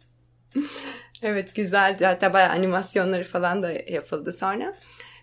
evet 1.24 1.56
güzeldi. 1.56 2.06
Hatta 2.06 2.34
bayağı 2.34 2.50
animasyonları 2.50 3.24
falan 3.24 3.64
da 3.64 3.72
yapıldı 3.72 4.34
sonra. 4.34 4.74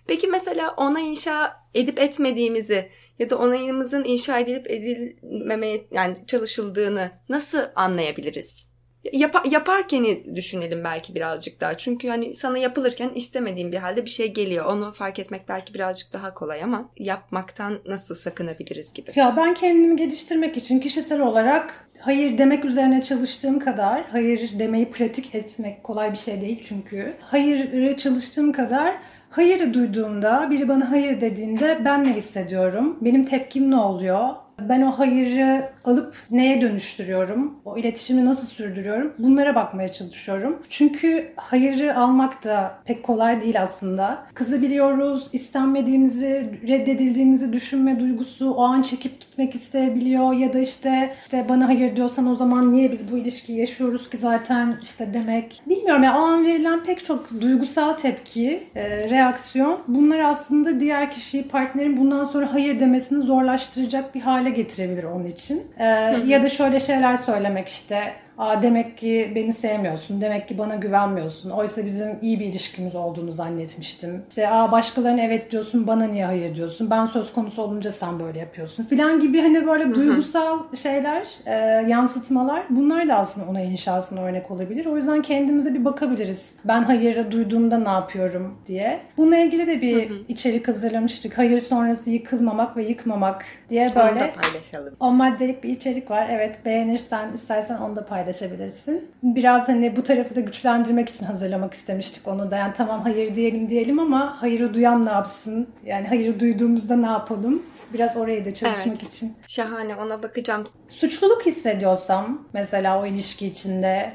Peki 0.07 0.26
mesela 0.26 0.74
ona 0.76 1.01
inşa 1.01 1.57
edip 1.74 2.01
etmediğimizi 2.01 2.91
ya 3.18 3.30
da 3.30 3.39
onayımızın 3.39 4.05
inşa 4.05 4.39
edilip 4.39 4.70
edilmemeye 4.70 5.87
yani 5.91 6.16
çalışıldığını 6.26 7.11
nasıl 7.28 7.59
anlayabiliriz? 7.74 8.72
Yap, 9.12 9.36
yaparken 9.50 10.07
düşünelim 10.36 10.84
belki 10.84 11.14
birazcık 11.14 11.61
daha. 11.61 11.76
Çünkü 11.76 12.09
hani 12.09 12.34
sana 12.34 12.59
yapılırken 12.59 13.11
istemediğin 13.14 13.72
bir 13.72 13.76
halde 13.76 14.05
bir 14.05 14.11
şey 14.11 14.32
geliyor. 14.32 14.64
Onu 14.64 14.92
fark 14.92 15.18
etmek 15.18 15.48
belki 15.48 15.74
birazcık 15.74 16.12
daha 16.12 16.34
kolay 16.34 16.62
ama 16.62 16.90
yapmaktan 16.98 17.78
nasıl 17.86 18.14
sakınabiliriz 18.14 18.92
gibi. 18.92 19.11
Ya 19.14 19.36
ben 19.36 19.55
kendimi 19.55 19.96
geliştirmek 19.96 20.57
için 20.57 20.80
kişisel 20.80 21.20
olarak 21.20 21.88
hayır 22.00 22.38
demek 22.38 22.64
üzerine 22.64 23.03
çalıştığım 23.03 23.59
kadar 23.59 24.05
hayır 24.05 24.59
demeyi 24.59 24.90
pratik 24.90 25.34
etmek 25.34 25.84
kolay 25.84 26.12
bir 26.12 26.18
şey 26.18 26.40
değil 26.40 26.61
çünkü. 26.62 27.16
Hayırı 27.20 27.96
çalıştığım 27.96 28.53
kadar 28.53 28.98
Hayırı 29.32 29.74
duyduğumda, 29.74 30.50
biri 30.50 30.68
bana 30.68 30.90
hayır 30.90 31.20
dediğinde 31.20 31.78
ben 31.84 32.05
ne 32.05 32.14
hissediyorum? 32.14 32.98
Benim 33.00 33.24
tepkim 33.24 33.70
ne 33.70 33.76
oluyor? 33.76 34.28
Ben 34.68 34.82
o 34.82 34.90
hayırı 34.90 35.68
alıp 35.84 36.14
neye 36.30 36.60
dönüştürüyorum? 36.60 37.54
O 37.64 37.78
iletişimi 37.78 38.24
nasıl 38.24 38.46
sürdürüyorum? 38.46 39.12
Bunlara 39.18 39.54
bakmaya 39.54 39.92
çalışıyorum. 39.92 40.62
Çünkü 40.68 41.32
hayırı 41.36 41.96
almak 41.98 42.44
da 42.44 42.74
pek 42.84 43.02
kolay 43.02 43.42
değil 43.42 43.62
aslında. 43.62 44.18
Kızabiliyoruz, 44.34 45.28
istenmediğimizi, 45.32 46.60
reddedildiğimizi 46.68 47.52
düşünme 47.52 48.00
duygusu 48.00 48.50
o 48.50 48.62
an 48.62 48.82
çekip 48.82 49.20
gitmek 49.20 49.54
isteyebiliyor 49.54 50.32
ya 50.32 50.52
da 50.52 50.58
işte, 50.58 51.14
işte 51.24 51.46
bana 51.48 51.68
hayır 51.68 51.96
diyorsan 51.96 52.26
o 52.26 52.34
zaman 52.34 52.72
niye 52.72 52.92
biz 52.92 53.12
bu 53.12 53.18
ilişkiyi 53.18 53.58
yaşıyoruz 53.58 54.10
ki 54.10 54.16
zaten 54.16 54.78
işte 54.82 55.14
demek. 55.14 55.62
Bilmiyorum 55.66 56.02
ya 56.02 56.12
yani 56.12 56.18
o 56.18 56.22
an 56.26 56.46
verilen 56.46 56.84
pek 56.84 57.04
çok 57.04 57.40
duygusal 57.40 57.92
tepki, 57.92 58.62
e, 58.74 59.10
reaksiyon 59.10 59.78
bunlar 59.88 60.18
aslında 60.18 60.80
diğer 60.80 61.10
kişiyi 61.10 61.48
partnerin 61.48 61.96
bundan 61.96 62.24
sonra 62.24 62.54
hayır 62.54 62.80
demesini 62.80 63.24
zorlaştıracak 63.24 64.14
bir 64.14 64.20
hale 64.20 64.50
getirebilir 64.55 65.05
onun 65.05 65.26
için. 65.26 65.62
Ee, 65.78 65.84
ya 66.26 66.42
da 66.42 66.48
şöyle 66.48 66.80
şeyler 66.80 67.16
söylemek 67.16 67.68
işte 67.68 68.12
Aa, 68.43 68.62
demek 68.62 68.99
ki 68.99 69.32
beni 69.34 69.53
sevmiyorsun, 69.53 70.20
demek 70.20 70.49
ki 70.49 70.59
bana 70.59 70.74
güvenmiyorsun. 70.74 71.51
Oysa 71.51 71.86
bizim 71.86 72.09
iyi 72.22 72.40
bir 72.40 72.47
ilişkimiz 72.47 72.95
olduğunu 72.95 73.32
zannetmiştim. 73.32 74.22
İşte 74.28 74.49
aa, 74.49 74.72
başkalarına 74.72 75.20
evet 75.20 75.51
diyorsun, 75.51 75.86
bana 75.86 76.05
niye 76.05 76.26
hayır 76.26 76.55
diyorsun. 76.55 76.90
Ben 76.90 77.07
söz 77.07 77.32
konusu 77.32 77.62
olunca 77.62 77.93
sen 77.93 78.20
böyle 78.20 78.38
yapıyorsun 78.38 78.84
filan 78.84 79.20
gibi 79.20 79.40
hani 79.40 79.66
böyle 79.66 79.95
duygusal 79.95 80.59
şeyler, 80.82 81.26
e, 81.47 81.55
yansıtmalar 81.88 82.62
bunlar 82.70 83.09
da 83.09 83.14
aslında 83.14 83.51
ona 83.51 83.61
inşasına 83.61 84.20
örnek 84.20 84.51
olabilir. 84.51 84.86
O 84.86 84.97
yüzden 84.97 85.22
kendimize 85.22 85.74
bir 85.74 85.84
bakabiliriz. 85.84 86.55
Ben 86.64 86.82
hayırı 86.82 87.32
duyduğumda 87.32 87.78
ne 87.78 87.88
yapıyorum 87.88 88.55
diye. 88.66 89.01
Bununla 89.16 89.36
ilgili 89.36 89.66
de 89.66 89.80
bir 89.80 90.12
içerik 90.28 90.68
hazırlamıştık. 90.68 91.38
Hayır 91.38 91.61
sonrası 91.61 92.11
yıkılmamak 92.11 92.76
ve 92.76 92.82
yıkmamak 92.84 93.45
diye 93.70 93.93
böyle. 93.95 94.11
Onu 94.11 94.20
da 94.20 94.30
paylaşalım. 94.43 94.95
O 95.01 95.11
maddelik 95.12 95.64
bir 95.64 95.68
içerik 95.68 96.11
var. 96.11 96.26
Evet 96.30 96.66
beğenirsen, 96.66 97.32
istersen 97.34 97.78
onu 97.78 97.97
da 97.97 98.05
paylaş 98.05 98.32
paylaşabilirsin. 98.33 99.11
Biraz 99.22 99.68
hani 99.68 99.97
bu 99.97 100.03
tarafı 100.03 100.37
da 100.37 100.41
güçlendirmek 100.41 101.09
için 101.09 101.24
hazırlamak 101.24 101.74
istemiştik 101.74 102.28
onu 102.28 102.51
da. 102.51 102.57
Yani 102.57 102.72
tamam 102.72 103.01
hayır 103.01 103.35
diyelim 103.35 103.70
diyelim 103.70 103.99
ama 103.99 104.43
hayırı 104.43 104.74
duyan 104.74 105.07
ne 105.07 105.11
yapsın? 105.11 105.68
Yani 105.85 106.09
hayırı 106.09 106.41
duyduğumuzda 106.41 106.97
ne 106.97 107.07
yapalım? 107.07 107.62
Biraz 107.95 108.16
orayı 108.16 108.45
da 108.45 108.55
çalışmak 108.55 109.03
evet. 109.03 109.14
için. 109.14 109.35
Şahane 109.47 109.97
ona 109.97 110.22
bakacağım. 110.22 110.64
Suçluluk 110.89 111.47
hissediyorsam 111.47 112.49
mesela 112.53 113.03
o 113.03 113.07
ilişki 113.07 113.47
içinde 113.47 114.12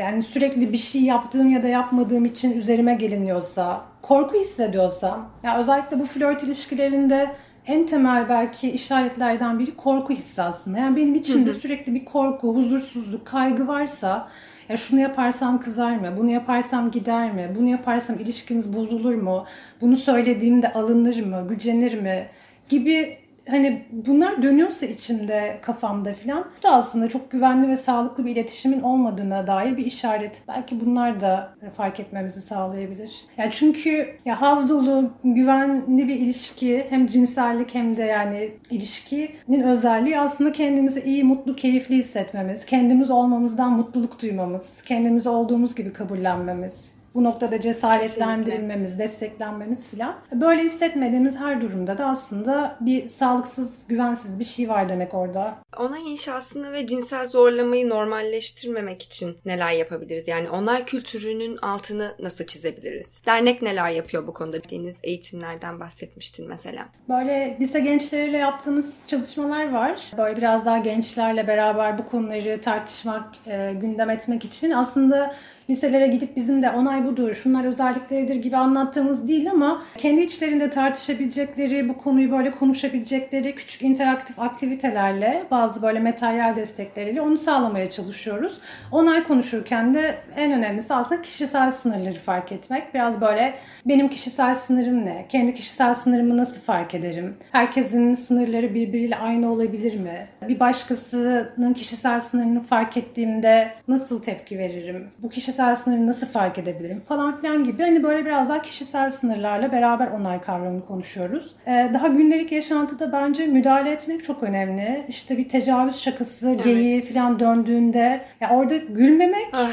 yani 0.00 0.22
sürekli 0.22 0.72
bir 0.72 0.78
şey 0.78 1.02
yaptığım 1.02 1.48
ya 1.48 1.62
da 1.62 1.68
yapmadığım 1.68 2.24
için 2.24 2.58
üzerime 2.58 2.94
geliniyorsa, 2.94 3.84
korku 4.02 4.40
hissediyorsam, 4.40 5.30
ya 5.42 5.58
özellikle 5.58 6.00
bu 6.00 6.06
flört 6.06 6.42
ilişkilerinde 6.42 7.34
en 7.66 7.86
temel 7.86 8.28
belki 8.28 8.70
işaretlerden 8.70 9.58
biri 9.58 9.76
korku 9.76 10.12
hissi 10.12 10.42
aslında. 10.42 10.78
Yani 10.78 10.96
benim 10.96 11.14
içimde 11.14 11.50
hı 11.50 11.54
hı. 11.54 11.58
sürekli 11.58 11.94
bir 11.94 12.04
korku, 12.04 12.54
huzursuzluk, 12.54 13.26
kaygı 13.26 13.68
varsa 13.68 14.28
ya 14.68 14.76
şunu 14.76 15.00
yaparsam 15.00 15.60
kızar 15.60 15.96
mı? 15.96 16.14
Bunu 16.18 16.30
yaparsam 16.30 16.90
gider 16.90 17.32
mi? 17.32 17.52
Bunu 17.58 17.68
yaparsam 17.68 18.18
ilişkimiz 18.18 18.72
bozulur 18.72 19.14
mu? 19.14 19.46
Bunu 19.80 19.96
söylediğimde 19.96 20.72
alınır 20.72 21.26
mı? 21.26 21.46
Gücenir 21.48 22.00
mi? 22.00 22.28
Gibi 22.68 23.18
hani 23.48 23.84
bunlar 23.92 24.42
dönüyorsa 24.42 24.86
içimde 24.86 25.58
kafamda 25.62 26.14
falan 26.14 26.44
bu 26.58 26.62
da 26.62 26.74
aslında 26.74 27.08
çok 27.08 27.30
güvenli 27.30 27.68
ve 27.68 27.76
sağlıklı 27.76 28.26
bir 28.26 28.30
iletişimin 28.30 28.80
olmadığına 28.80 29.46
dair 29.46 29.76
bir 29.76 29.86
işaret. 29.86 30.42
Belki 30.48 30.80
bunlar 30.80 31.20
da 31.20 31.54
fark 31.76 32.00
etmemizi 32.00 32.42
sağlayabilir. 32.42 33.20
Yani 33.36 33.50
çünkü 33.50 34.16
ya 34.24 34.40
haz 34.40 34.68
dolu, 34.68 35.10
güvenli 35.24 36.08
bir 36.08 36.14
ilişki 36.14 36.86
hem 36.90 37.06
cinsellik 37.06 37.74
hem 37.74 37.96
de 37.96 38.02
yani 38.02 38.50
ilişkinin 38.70 39.62
özelliği 39.62 40.18
aslında 40.18 40.52
kendimizi 40.52 41.00
iyi, 41.00 41.24
mutlu, 41.24 41.56
keyifli 41.56 41.96
hissetmemiz, 41.96 42.66
kendimiz 42.66 43.10
olmamızdan 43.10 43.72
mutluluk 43.72 44.22
duymamız, 44.22 44.82
kendimiz 44.82 45.26
olduğumuz 45.26 45.74
gibi 45.74 45.92
kabullenmemiz 45.92 47.01
bu 47.14 47.24
noktada 47.24 47.60
cesaretlendirilmemiz, 47.60 48.90
Kesinlikle. 48.90 49.04
desteklenmemiz 49.04 49.88
filan. 49.88 50.14
Böyle 50.32 50.62
hissetmediğimiz 50.62 51.36
her 51.36 51.60
durumda 51.60 51.98
da 51.98 52.06
aslında 52.06 52.76
bir 52.80 53.08
sağlıksız, 53.08 53.86
güvensiz 53.88 54.38
bir 54.38 54.44
şey 54.44 54.68
var 54.68 54.88
demek 54.88 55.14
orada. 55.14 55.54
Onay 55.78 56.12
inşasını 56.12 56.72
ve 56.72 56.86
cinsel 56.86 57.26
zorlamayı 57.26 57.88
normalleştirmemek 57.88 59.02
için 59.02 59.36
neler 59.44 59.72
yapabiliriz? 59.72 60.28
Yani 60.28 60.50
onay 60.50 60.84
kültürünün 60.84 61.56
altını 61.56 62.14
nasıl 62.18 62.46
çizebiliriz? 62.46 63.22
Dernek 63.26 63.62
neler 63.62 63.90
yapıyor 63.90 64.26
bu 64.26 64.32
konuda? 64.32 64.62
Bildiğiniz 64.62 65.00
eğitimlerden 65.02 65.80
bahsetmiştin 65.80 66.48
mesela. 66.48 66.88
Böyle 67.08 67.56
lise 67.60 67.80
gençleriyle 67.80 68.38
yaptığımız 68.38 69.08
çalışmalar 69.08 69.72
var. 69.72 70.10
Böyle 70.18 70.36
biraz 70.36 70.66
daha 70.66 70.78
gençlerle 70.78 71.46
beraber 71.46 71.98
bu 71.98 72.06
konuları 72.06 72.60
tartışmak, 72.60 73.24
e, 73.46 73.72
gündem 73.80 74.10
etmek 74.10 74.44
için 74.44 74.70
aslında 74.70 75.34
liselere 75.70 76.06
gidip 76.06 76.36
bizim 76.36 76.62
de 76.62 76.70
onay 76.70 77.04
budur, 77.04 77.34
şunlar 77.34 77.64
özellikleridir 77.64 78.34
gibi 78.34 78.56
anlattığımız 78.56 79.28
değil 79.28 79.50
ama 79.50 79.82
kendi 79.98 80.20
içlerinde 80.20 80.70
tartışabilecekleri, 80.70 81.88
bu 81.88 81.96
konuyu 81.96 82.32
böyle 82.32 82.50
konuşabilecekleri 82.50 83.54
küçük 83.54 83.82
interaktif 83.82 84.38
aktivitelerle, 84.38 85.42
bazı 85.50 85.82
böyle 85.82 86.00
materyal 86.00 86.56
destekleriyle 86.56 87.20
onu 87.20 87.38
sağlamaya 87.38 87.90
çalışıyoruz. 87.90 88.58
Onay 88.92 89.24
konuşurken 89.24 89.94
de 89.94 90.14
en 90.36 90.52
önemlisi 90.52 90.94
aslında 90.94 91.22
kişisel 91.22 91.70
sınırları 91.70 92.14
fark 92.14 92.52
etmek. 92.52 92.94
Biraz 92.94 93.20
böyle 93.20 93.54
benim 93.86 94.08
kişisel 94.08 94.54
sınırım 94.54 95.04
ne? 95.04 95.26
Kendi 95.28 95.54
kişisel 95.54 95.94
sınırımı 95.94 96.36
nasıl 96.36 96.60
fark 96.60 96.94
ederim? 96.94 97.34
Herkesin 97.52 98.14
sınırları 98.14 98.74
birbiriyle 98.74 99.16
aynı 99.16 99.52
olabilir 99.52 100.00
mi? 100.00 100.26
Bir 100.48 100.60
başkasının 100.60 101.74
kişisel 101.74 102.20
sınırını 102.20 102.60
fark 102.60 102.96
ettiğimde 102.96 103.68
nasıl 103.88 104.22
tepki 104.22 104.58
veririm? 104.58 105.08
Bu 105.22 105.28
kişi 105.28 105.51
kişisel 105.52 105.76
sınırı 105.76 106.06
nasıl 106.06 106.26
fark 106.26 106.58
edebilirim 106.58 107.02
falan 107.08 107.40
filan 107.40 107.64
gibi 107.64 107.82
hani 107.82 108.02
böyle 108.02 108.24
biraz 108.24 108.48
daha 108.48 108.62
kişisel 108.62 109.10
sınırlarla 109.10 109.72
beraber 109.72 110.06
onay 110.06 110.40
kavramını 110.40 110.86
konuşuyoruz. 110.86 111.54
Ee, 111.66 111.90
daha 111.94 112.06
gündelik 112.06 112.52
yaşantıda 112.52 113.12
bence 113.12 113.46
müdahale 113.46 113.90
etmek 113.90 114.24
çok 114.24 114.42
önemli. 114.42 115.04
İşte 115.08 115.38
bir 115.38 115.48
tecavüz 115.48 115.96
şakası, 116.00 116.50
evet. 116.50 116.64
geyiği 116.64 117.02
falan 117.02 117.40
döndüğünde 117.40 118.20
ya 118.40 118.50
orada 118.50 118.76
gülmemek 118.76 119.54
Ay. 119.54 119.70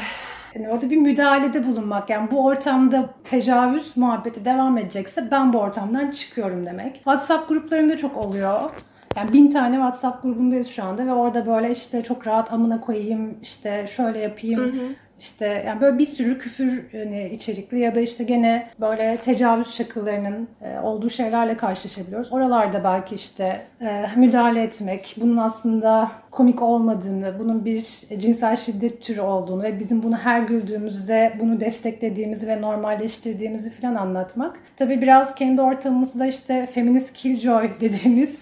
Yani 0.54 0.68
orada 0.68 0.90
bir 0.90 0.96
müdahalede 0.96 1.66
bulunmak 1.66 2.10
yani 2.10 2.30
bu 2.30 2.44
ortamda 2.44 3.10
tecavüz 3.24 3.96
muhabbeti 3.96 4.44
devam 4.44 4.78
edecekse 4.78 5.30
ben 5.30 5.52
bu 5.52 5.58
ortamdan 5.58 6.10
çıkıyorum 6.10 6.66
demek. 6.66 6.94
WhatsApp 6.94 7.48
gruplarında 7.48 7.96
çok 7.96 8.16
oluyor. 8.16 8.70
Yani 9.16 9.32
bin 9.32 9.50
tane 9.50 9.74
WhatsApp 9.74 10.22
grubundayız 10.22 10.68
şu 10.68 10.84
anda 10.84 11.06
ve 11.06 11.12
orada 11.12 11.46
böyle 11.46 11.70
işte 11.70 12.02
çok 12.02 12.26
rahat 12.26 12.52
amına 12.52 12.80
koyayım, 12.80 13.38
işte 13.42 13.86
şöyle 13.88 14.18
yapayım. 14.18 14.60
Hı 14.60 14.64
hı. 14.64 14.94
İşte 15.20 15.64
yani 15.66 15.80
böyle 15.80 15.98
bir 15.98 16.06
sürü 16.06 16.38
küfür 16.38 16.84
hani 16.92 17.28
içerikli 17.28 17.78
ya 17.78 17.94
da 17.94 18.00
işte 18.00 18.24
gene 18.24 18.66
böyle 18.80 19.16
tecavüz 19.16 19.74
şakılarının 19.74 20.48
e, 20.62 20.78
olduğu 20.78 21.10
şeylerle 21.10 21.56
karşılaşabiliyoruz. 21.56 22.32
Oralarda 22.32 22.84
belki 22.84 23.14
işte 23.14 23.60
e, 23.80 24.06
müdahale 24.16 24.62
etmek, 24.62 25.16
bunun 25.20 25.36
aslında 25.36 26.10
komik 26.30 26.62
olmadığını, 26.62 27.38
bunun 27.38 27.64
bir 27.64 27.80
cinsel 28.18 28.56
şiddet 28.56 29.02
türü 29.02 29.20
olduğunu 29.20 29.62
ve 29.62 29.80
bizim 29.80 30.02
bunu 30.02 30.16
her 30.16 30.40
güldüğümüzde 30.40 31.32
bunu 31.40 31.60
desteklediğimizi 31.60 32.48
ve 32.48 32.60
normalleştirdiğimizi 32.60 33.70
falan 33.70 33.94
anlatmak. 33.94 34.58
Tabii 34.76 35.02
biraz 35.02 35.34
kendi 35.34 35.60
ortamımızda 35.62 36.26
işte 36.26 36.66
feminist 36.66 37.12
killjoy 37.12 37.70
dediğimiz 37.80 38.38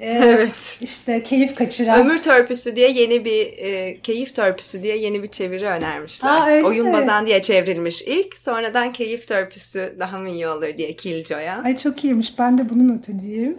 ee, 0.00 0.10
evet. 0.24 0.78
İşte 0.80 1.22
keyif 1.22 1.54
kaçıran. 1.54 2.00
Ömür 2.00 2.22
törpüsü 2.22 2.76
diye 2.76 2.90
yeni 2.90 3.24
bir 3.24 3.58
e, 3.58 4.00
keyif 4.00 4.34
törpüsü 4.34 4.82
diye 4.82 4.96
yeni 4.96 5.22
bir 5.22 5.28
çeviri 5.28 5.66
önermişler. 5.66 6.40
Aa, 6.40 6.46
öyle 6.46 6.66
Oyun 6.66 6.86
mi? 6.86 6.92
bazan 6.92 7.26
diye 7.26 7.42
çevrilmiş 7.42 8.02
ilk. 8.02 8.36
Sonradan 8.36 8.92
keyif 8.92 9.28
törpüsü 9.28 9.96
daha 9.98 10.18
mı 10.18 10.28
iyi 10.28 10.48
olur 10.48 10.78
diye 10.78 10.96
Killjoy'a. 10.96 11.62
Ay 11.64 11.76
çok 11.76 12.04
iyiymiş. 12.04 12.38
Ben 12.38 12.58
de 12.58 12.68
bunu 12.68 12.88
not 12.88 13.08
edeyim. 13.08 13.58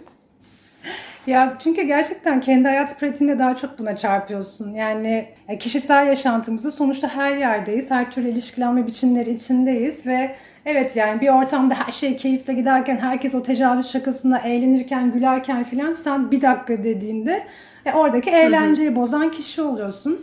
Ya 1.26 1.56
çünkü 1.64 1.82
gerçekten 1.82 2.40
kendi 2.40 2.68
hayat 2.68 3.00
pratiğinde 3.00 3.38
daha 3.38 3.56
çok 3.56 3.78
buna 3.78 3.96
çarpıyorsun. 3.96 4.74
Yani 4.74 5.28
kişisel 5.60 6.06
yaşantımızda 6.06 6.70
sonuçta 6.72 7.08
her 7.08 7.36
yerdeyiz. 7.36 7.90
Her 7.90 8.10
türlü 8.10 8.28
ilişkilenme 8.28 8.86
biçimleri 8.86 9.34
içindeyiz 9.34 10.06
ve 10.06 10.36
Evet 10.70 10.96
yani 10.96 11.20
bir 11.20 11.28
ortamda 11.28 11.74
her 11.74 11.92
şey 11.92 12.16
keyifle 12.16 12.52
giderken 12.52 12.96
herkes 12.96 13.34
o 13.34 13.42
tecavüz 13.42 13.90
şakasında 13.90 14.38
eğlenirken 14.38 15.12
gülerken 15.12 15.64
filan 15.64 15.92
sen 15.92 16.30
bir 16.30 16.40
dakika 16.40 16.84
dediğinde 16.84 17.46
e, 17.86 17.92
oradaki 17.92 18.30
eğlenceyi 18.30 18.96
bozan 18.96 19.30
kişi 19.30 19.62
oluyorsun. 19.62 20.20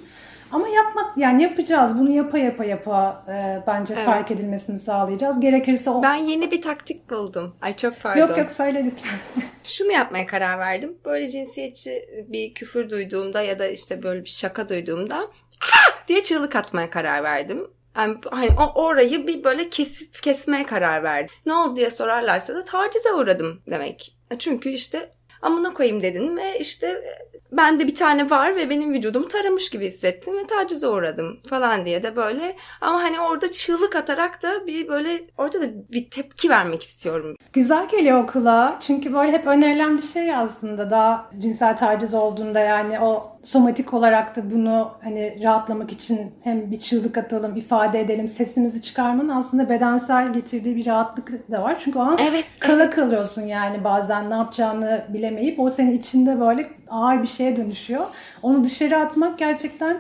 Ama 0.52 0.68
yapmak 0.68 1.18
yani 1.18 1.44
yapacağız. 1.44 2.00
Bunu 2.00 2.10
yapa 2.10 2.38
yapa 2.38 2.66
yapa 2.66 3.24
e, 3.30 3.64
bence 3.68 3.94
evet. 3.94 4.06
fark 4.06 4.32
edilmesini 4.32 4.80
sağlayacağız. 4.80 5.40
Gerekirse 5.40 5.90
o... 5.90 6.04
Ben 6.04 6.16
yeni 6.16 6.52
bir 6.52 6.62
taktik 6.62 7.10
buldum. 7.10 7.56
Ay 7.62 7.76
çok 7.76 8.00
pardon. 8.00 8.20
Yok 8.20 8.38
yok 8.38 8.50
söyle 8.50 8.86
lütfen. 8.86 9.20
Şunu 9.64 9.92
yapmaya 9.92 10.28
karar 10.28 10.60
verdim. 10.60 10.98
Böyle 11.06 11.30
cinsiyetçi 11.30 11.92
bir 12.28 12.54
küfür 12.54 12.90
duyduğumda 12.90 13.42
ya 13.42 13.60
da 13.60 13.68
işte 13.68 14.04
böyle 14.04 14.24
bir 14.24 14.30
şaka 14.30 14.70
duyduğumda 14.70 15.22
diye 16.08 16.24
çığlık 16.24 16.56
atmaya 16.56 16.90
karar 16.90 17.24
verdim. 17.24 17.68
Yani 17.98 18.18
hani 18.32 18.50
orayı 18.76 19.28
bir 19.28 19.44
böyle 19.44 19.70
kesip 19.70 20.24
kesmeye 20.24 20.66
karar 20.66 21.04
verdim. 21.04 21.36
Ne 21.46 21.54
oldu 21.54 21.76
diye 21.76 21.92
sorarlarsa 21.92 22.56
da 22.56 22.66
tacize 22.66 23.14
uğradım 23.14 23.62
demek. 23.70 24.18
Çünkü 24.40 24.70
işte 24.70 25.10
amına 25.42 25.74
koyayım 25.74 26.04
dedin 26.04 26.38
ve 26.38 26.60
işte 26.60 27.02
bende 27.52 27.88
bir 27.88 27.96
tane 27.96 28.30
var 28.30 28.56
ve 28.56 28.70
benim 28.70 28.94
vücudumu 28.94 29.28
taramış 29.28 29.70
gibi 29.70 29.88
hissettim 29.88 30.38
ve 30.38 30.48
tacize 30.48 30.88
uğradım 30.88 31.40
falan 31.50 31.86
diye 31.86 32.04
de 32.04 32.16
böyle 32.16 32.56
ama 32.82 33.04
hani 33.04 33.20
orada 33.20 33.52
çığlık 33.52 33.96
atarak 33.96 34.44
da 34.44 34.68
bir 34.68 34.88
böyle 34.88 35.22
orada 35.38 35.62
da 35.62 35.66
bir 35.92 36.10
tepki 36.10 36.50
vermek 36.50 36.84
istiyorum. 36.84 37.36
Güzel 37.54 37.88
geliyor 37.88 38.24
okula 38.24 38.78
çünkü 38.82 39.14
böyle 39.14 39.32
hep 39.32 39.48
önerilen 39.48 39.98
bir 39.98 40.02
şey 40.02 40.36
aslında 40.36 40.90
daha 40.90 41.30
cinsel 41.38 41.78
taciz 41.78 42.14
olduğunda 42.14 42.60
yani 42.60 43.00
o 43.00 43.35
somatik 43.46 43.94
olarak 43.94 44.36
da 44.36 44.52
bunu 44.52 44.92
hani 45.04 45.40
rahatlamak 45.44 45.92
için 45.92 46.32
hem 46.44 46.72
bir 46.72 46.80
çığlık 46.80 47.18
atalım, 47.18 47.56
ifade 47.56 48.00
edelim, 48.00 48.28
sesimizi 48.28 48.82
çıkarmanın 48.82 49.30
aslında 49.30 49.70
bedensel 49.70 50.34
getirdiği 50.34 50.76
bir 50.76 50.86
rahatlık 50.86 51.52
da 51.52 51.64
var. 51.64 51.78
Çünkü 51.80 52.00
o 52.00 52.02
an 52.02 52.18
evet, 52.30 52.46
kala 52.60 52.84
evet. 52.84 52.96
kalıyorsun 52.96 53.42
yani 53.42 53.84
bazen 53.84 54.30
ne 54.30 54.34
yapacağını 54.34 55.06
bilemeyip 55.10 55.60
o 55.60 55.70
senin 55.70 55.92
içinde 55.92 56.40
böyle 56.40 56.70
ağır 56.90 57.22
bir 57.22 57.28
şeye 57.28 57.58
dönüşüyor. 57.58 58.06
Onu 58.42 58.64
dışarı 58.64 58.98
atmak 58.98 59.38
gerçekten 59.38 59.98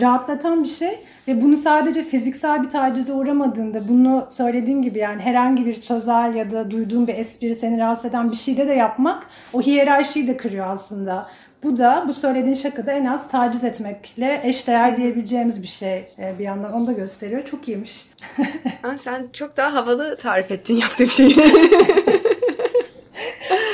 rahatlatan 0.00 0.62
bir 0.62 0.68
şey 0.68 0.98
ve 1.28 1.42
bunu 1.42 1.56
sadece 1.56 2.04
fiziksel 2.04 2.62
bir 2.62 2.70
tacize 2.70 3.12
uğramadığında 3.12 3.88
bunu 3.88 4.26
söylediğin 4.28 4.82
gibi 4.82 4.98
yani 4.98 5.22
herhangi 5.22 5.66
bir 5.66 5.74
sözel 5.74 6.34
ya 6.34 6.50
da 6.50 6.70
duyduğun 6.70 7.06
bir 7.06 7.14
espri 7.14 7.54
seni 7.54 7.78
rahatsız 7.78 8.04
eden 8.04 8.30
bir 8.30 8.36
şeyde 8.36 8.68
de 8.68 8.72
yapmak 8.72 9.26
o 9.52 9.62
hiyerarşiyi 9.62 10.26
de 10.26 10.36
kırıyor 10.36 10.66
aslında. 10.66 11.26
Bu 11.62 11.76
da 11.76 12.04
bu 12.08 12.14
söylediğin 12.14 12.54
şakada 12.54 12.92
en 12.92 13.04
az 13.04 13.30
taciz 13.30 13.64
etmekle 13.64 14.40
eşdeğer 14.44 14.96
diyebileceğimiz 14.96 15.62
bir 15.62 15.68
şey 15.68 16.08
e, 16.18 16.38
bir 16.38 16.44
yandan 16.44 16.72
onu 16.72 16.86
da 16.86 16.92
gösteriyor. 16.92 17.44
Çok 17.46 17.68
iyiymiş. 17.68 18.06
ha, 18.82 18.98
sen 18.98 19.28
çok 19.32 19.56
daha 19.56 19.74
havalı 19.74 20.16
tarif 20.16 20.50
ettin 20.50 20.76
yaptığım 20.76 21.08
şeyi. 21.08 21.34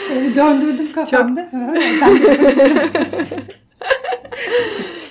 Şöyle 0.09 0.35
döndürdüm 0.35 0.93
kafamda. 0.93 1.49
Çok... 3.11 3.27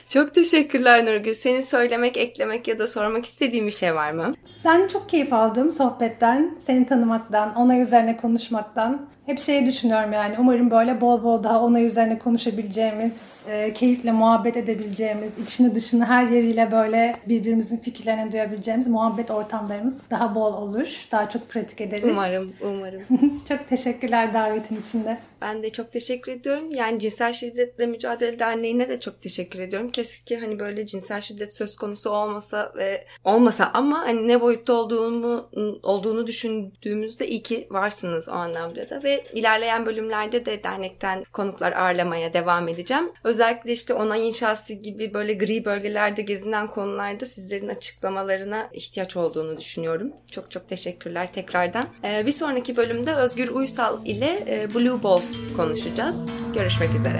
Çok 0.10 0.34
teşekkürler 0.34 1.06
Nurgül. 1.06 1.34
Seni 1.34 1.64
söylemek, 1.64 2.18
eklemek 2.18 2.68
ya 2.68 2.80
da 2.80 2.88
sormak 2.88 3.26
istediğin 3.26 3.68
bir 3.68 3.72
şey 3.72 3.96
var 3.96 4.12
mı? 4.12 4.34
Ben 4.66 4.88
çok 4.88 5.10
keyif 5.10 5.34
aldım 5.34 5.72
sohbetten, 5.72 6.58
seni 6.66 6.86
tanımaktan, 6.86 7.56
onay 7.56 7.82
üzerine 7.82 8.18
konuşmaktan. 8.18 9.08
Hep 9.26 9.40
şeyi 9.40 9.66
düşünüyorum 9.66 10.14
yani 10.14 10.36
umarım 10.40 10.72
böyle 10.72 11.02
bol 11.02 11.24
bol 11.24 11.44
daha 11.44 11.64
onay 11.64 11.86
üzerine 11.86 12.20
konuşabileceğimiz, 12.20 13.42
e, 13.50 13.74
keyifle 13.74 14.12
muhabbet 14.12 14.58
edebileceğimiz, 14.58 15.38
içini 15.38 15.76
dışını 15.76 16.06
her 16.06 16.28
yeriyle 16.28 16.72
böyle 16.72 17.16
birbirimizin 17.30 17.78
fikirlerini 17.78 18.32
duyabileceğimiz 18.32 18.88
muhabbet 18.88 19.32
ortamlarımız 19.32 20.02
daha 20.10 20.36
bol 20.36 20.54
olur. 20.54 21.06
Daha 21.12 21.30
çok 21.30 21.50
pratik 21.50 21.82
ederiz. 21.82 22.10
Umarım, 22.12 22.54
umarım. 22.62 23.02
çok 23.50 23.68
teşekkürler 23.68 24.34
davetin 24.34 24.82
içinde. 24.82 25.18
Ben 25.42 25.64
de 25.64 25.70
çok 25.70 25.92
teşekkür 25.92 26.32
ediyorum. 26.32 26.72
Yani 26.72 27.00
Cinsel 27.00 27.34
Şiddetle 27.34 27.86
Mücadele 27.86 28.40
Derneği'ne 28.40 28.90
de 28.90 29.00
çok 29.00 29.22
teşekkür 29.22 29.60
ediyorum. 29.60 29.92
Keşke 29.92 30.38
hani 30.38 30.60
böyle 30.60 30.86
cinsel 30.86 31.22
şiddet 31.22 31.54
söz 31.54 31.76
konusu 31.76 32.10
olmasa 32.10 32.74
ve 32.78 33.06
olmasa 33.24 33.72
ama 33.74 34.00
hani 34.00 34.28
ne 34.28 34.42
boyutta 34.42 34.74
olduğunu 34.74 35.50
olduğunu 35.84 36.28
düşündüğümüzde 36.28 37.28
iyi 37.28 37.44
ki 37.44 37.68
varsınız 37.72 38.30
o 38.30 38.32
anlamda 38.32 38.90
da 38.90 39.04
ve 39.04 39.15
ilerleyen 39.34 39.86
bölümlerde 39.86 40.46
de 40.46 40.64
dernekten 40.64 41.24
konuklar 41.24 41.72
ağırlamaya 41.72 42.34
devam 42.34 42.68
edeceğim. 42.68 43.12
Özellikle 43.24 43.72
işte 43.72 43.94
onay 43.94 44.28
inşası 44.28 44.74
gibi 44.74 45.14
böyle 45.14 45.34
gri 45.34 45.66
bölgelerde 45.66 46.22
gezinen 46.22 46.68
konularda 46.68 47.26
sizlerin 47.26 47.68
açıklamalarına 47.68 48.70
ihtiyaç 48.74 49.18
olduğunu 49.18 49.58
düşünüyorum. 49.58 50.12
Çok 50.32 50.52
çok 50.52 50.70
teşekkürler 50.70 51.34
tekrardan. 51.34 51.86
Ee, 52.04 52.26
bir 52.26 52.32
sonraki 52.32 52.78
bölümde 52.78 53.16
Özgür 53.16 53.48
Uysal 53.48 54.06
ile 54.06 54.44
e, 54.48 54.74
Blue 54.74 55.04
Balls 55.04 55.28
konuşacağız. 55.58 56.30
Görüşmek 56.54 56.96
üzere. 56.96 57.20